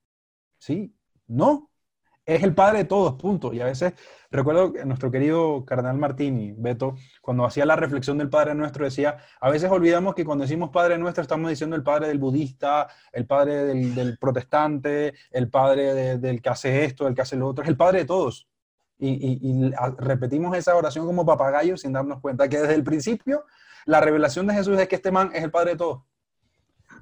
[0.57, 0.95] sí,
[1.27, 1.69] no.
[2.25, 3.53] Es el padre de todos, punto.
[3.53, 3.93] Y a veces
[4.31, 9.17] recuerdo que nuestro querido cardenal Martini, Beto, cuando hacía la reflexión del Padre Nuestro, decía,
[9.39, 13.25] a veces olvidamos que cuando decimos Padre Nuestro estamos diciendo el Padre del budista, el
[13.25, 17.69] Padre del, protestante, el Padre del que hace esto, el que hace lo otro, es
[17.69, 18.47] el Padre de todos.
[18.99, 23.43] Y, repetimos esa oración como papagayos sin darnos cuenta que desde el principio
[23.85, 26.03] la revelación de Jesús es que este man es el Padre de todos.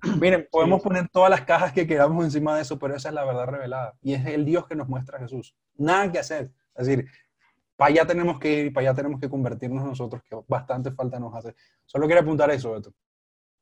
[0.19, 3.25] Miren, podemos poner todas las cajas que queramos encima de eso, pero esa es la
[3.25, 3.93] verdad revelada.
[4.01, 5.55] Y es el Dios que nos muestra a Jesús.
[5.75, 6.51] Nada que hacer.
[6.75, 7.07] Es decir,
[7.75, 11.19] para allá tenemos que ir y para allá tenemos que convertirnos nosotros, que bastante falta
[11.19, 11.55] nos hace.
[11.85, 12.93] Solo quiero apuntar eso, Beto.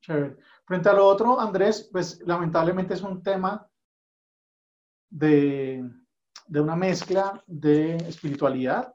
[0.00, 0.36] Chévere.
[0.64, 3.68] Frente a lo otro, Andrés, pues lamentablemente es un tema
[5.10, 5.84] de,
[6.46, 8.94] de una mezcla de espiritualidad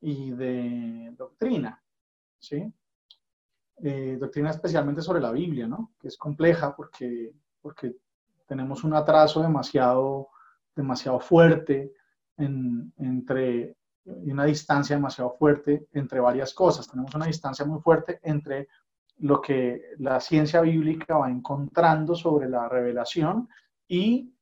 [0.00, 1.82] y de doctrina,
[2.38, 2.72] ¿sí?
[3.82, 5.92] Eh, doctrina especialmente sobre la Biblia, ¿no?
[6.00, 7.96] Que es compleja porque, porque
[8.46, 10.28] tenemos un atraso demasiado,
[10.74, 11.92] demasiado fuerte
[12.36, 16.88] en, entre una distancia demasiado fuerte entre varias cosas.
[16.88, 18.68] Tenemos una distancia muy fuerte entre
[19.18, 23.48] lo que la ciencia bíblica va encontrando sobre la revelación
[23.88, 24.32] y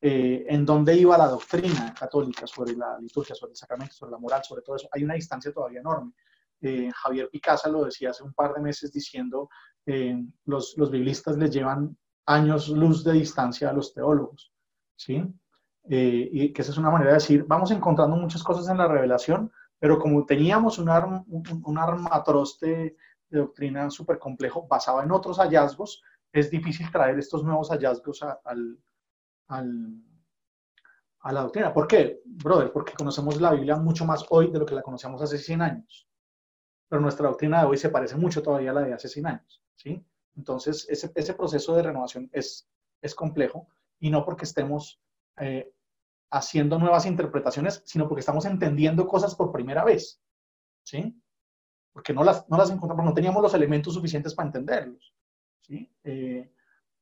[0.00, 4.18] eh, en dónde iba la doctrina católica sobre la liturgia, sobre el sacramento, sobre la
[4.18, 4.88] moral, sobre todo eso.
[4.92, 6.12] Hay una distancia todavía enorme.
[6.60, 9.48] Eh, Javier Picasa lo decía hace un par de meses diciendo,
[9.86, 11.96] eh, los, los biblistas les llevan
[12.26, 14.52] años luz de distancia a los teólogos,
[14.94, 15.24] ¿sí?
[15.88, 18.86] Eh, y que esa es una manera de decir, vamos encontrando muchas cosas en la
[18.86, 22.96] revelación, pero como teníamos un, arma, un, armatroste
[23.30, 28.78] de doctrina súper complejo basado en otros hallazgos, es difícil traer estos nuevos hallazgos al,
[29.48, 29.94] al,
[31.20, 31.72] a la doctrina.
[31.72, 32.70] ¿Por qué, brother?
[32.70, 36.09] Porque conocemos la Biblia mucho más hoy de lo que la conocíamos hace 100 años
[36.90, 39.62] pero nuestra doctrina de hoy se parece mucho todavía a la de hace 100 años,
[39.76, 40.04] ¿sí?
[40.36, 42.68] Entonces, ese, proceso de renovación es,
[43.00, 43.68] es complejo
[44.00, 45.00] y no porque estemos
[45.38, 45.72] eh,
[46.30, 50.20] haciendo nuevas interpretaciones, sino porque estamos entendiendo cosas por primera vez,
[50.82, 51.16] ¿sí?
[51.92, 55.14] Porque no las, no las encontramos, no teníamos los elementos suficientes para entenderlos,
[55.60, 55.88] ¿sí?
[56.02, 56.52] Eh,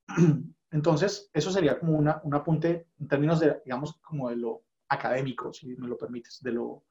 [0.70, 5.50] entonces, eso sería como una, un apunte en términos de, digamos, como de lo académico,
[5.50, 6.84] si me lo permites, de lo,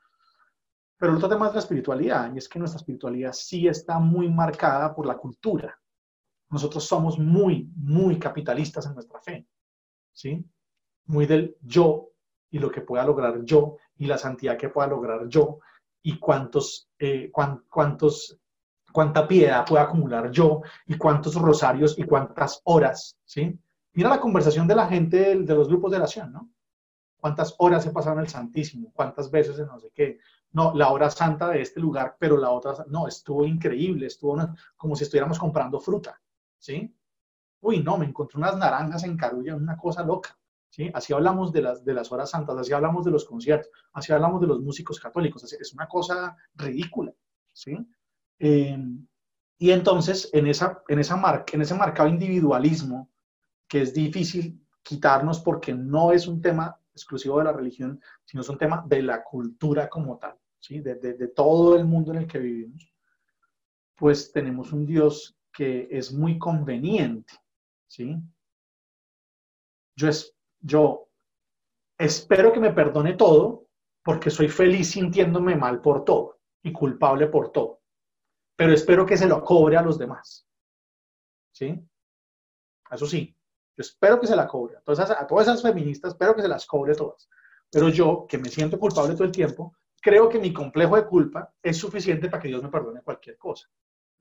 [0.97, 4.29] pero el otro tema es la espiritualidad, y es que nuestra espiritualidad sí está muy
[4.29, 5.79] marcada por la cultura.
[6.49, 9.47] Nosotros somos muy, muy capitalistas en nuestra fe,
[10.11, 10.43] ¿sí?
[11.05, 12.09] Muy del yo
[12.49, 15.59] y lo que pueda lograr yo y la santidad que pueda lograr yo
[16.01, 18.39] y cuántos, eh, cuántos,
[18.91, 23.59] cuánta piedad pueda acumular yo y cuántos rosarios y cuántas horas, ¿sí?
[23.93, 26.49] Mira la conversación de la gente de, de los grupos de oración, ¿no?
[27.19, 28.91] ¿Cuántas horas he pasado en el Santísimo?
[28.93, 30.19] ¿Cuántas veces en no sé qué?
[30.51, 34.37] No, la hora santa de este lugar, pero la otra, no, estuvo increíble, estuvo
[34.75, 36.19] como si estuviéramos comprando fruta,
[36.57, 36.93] ¿sí?
[37.61, 40.37] Uy, no, me encontré unas naranjas en Carulla, una cosa loca,
[40.69, 40.89] ¿sí?
[40.93, 44.41] Así hablamos de las, de las horas santas, así hablamos de los conciertos, así hablamos
[44.41, 47.13] de los músicos católicos, es una cosa ridícula,
[47.53, 47.77] ¿sí?
[48.39, 49.05] Em,
[49.57, 53.09] y entonces, en, esa, en, esa marca, en ese marcado individualismo,
[53.67, 58.49] que es difícil quitarnos porque no es un tema exclusivo de la religión, sino es
[58.49, 60.79] un tema de la cultura como tal, ¿sí?
[60.81, 62.91] de, de, todo el mundo en el que vivimos,
[63.95, 67.33] pues tenemos un Dios que es muy conveniente.
[67.87, 68.17] ¿sí?
[69.95, 71.07] Yo, es, yo
[71.97, 73.67] espero que me perdone todo
[74.03, 77.81] porque soy feliz sintiéndome mal por todo y culpable por todo,
[78.55, 80.47] pero espero que se lo cobre a los demás.
[81.53, 81.79] ¿Sí?
[82.89, 83.36] Eso sí,
[83.77, 84.75] yo espero que se la cobre.
[84.77, 87.29] A todas esas feministas, espero que se las cobre todas.
[87.71, 91.53] Pero yo, que me siento culpable todo el tiempo, creo que mi complejo de culpa
[91.61, 93.69] es suficiente para que Dios me perdone cualquier cosa.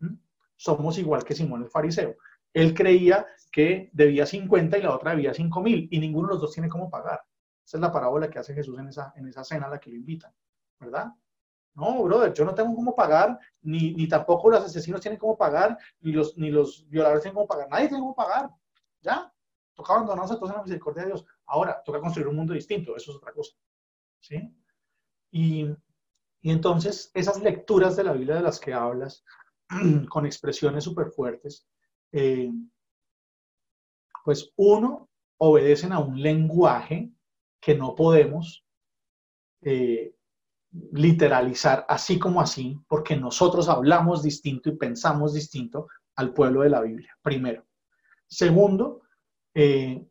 [0.00, 0.14] ¿Mm?
[0.56, 2.16] Somos igual que Simón el fariseo.
[2.52, 6.42] Él creía que debía 50 y la otra debía 5 mil y ninguno de los
[6.42, 7.22] dos tiene cómo pagar.
[7.64, 9.88] Esa es la parábola que hace Jesús en esa, en esa cena a la que
[9.88, 10.32] lo invitan,
[10.78, 11.12] ¿verdad?
[11.74, 15.78] No, brother, yo no tengo cómo pagar, ni, ni tampoco los asesinos tienen cómo pagar,
[16.00, 18.50] ni los, ni los violadores tienen cómo pagar, nadie tiene cómo pagar.
[19.02, 19.32] ¿Ya?
[19.76, 21.24] Toca abandonarse entonces en la misericordia de Dios.
[21.46, 23.54] Ahora, toca construir un mundo distinto, eso es otra cosa.
[24.20, 24.52] ¿Sí?
[25.30, 25.66] Y,
[26.40, 29.22] y entonces, esas lecturas de la Biblia de las que hablas,
[30.08, 31.68] con expresiones súper fuertes,
[32.12, 32.50] eh,
[34.24, 35.08] pues uno,
[35.38, 37.12] obedecen a un lenguaje
[37.60, 38.64] que no podemos
[39.62, 40.14] eh,
[40.92, 46.80] literalizar así como así, porque nosotros hablamos distinto y pensamos distinto al pueblo de la
[46.80, 47.64] Biblia, primero.
[48.26, 49.02] Segundo,
[49.58, 50.04] eh,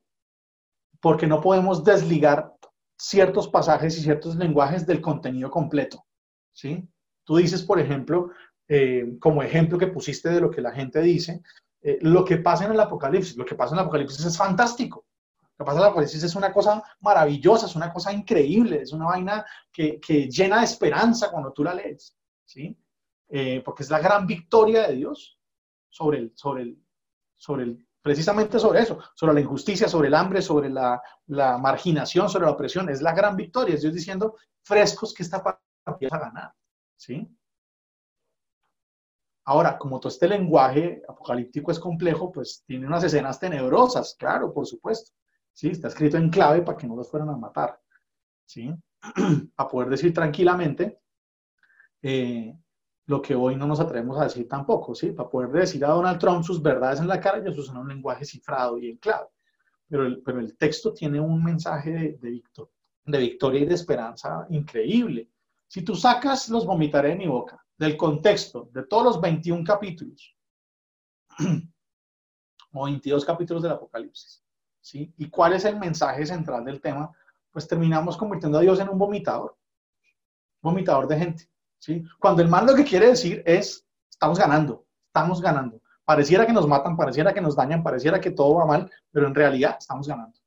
[0.99, 2.51] porque no podemos desligar
[2.97, 6.03] ciertos pasajes y ciertos lenguajes del contenido completo.
[6.51, 6.83] ¿sí?
[7.23, 8.31] Tú dices, por ejemplo,
[8.67, 11.43] eh, como ejemplo que pusiste de lo que la gente dice,
[11.83, 15.05] eh, lo que pasa en el Apocalipsis, lo que pasa en el Apocalipsis es fantástico.
[15.59, 18.93] Lo que pasa que el Apocalipsis es una cosa maravillosa, es una cosa increíble, es
[18.93, 22.75] una vaina que, que llena de esperanza cuando tú la lees, ¿sí?
[23.63, 25.39] Porque es la gran victoria de Dios
[25.89, 26.79] sobre el, sobre el,
[27.35, 31.01] sobre el, precisamente sobre eso, sobre la injusticia, sobre el hambre, sobre la,
[31.59, 32.87] marginación, sobre la opresión.
[32.87, 33.73] Es la gran victoria.
[33.73, 36.53] Es Dios diciendo, frescos que esta partida a ganar,
[36.95, 37.27] ¿sí?
[39.45, 44.67] Ahora, como todo este lenguaje apocalíptico es complejo, pues tiene unas escenas tenebrosas, claro, por
[44.67, 45.11] supuesto.
[45.51, 45.69] ¿sí?
[45.69, 47.81] Está escrito en clave para que no los fueran a matar.
[48.45, 48.71] ¿sí?
[49.57, 50.99] a poder decir tranquilamente
[52.03, 52.55] eh,
[53.07, 55.11] lo que hoy no nos atrevemos a decir tampoco, ¿sí?
[55.11, 58.25] Para poder decir a Donald Trump sus verdades en la cara, ellos usan un lenguaje
[58.25, 59.27] cifrado y en clave.
[59.87, 62.41] Pero el, pero el texto tiene un mensaje de,
[63.05, 65.29] de, victoria y de esperanza increíble.
[65.67, 70.35] Si tú sacas los vomitaré de mi boca del contexto de todos los 21 capítulos,
[72.73, 74.43] o 22 capítulos del Apocalipsis,
[74.81, 75.13] ¿sí?
[75.17, 77.11] ¿Y cuál es el mensaje central del tema?
[77.51, 79.55] Pues terminamos convirtiendo a Dios en un vomitador,
[80.61, 81.49] vomitador de gente,
[81.85, 82.03] ¿sí?
[82.19, 85.81] Cuando el mal lo que quiere decir es, estamos ganando, estamos ganando.
[86.03, 89.35] Pareciera que nos matan, pareciera que nos dañan, pareciera que todo va mal, pero en
[89.35, 90.37] realidad estamos ganando,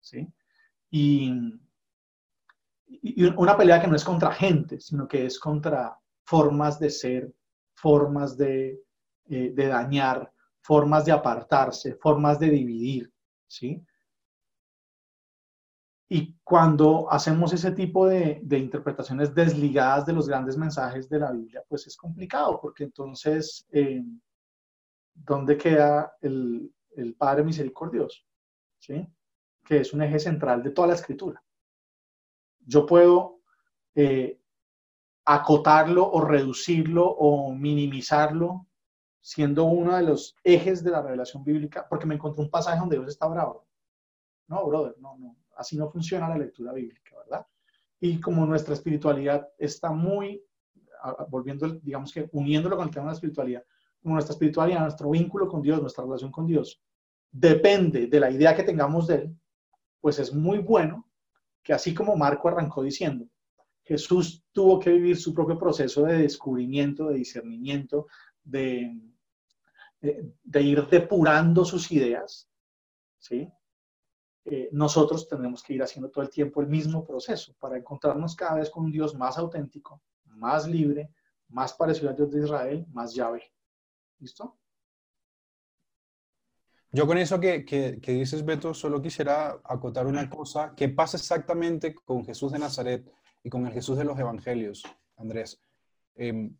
[0.00, 0.26] ¿sí?
[0.90, 1.32] Y,
[3.36, 7.32] una pelea que no es contra gente, sino que es contra formas de ser,
[7.74, 8.80] formas de,
[9.26, 13.12] eh, de dañar, formas de apartarse, formas de dividir,
[13.46, 13.84] ¿sí?
[16.10, 21.62] Y cuando hacemos ese tipo de, interpretaciones desligadas de los grandes mensajes de la Biblia,
[21.68, 24.02] pues es complicado, porque entonces, eh,
[25.14, 28.22] ¿dónde queda el, el, Padre Misericordioso?
[28.78, 29.06] ¿Sí?
[29.64, 31.42] Que es un eje central de toda la escritura.
[32.60, 33.40] Yo puedo
[33.94, 34.40] eh,
[35.26, 38.66] acotarlo o reducirlo o minimizarlo,
[39.20, 42.96] siendo uno de los ejes de la revelación bíblica, porque me encontré un pasaje donde
[42.96, 43.66] Dios está bravo.
[44.46, 47.46] No, brother, no, no, así no funciona la lectura bíblica, ¿verdad?
[48.00, 50.42] Y como nuestra espiritualidad está muy,
[51.28, 53.64] volviendo, digamos que uniéndolo con el tema de la espiritualidad,
[54.00, 56.80] como nuestra espiritualidad, nuestro vínculo con Dios, nuestra relación con Dios,
[57.30, 59.36] depende de la idea que tengamos de Él,
[60.00, 61.08] pues es muy bueno
[61.62, 63.26] que así como Marco arrancó diciendo,
[63.82, 68.06] Jesús tuvo que vivir su propio proceso de descubrimiento, de discernimiento,
[68.44, 68.96] de,
[70.00, 72.48] de, de ir depurando sus ideas,
[73.18, 73.50] ¿sí?
[74.50, 78.54] Eh, nosotros tenemos que ir haciendo todo el tiempo el mismo proceso para encontrarnos cada
[78.54, 81.10] vez con un Dios más auténtico, más libre,
[81.48, 83.42] más parecido al Dios de Israel, más llave.
[84.18, 84.56] ¿Listo?
[86.90, 90.72] Yo con eso que, que, que, dices, Beto, solo quisiera acotar una cosa.
[90.74, 93.12] ¿Qué pasa exactamente con Jesús de Nazaret
[93.42, 94.82] y con el Jesús de los Evangelios,
[95.16, 95.60] Andrés.
[96.14, 96.50] Eh,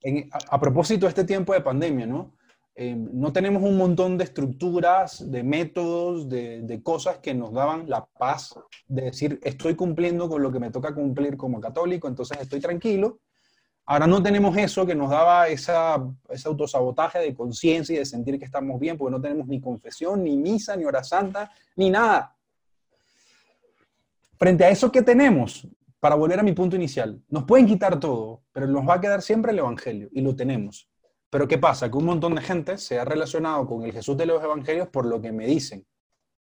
[0.00, 2.36] en, a, a, propósito de este tiempo de pandemia, ¿no?
[2.78, 7.88] Eh, no tenemos un montón de estructuras, de métodos, de, de, cosas que nos daban
[7.88, 8.54] la paz
[8.86, 13.20] de decir, estoy cumpliendo con lo que me toca cumplir como católico, entonces estoy tranquilo.
[13.86, 18.38] Ahora no tenemos eso que nos daba esa, ese autosabotaje de conciencia y de sentir
[18.38, 22.36] que estamos bien, porque no tenemos ni confesión, ni misa, ni hora santa, ni nada.
[24.38, 25.66] Frente a eso que tenemos,
[25.98, 29.22] para volver a mi punto inicial, nos pueden quitar todo, pero nos va a quedar
[29.22, 30.90] siempre el Evangelio y lo tenemos.
[31.30, 31.90] Pero ¿qué pasa?
[31.90, 35.06] Que un montón de gente se ha relacionado con el Jesús de los Evangelios por
[35.06, 35.84] lo que me dicen.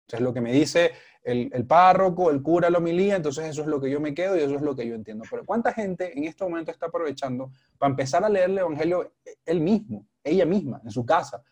[0.02, 0.92] Entonces, lo que me dice
[1.22, 4.36] el, el párroco, el cura, la homilía, entonces eso es lo que yo me quedo
[4.36, 5.24] y eso es lo que yo entiendo.
[5.30, 9.12] Pero ¿cuánta gente en este momento está aprovechando para empezar a leer el Evangelio
[9.46, 11.42] él mismo, ella misma, en su casa?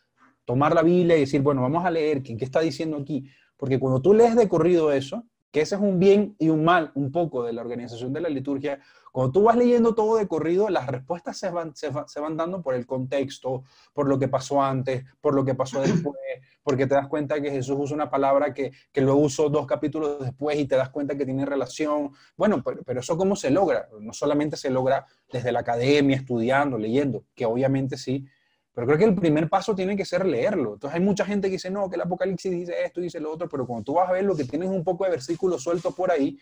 [0.45, 3.25] Tomar la Biblia y decir, bueno, vamos a leer, ¿qué, qué está diciendo aquí?
[3.57, 6.93] Porque cuando tú lees de corrido eso, que ese es un bien y un mal
[6.95, 8.81] un poco de la organización de la liturgia.
[9.13, 12.37] Cuando tú vas leyendo todo de corrido, las respuestas se van, se, va, se van
[12.37, 16.17] dando por el contexto, por lo que pasó antes, por lo que pasó después,
[16.63, 20.21] porque te das cuenta que Jesús usa una palabra que, que lo usó dos capítulos
[20.21, 22.13] después y te das cuenta que tiene relación.
[22.37, 23.89] Bueno, pero, pero eso cómo se logra?
[24.01, 28.27] No solamente se logra desde la academia, estudiando, leyendo, que obviamente sí,
[28.73, 30.75] pero creo que el primer paso tiene que ser leerlo.
[30.75, 33.49] Entonces hay mucha gente que dice, no, que el Apocalipsis dice esto, dice lo otro,
[33.49, 36.11] pero cuando tú vas a ver lo que tienes un poco de versículos sueltos por
[36.11, 36.39] ahí,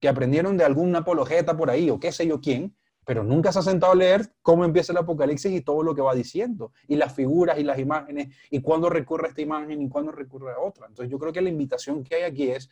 [0.00, 2.74] que aprendieron de alguna apologeta por ahí o qué sé yo quién,
[3.04, 6.02] pero nunca se ha sentado a leer cómo empieza el Apocalipsis y todo lo que
[6.02, 9.88] va diciendo, y las figuras y las imágenes, y cuándo recurre a esta imagen y
[9.88, 10.86] cuándo recurre a otra.
[10.86, 12.70] Entonces yo creo que la invitación que hay aquí es,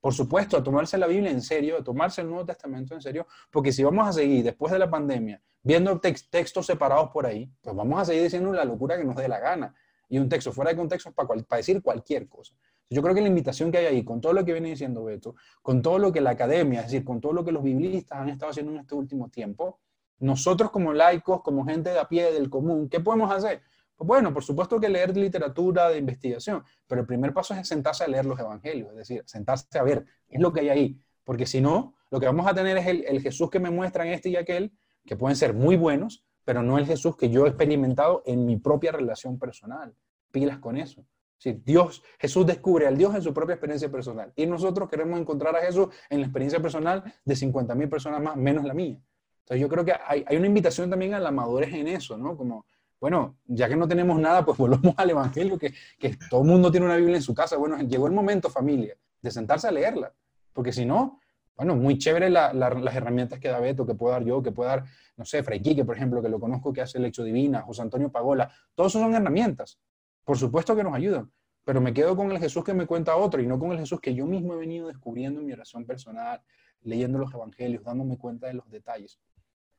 [0.00, 3.26] por supuesto, a tomarse la Biblia en serio, a tomarse el Nuevo Testamento en serio,
[3.50, 7.50] porque si vamos a seguir después de la pandemia viendo text textos separados por ahí,
[7.60, 9.74] pues vamos a seguir diciendo la locura que nos dé la gana.
[10.08, 12.54] Y un texto fuera de contexto para decir cualquier cosa.
[12.92, 15.34] Yo creo que la invitación que hay ahí, con todo lo que viene diciendo Beto,
[15.62, 18.28] con todo lo que la academia, es decir, con todo lo que los biblistas han
[18.28, 19.80] estado haciendo en este último tiempo,
[20.18, 23.62] nosotros como laicos, como gente de a pie del común, ¿qué podemos hacer?
[23.96, 28.04] Pues bueno, por supuesto que leer literatura de investigación, pero el primer paso es sentarse
[28.04, 31.00] a leer los evangelios, es decir, sentarse a ver qué es lo que hay ahí,
[31.24, 34.08] porque si no, lo que vamos a tener es el, el Jesús que me muestran
[34.08, 34.72] este y aquel,
[35.04, 38.56] que pueden ser muy buenos, pero no el Jesús que yo he experimentado en mi
[38.56, 39.94] propia relación personal.
[40.30, 41.04] Pilas con eso.
[41.42, 45.56] Si Dios, Jesús descubre al Dios en su propia experiencia personal y nosotros queremos encontrar
[45.56, 49.00] a Jesús en la experiencia personal de 50 mil personas más, menos la mía.
[49.40, 52.36] Entonces yo creo que hay, hay, una invitación también a la madurez en eso, ¿no?
[52.36, 52.64] Como,
[53.00, 56.70] bueno, ya que no tenemos nada, pues volvamos al Evangelio, que, que todo el mundo
[56.70, 57.56] tiene una Biblia en su casa.
[57.56, 60.14] Bueno, llegó el momento, familia, de sentarse a leerla,
[60.52, 61.18] porque si no,
[61.56, 64.84] bueno, muy chévere las herramientas que da Beto, que puedo dar yo, que puedo dar,
[65.16, 67.82] no sé, Fray Quique, por ejemplo, que lo conozco, que hace el hecho divina, José
[67.82, 69.80] Antonio Pagola, todos son herramientas.
[70.24, 71.30] Por supuesto que nos ayudan,
[71.64, 74.00] pero me quedo con el Jesús que me cuenta otro y no con el Jesús
[74.00, 76.42] que yo mismo he venido descubriendo en mi oración personal,
[76.82, 79.18] leyendo los evangelios, dándome cuenta de los detalles.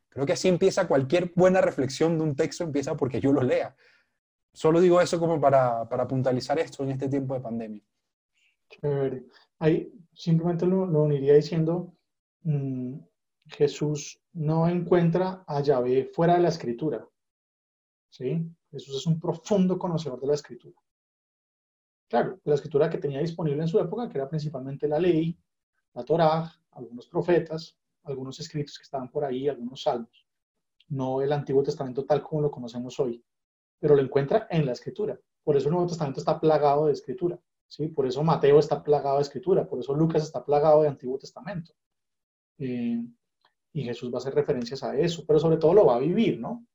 [0.10, 3.76] Creo que así empieza cualquier buena reflexión de un texto, empieza porque yo lo lea.
[4.54, 7.82] Solo digo eso como para, para puntualizar esto en este tiempo de pandemia.
[8.70, 9.26] Chévere.
[9.60, 11.94] Ahí simplemente lo, uniría diciendo,
[12.44, 13.00] mm,
[13.48, 17.08] Jesús no encuentra a Yahvé fuera de la escritura.
[18.10, 18.46] ¿sí?
[18.74, 20.76] Jesús es un profundo conocedor de la escritura.
[22.10, 25.38] Claro, la escritura que tenía disponible en su época, que era principalmente la ley,
[25.94, 30.26] la Torá, algunos profetas, algunos escritos que estaban por ahí, algunos salmos.
[30.90, 33.24] No el Antiguo Testamento tal como lo conocemos hoy,
[33.80, 35.20] pero lo encuentra en la escritura.
[35.44, 37.40] Por eso el Nuevo Testamento está plagado de escritura.
[37.68, 37.90] ¿sí?
[37.90, 41.74] Por eso Mateo está plagado de escritura, por eso Lucas está plagado de Antiguo Testamento.
[42.58, 43.04] Eh,
[43.72, 46.40] y Jesús va a hacer referencias a eso, pero sobre todo lo va a vivir,
[46.40, 46.66] ¿no?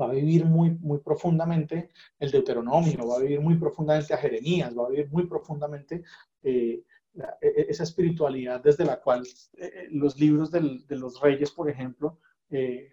[0.00, 4.76] Va a vivir muy, muy profundamente el Deuteronomio, va a vivir muy profundamente a Jeremías,
[4.76, 6.04] va a vivir muy profundamente
[6.42, 6.82] eh,
[7.14, 12.18] e, e, esa espiritualidad desde la cual eh, los libros de los reyes, por ejemplo,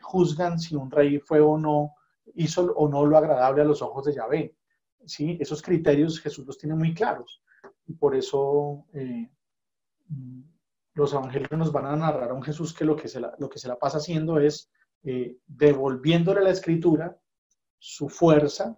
[0.02, 1.94] juzgan si un rey fue o no,
[2.36, 4.56] hizo o no lo agradable a los ojos de Yahvé.
[5.06, 5.38] ¿sí?
[5.40, 7.42] Esos criterios Jesús los tiene muy claros.
[7.86, 9.30] Y por eso eh,
[10.94, 13.50] los evangelios nos van a narrar a un Jesús que lo que se la, lo
[13.50, 14.72] que se la pasa haciendo es
[15.04, 17.18] eh, devolviéndole a la escritura
[17.78, 18.78] su fuerza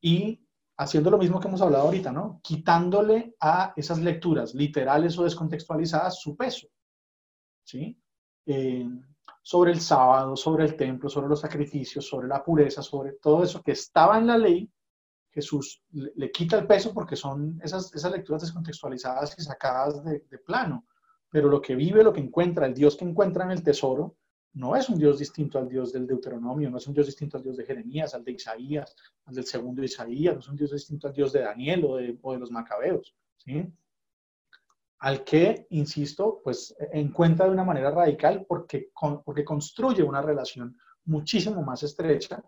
[0.00, 0.46] y
[0.76, 2.40] haciendo lo mismo que hemos hablado ahorita, ¿no?
[2.42, 6.68] Quitándole a esas lecturas literales o descontextualizadas su peso,
[7.64, 7.98] ¿sí?
[8.46, 8.88] Eh,
[9.42, 13.62] sobre el sábado, sobre el templo, sobre los sacrificios, sobre la pureza, sobre todo eso
[13.62, 14.70] que estaba en la ley,
[15.32, 20.86] Jesús le, quita el peso porque son esas, esas lecturas descontextualizadas y sacadas de, plano.
[21.30, 24.16] Pero lo que vive, lo que encuentra, el Dios que encuentra en el tesoro,
[24.54, 27.42] no es un Dios distinto al Dios del Deuteronomio, no es un Dios distinto al
[27.42, 31.08] Dios de Jeremías, al de Isaías, al del segundo Isaías, no es un Dios distinto
[31.08, 33.14] al Dios de Daniel o de, o de los Macabeos.
[33.36, 33.66] ¿sí?
[34.98, 38.90] Al que, insisto, pues encuentra de una manera radical porque,
[39.24, 42.44] porque construye una relación muchísimo más estrecha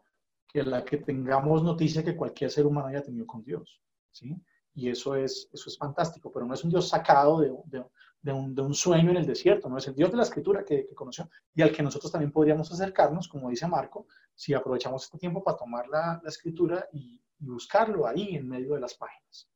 [0.46, 3.80] que la que tengamos noticia que cualquier ser humano haya tenido con Dios.
[4.12, 4.36] ¿sí?
[4.74, 7.84] Y eso es, eso es fantástico, pero no es un Dios sacado de, de,
[8.24, 10.64] de, un, de un, sueño en el desierto, no es el Dios de la escritura
[10.64, 15.04] que, que, conoció y al que nosotros también podríamos acercarnos, como dice Marco, si aprovechamos
[15.04, 19.50] este tiempo para tomar la, la escritura y, buscarlo ahí en medio de las páginas.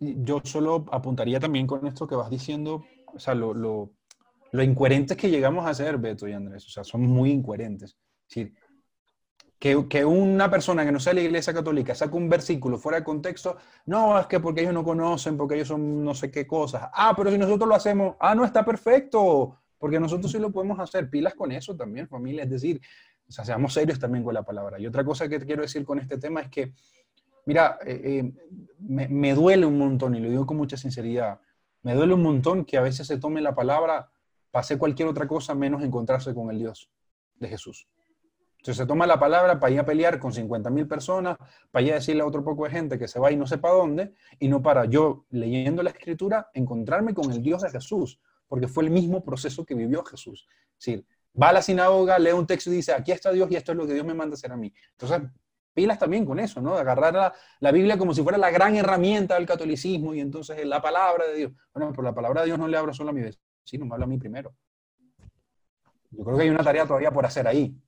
[0.00, 2.84] Yo solo apuntaría también con esto que vas diciendo,
[3.14, 3.92] o sea, lo, lo,
[4.50, 7.96] lo incoherentes que llegamos a ser, Beto y Andrés, o sea, somos muy incoherentes
[8.28, 8.52] decir,
[9.58, 13.56] que, una persona que no sea la iglesia católica saca un versículo fuera de contexto,
[13.86, 16.88] no, es que porque ellos no conocen, porque ellos son no sé qué cosas.
[16.92, 20.78] Ah, pero si nosotros lo hacemos, ah, no está perfecto, porque nosotros sí lo podemos
[20.78, 21.08] hacer.
[21.08, 22.44] Pilas con eso también, familia.
[22.44, 22.80] Es decir,
[23.26, 24.78] o sea, seamos serios también con la palabra.
[24.78, 26.72] Y otra cosa que quiero decir con este tema es que,
[27.46, 28.32] mira, eh, eh,
[28.78, 31.40] me, me duele un montón, y lo digo con mucha sinceridad,
[31.82, 34.10] me duele un montón que a veces se tome la palabra,
[34.50, 36.90] pase cualquier otra cosa menos encontrarse con el Dios
[37.38, 37.88] de Jesús.
[38.66, 41.36] Entonces se toma la palabra para ir a pelear con 50.000 personas,
[41.70, 43.70] para ir a decirle a otro poco de gente que se va y no sepa
[43.70, 48.66] dónde, y no para yo, leyendo la escritura, encontrarme con el Dios de Jesús, porque
[48.66, 50.48] fue el mismo proceso que vivió Jesús.
[50.80, 51.06] Es decir,
[51.40, 53.78] va a la sinagoga, lee un texto y dice, aquí está Dios y esto es
[53.78, 54.74] lo que Dios me manda hacer a mí.
[54.98, 55.30] Entonces,
[55.72, 56.74] pilas también con eso, ¿no?
[56.74, 60.82] Agarrar la, la, Biblia como si fuera la gran herramienta del catolicismo y entonces la
[60.82, 61.52] palabra de Dios.
[61.72, 64.06] Bueno, pero la palabra de Dios no le habla solo a mi vecino, me habla
[64.06, 64.56] a mí primero.
[66.10, 67.80] Yo creo que hay una tarea todavía por hacer ahí.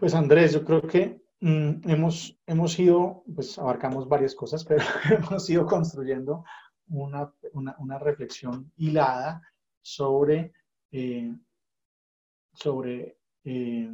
[0.00, 5.50] Pues Andrés, yo creo que mm, hemos, hemos ido, pues abarcamos varias cosas, pero hemos
[5.50, 6.42] ido construyendo
[6.88, 9.42] una, una, una reflexión hilada
[9.82, 10.54] sobre,
[10.90, 11.36] eh,
[12.54, 13.90] sobre eh,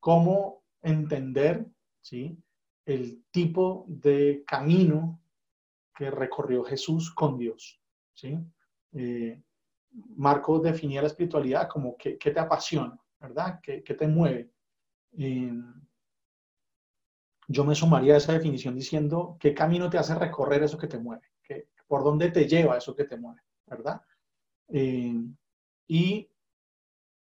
[0.00, 1.66] cómo entender
[2.00, 2.42] ¿sí?
[2.86, 5.20] el tipo de camino
[5.94, 7.78] que recorrió Jesús con Dios.
[8.14, 8.38] ¿sí?
[8.92, 9.42] Eh,
[10.16, 12.98] Marco definía la espiritualidad como que, te apasiona.
[13.20, 13.60] ¿verdad?
[13.62, 14.55] ¿Qué, te mueve?
[17.48, 20.98] Yo me sumaría a esa definición diciendo qué camino te hace recorrer eso que te
[20.98, 24.00] mueve, ¿Qué, por dónde te lleva eso que te mueve, ¿verdad?
[25.88, 26.28] y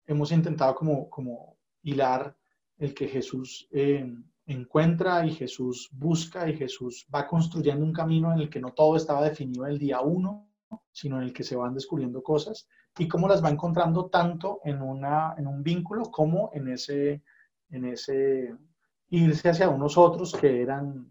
[0.05, 2.35] hemos intentado como, como hilar
[2.77, 4.13] el que Jesús eh,
[4.45, 8.97] encuentra y Jesús busca y Jesús va construyendo un camino en el que no todo
[8.97, 10.49] estaba definido el día uno,
[10.91, 12.67] sino en el que se van descubriendo cosas.
[12.97, 17.23] Y cómo las va encontrando tanto en, una, en un vínculo como en ese,
[17.73, 18.55] en ese
[19.09, 21.09] irse hacia unos otros que eran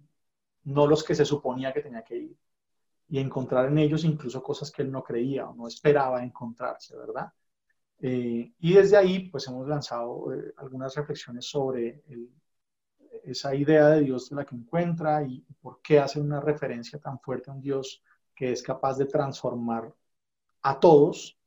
[0.65, 2.37] no los que se suponía que tenía que ir
[3.09, 7.33] y encontrar en ellos incluso cosas que él no creía o no esperaba encontrarse, ¿verdad?
[8.01, 12.03] Eh, y desde ahí, pues hemos lanzado eh, algunas reflexiones sobre
[13.23, 17.21] esa idea de Dios de la que encuentra y por qué hace una referencia tan
[17.21, 18.03] fuerte a un Dios
[18.35, 19.95] que es capaz de transformar
[20.63, 21.39] a todos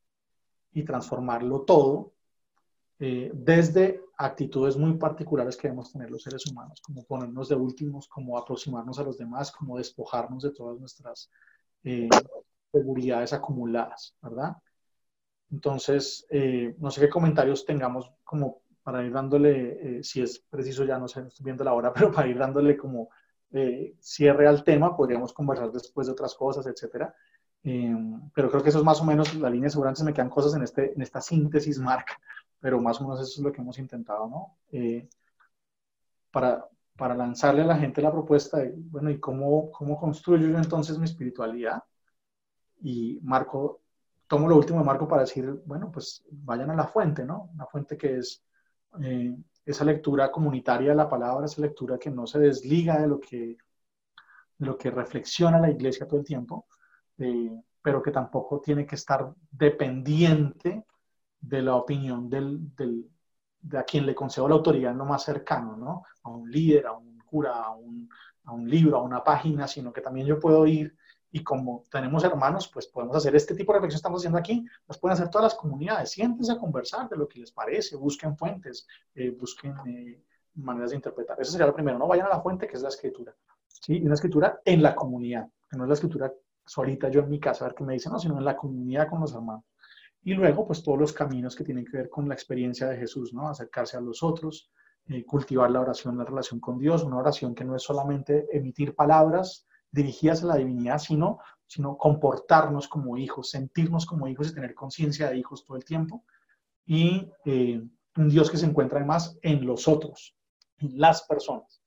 [0.72, 2.14] y transformarlo todo
[3.00, 8.08] eh, desde actitudes muy particulares que debemos tener los seres humanos, como ponernos de últimos,
[8.08, 11.30] como aproximarnos a los demás, como despojarnos de todas nuestras
[12.72, 14.58] seguridades acumuladas, ¿verdad?
[15.52, 20.84] Entonces, eh, no sé qué comentarios tengamos como para ir dándole, eh, si es preciso
[20.84, 23.10] ya, no sé, estoy viendo la hora, pero para ir dándole como
[23.52, 27.16] eh, cierre al tema, podríamos conversar después de otras cosas, etcétera.
[28.34, 30.64] Pero creo que eso es más o menos la línea, seguramente me quedan cosas en,
[30.64, 32.20] este, en esta síntesis marca,
[32.60, 34.58] pero más o menos eso es lo que hemos intentado, ¿no?
[36.32, 40.58] para, para lanzarle a la gente la propuesta de, bueno, ¿y cómo, cómo construyo yo
[40.58, 41.84] entonces mi espiritualidad?
[42.82, 43.82] Y Marco
[44.28, 47.50] tomo lo último de Marco para decir, bueno, pues vayan a la fuente, ¿no?
[47.54, 48.44] Una fuente que es
[49.02, 49.36] eh,
[49.66, 53.58] esa lectura comunitaria de la palabra, esa lectura que no se desliga de lo que,
[54.58, 56.68] de lo que reflexiona la iglesia todo el tiempo,
[57.18, 60.86] eh, pero que tampoco tiene que estar dependiente
[61.40, 63.10] de la opinión del, del,
[63.62, 66.04] de a quien le concedo la autoridad en lo más cercano, ¿no?
[66.24, 68.10] A un líder, a un cura, a un,
[68.46, 70.96] a un libro, a una página, sino que también yo puedo ir
[71.36, 74.66] y como tenemos hermanos, pues podemos hacer este tipo de reflexión que estamos haciendo aquí,
[74.88, 76.12] las pueden hacer todas las comunidades.
[76.12, 80.24] Siéntense a conversar de lo que les parece, busquen fuentes, eh, busquen eh,
[80.54, 81.38] maneras de interpretar.
[81.42, 83.36] Eso sería lo primero, no vayan a la fuente que es la escritura.
[83.68, 84.02] ¿sí?
[84.02, 86.32] Una escritura en la comunidad, que no es la escritura
[86.66, 89.10] solita yo en mi casa a ver qué me dicen, no, sino en la comunidad
[89.10, 89.66] con los hermanos.
[90.24, 93.34] Y luego, pues todos los caminos que tienen que ver con la experiencia de Jesús,
[93.34, 93.48] ¿no?
[93.48, 94.72] Acercarse a los otros,
[95.08, 98.96] eh, cultivar la oración, la relación con Dios, una oración que no es solamente emitir
[98.96, 104.74] palabras, dirigidas a la divinidad, sino, sino comportarnos como hijos, sentirnos como hijos y tener
[104.74, 106.26] conciencia de hijos todo el tiempo.
[106.88, 107.84] Y eh,
[108.18, 110.36] un Dios que se encuentra además en los otros,
[110.80, 111.84] en las personas.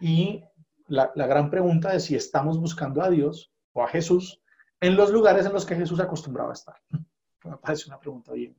[0.00, 0.42] Y
[0.88, 4.40] la, gran pregunta es si estamos buscando a Dios o a Jesús
[4.80, 6.76] en los lugares en los que Jesús acostumbraba a estar.
[7.44, 8.56] Me parece una pregunta bien,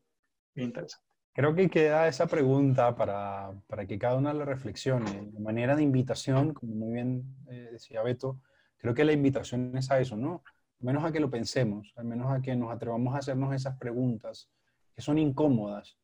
[0.54, 1.06] bien interesante.
[1.34, 5.30] Creo que queda esa pregunta para, para, que cada una la reflexione.
[5.32, 8.40] De manera de invitación, como muy bien eh, decía Beto,
[8.78, 10.44] creo que la invitación es a eso, ¿no?
[10.80, 13.78] Al menos a que lo pensemos, al menos a que nos atrevamos a hacernos esas
[13.78, 14.49] preguntas
[14.95, 15.95] que son incómodas,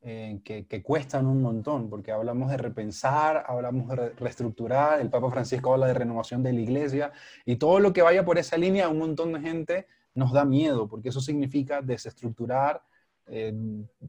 [0.00, 5.72] eh, que, cuestan un montón, porque hablamos de repensar, hablamos de reestructurar, el Papa Francisco
[5.72, 7.12] habla de renovación de la iglesia,
[7.44, 10.88] y todo lo que vaya por esa línea un montón de gente nos da miedo,
[10.88, 12.82] porque eso significa desestructurar,
[13.26, 13.52] eh,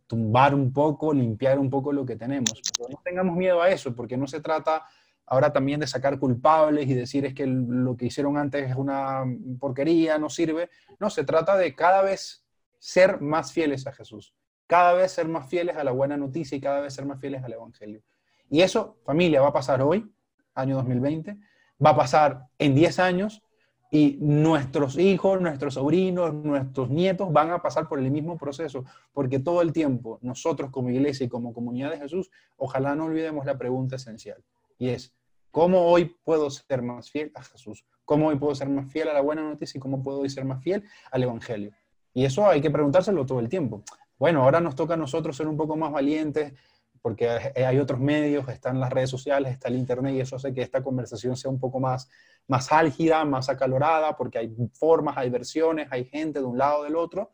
[0.07, 2.61] tumbar un poco, limpiar un poco lo que tenemos.
[2.77, 4.85] Pero no tengamos miedo a eso, porque no se trata
[5.25, 9.23] ahora también de sacar culpables y decir es que lo que hicieron antes es una
[9.59, 10.69] porquería, no sirve.
[10.99, 12.43] No, se trata de cada vez
[12.79, 14.33] ser más fieles a Jesús,
[14.69, 17.43] cada vez ser más fieles a la buena noticia y cada vez ser más fieles
[17.43, 18.03] al Evangelio.
[18.51, 20.13] Y eso, familia, va a pasar hoy,
[20.53, 21.37] año 2020,
[21.83, 23.41] va a pasar en 10 años
[23.89, 29.39] y nuestros hijos, nuestros sobrinos, nuestros nietos van a pasar por el mismo proceso, porque
[29.39, 33.57] todo el tiempo nosotros como iglesia y como comunidad de Jesús, ojalá no olvidemos la
[33.57, 34.43] pregunta esencial,
[34.77, 35.15] y es,
[35.49, 37.83] ¿cómo hoy puedo ser más fiel a Jesús?
[38.05, 40.61] ¿Cómo hoy puedo ser más fiel a la buena noticia y cómo puedo ser más
[40.61, 41.71] fiel al Evangelio?
[42.13, 43.83] Y eso hay que preguntárselo todo el tiempo.
[44.19, 46.53] Bueno, ahora nos toca a nosotros ser un poco más valientes,
[47.01, 50.61] porque hay otros medios, están las redes sociales, está el Internet, y eso hace que
[50.61, 52.09] esta conversación sea un poco más,
[52.47, 56.97] más álgida, más acalorada, porque hay formas, hay versiones, hay gente de un lado del
[56.97, 57.31] otro,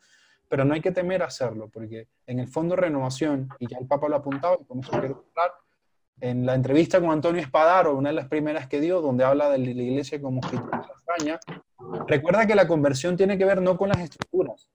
[0.48, 4.08] pero no hay que temer hacerlo, porque en el fondo renovación, y ya el Papa
[4.08, 5.52] lo ha apuntado, y quiero hablar,
[6.22, 9.58] en la entrevista con Antonio Espadaro, una de las primeras que dio, donde habla de
[9.58, 11.40] la iglesia como escritura de España,
[12.08, 14.70] recuerda que la conversión tiene que ver no con las estructuras.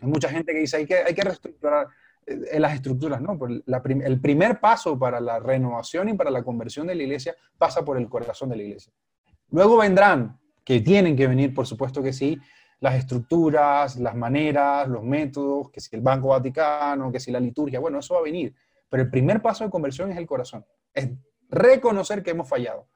[0.00, 1.88] Hay mucha gente que dice, hay que, hay que reestructurar
[2.26, 3.38] en las estructuras, ¿no?
[3.66, 7.96] el primer paso para la renovación y para la conversión de la iglesia pasa por
[7.98, 8.92] el corazón de la iglesia.
[9.50, 12.36] Luego vendrán, que tienen que venir, por supuesto que sí,
[12.80, 17.78] las estructuras, las maneras, los métodos, que si el Banco Vaticano, que si la liturgia,
[17.78, 18.52] bueno, eso va a venir.
[18.88, 21.10] Pero el primer paso de conversión es el corazón, es
[21.48, 22.88] reconocer que hemos fallado,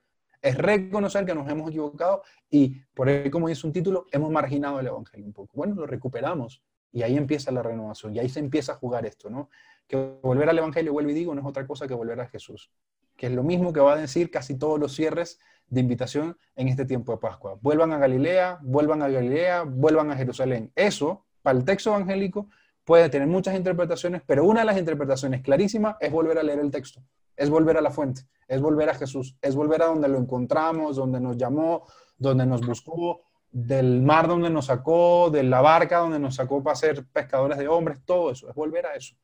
[0.43, 4.81] es reconocer que nos hemos equivocado y por ahí, como dice un título, hemos marginado
[4.81, 5.52] el Evangelio un poco.
[5.55, 6.62] Bueno, lo recuperamos
[6.93, 9.51] y ahí empieza la renovación y ahí se empieza a jugar esto, ¿no?
[9.87, 12.71] Que volver al Evangelio, vuelvo y digo, no es otra cosa que volver a Jesús,
[13.17, 15.39] que es lo mismo que va a decir casi todos los cierres
[15.69, 17.59] de invitación en este tiempo de Pascua.
[17.61, 20.73] Vuelvan a Galilea, vuelvan a Galilea, vuelvan a Jerusalén.
[20.75, 22.49] Eso, para el texto evangélico,
[22.85, 26.71] puede tener muchas interpretaciones, pero una de las interpretaciones clarísimas es volver a leer el
[26.71, 27.03] texto,
[27.37, 30.97] es volver a la fuente, es volver a Jesús, es volver a donde lo encontramos,
[30.97, 31.87] donde nos llamó,
[32.19, 36.77] donde nos buscó, del mar donde nos sacó, de la barca donde nos sacó para
[36.77, 39.14] ser pescadores de hombres, todo eso, es volver a eso.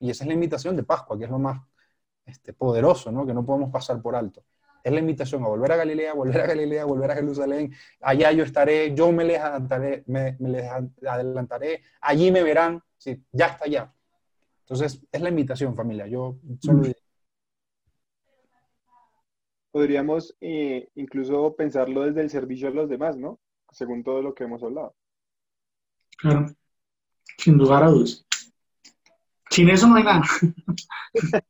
[0.00, 1.60] Y esa es la invitación de Pascua, que es lo más
[2.24, 3.26] este, poderoso, ¿no?
[3.26, 4.42] que no podemos pasar por alto
[4.84, 7.72] es la invitación a volver a Galilea, volver a Galilea, volver a Jerusalén.
[8.02, 10.70] Allá yo estaré, yo me les adelantaré, me, les
[11.06, 12.82] adelantaré allí me verán.
[12.98, 13.92] Sí, ya está ya.
[14.60, 16.06] Entonces, es la invitación, familia.
[16.06, 16.82] Yo solo
[19.70, 23.40] Podríamos eh, incluso pensarlo desde el servicio a los demás, ¿no?
[23.74, 24.94] Según todo lo que hemos hablado.
[26.16, 26.46] Claro,
[27.38, 28.24] sin lugar a dudas.
[29.50, 30.22] Sin eso no hay nada.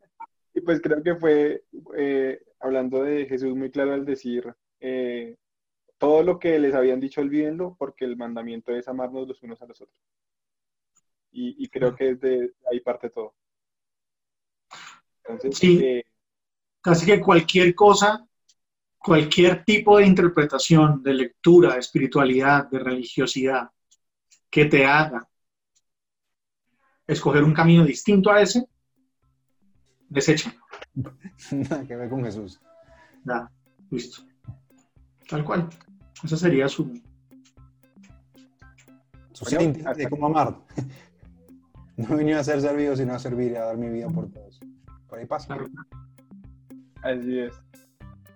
[0.55, 1.65] y pues creo que fue
[1.97, 5.37] eh, hablando de Jesús muy claro al decir, eh,
[5.99, 9.67] todo lo que les habían dicho olvídenlo porque el mandamiento es amarnos los unos a
[9.67, 10.01] los otros.
[11.37, 13.35] Y, creo que de ahí parte todo.
[15.51, 16.05] sí, eh,
[16.81, 18.25] casi que cualquier cosa,
[19.05, 23.68] cualquier tipo de interpretación, de lectura, de espiritualidad, de religiosidad,
[24.48, 25.28] que te haga
[27.06, 28.66] escoger un camino distinto a ese,
[30.09, 30.55] desecha.
[31.51, 32.59] Nada que ver con Jesús.
[33.26, 33.51] Ya,
[33.90, 34.22] listo.
[35.28, 35.68] Tal cual.
[36.22, 36.98] Esa sería su.
[39.32, 40.59] Su de cómo amar.
[41.97, 44.28] No he venido a ser servido, sino a servir y a dar mi vida por
[44.28, 44.59] todos.
[45.06, 45.56] Por ahí pasa.
[47.05, 47.55] Así es.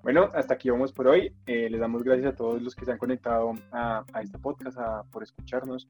[0.08, 1.30] Bueno, hasta aquí vamos por hoy.
[1.44, 4.78] Eh, les damos gracias a todos los que se han conectado a, este podcast,
[5.12, 5.86] por escucharnos.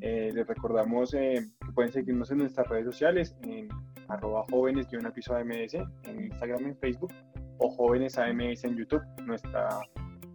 [0.00, 3.68] Eh, les recordamos eh, que pueden seguirnos en nuestras redes sociales, en
[4.08, 7.12] arroba jóvenes piso AMS en Instagram, en Facebook
[7.58, 9.04] o jóvenes AMS en YouTube.
[9.24, 9.68] Nuestra,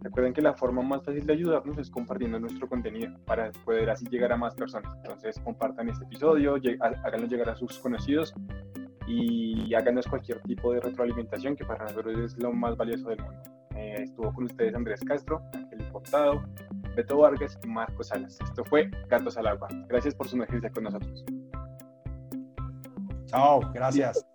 [0.00, 4.06] recuerden que la forma más fácil de ayudarnos es compartiendo nuestro contenido para poder así
[4.08, 4.90] llegar a más personas.
[5.04, 8.32] Entonces compartan este episodio, háganlo llegar a sus conocidos
[9.06, 13.40] y háganos cualquier tipo de retroalimentación que para nosotros es lo más valioso del mundo.
[13.76, 16.42] Eh, estuvo con ustedes Andrés Castro, Ángel Portado,
[16.96, 18.38] Beto Vargas y Marcos Salas.
[18.42, 19.68] Esto fue Gatos al Agua.
[19.88, 21.24] Gracias por su emergencia con nosotros.
[23.26, 24.26] Chao, gracias.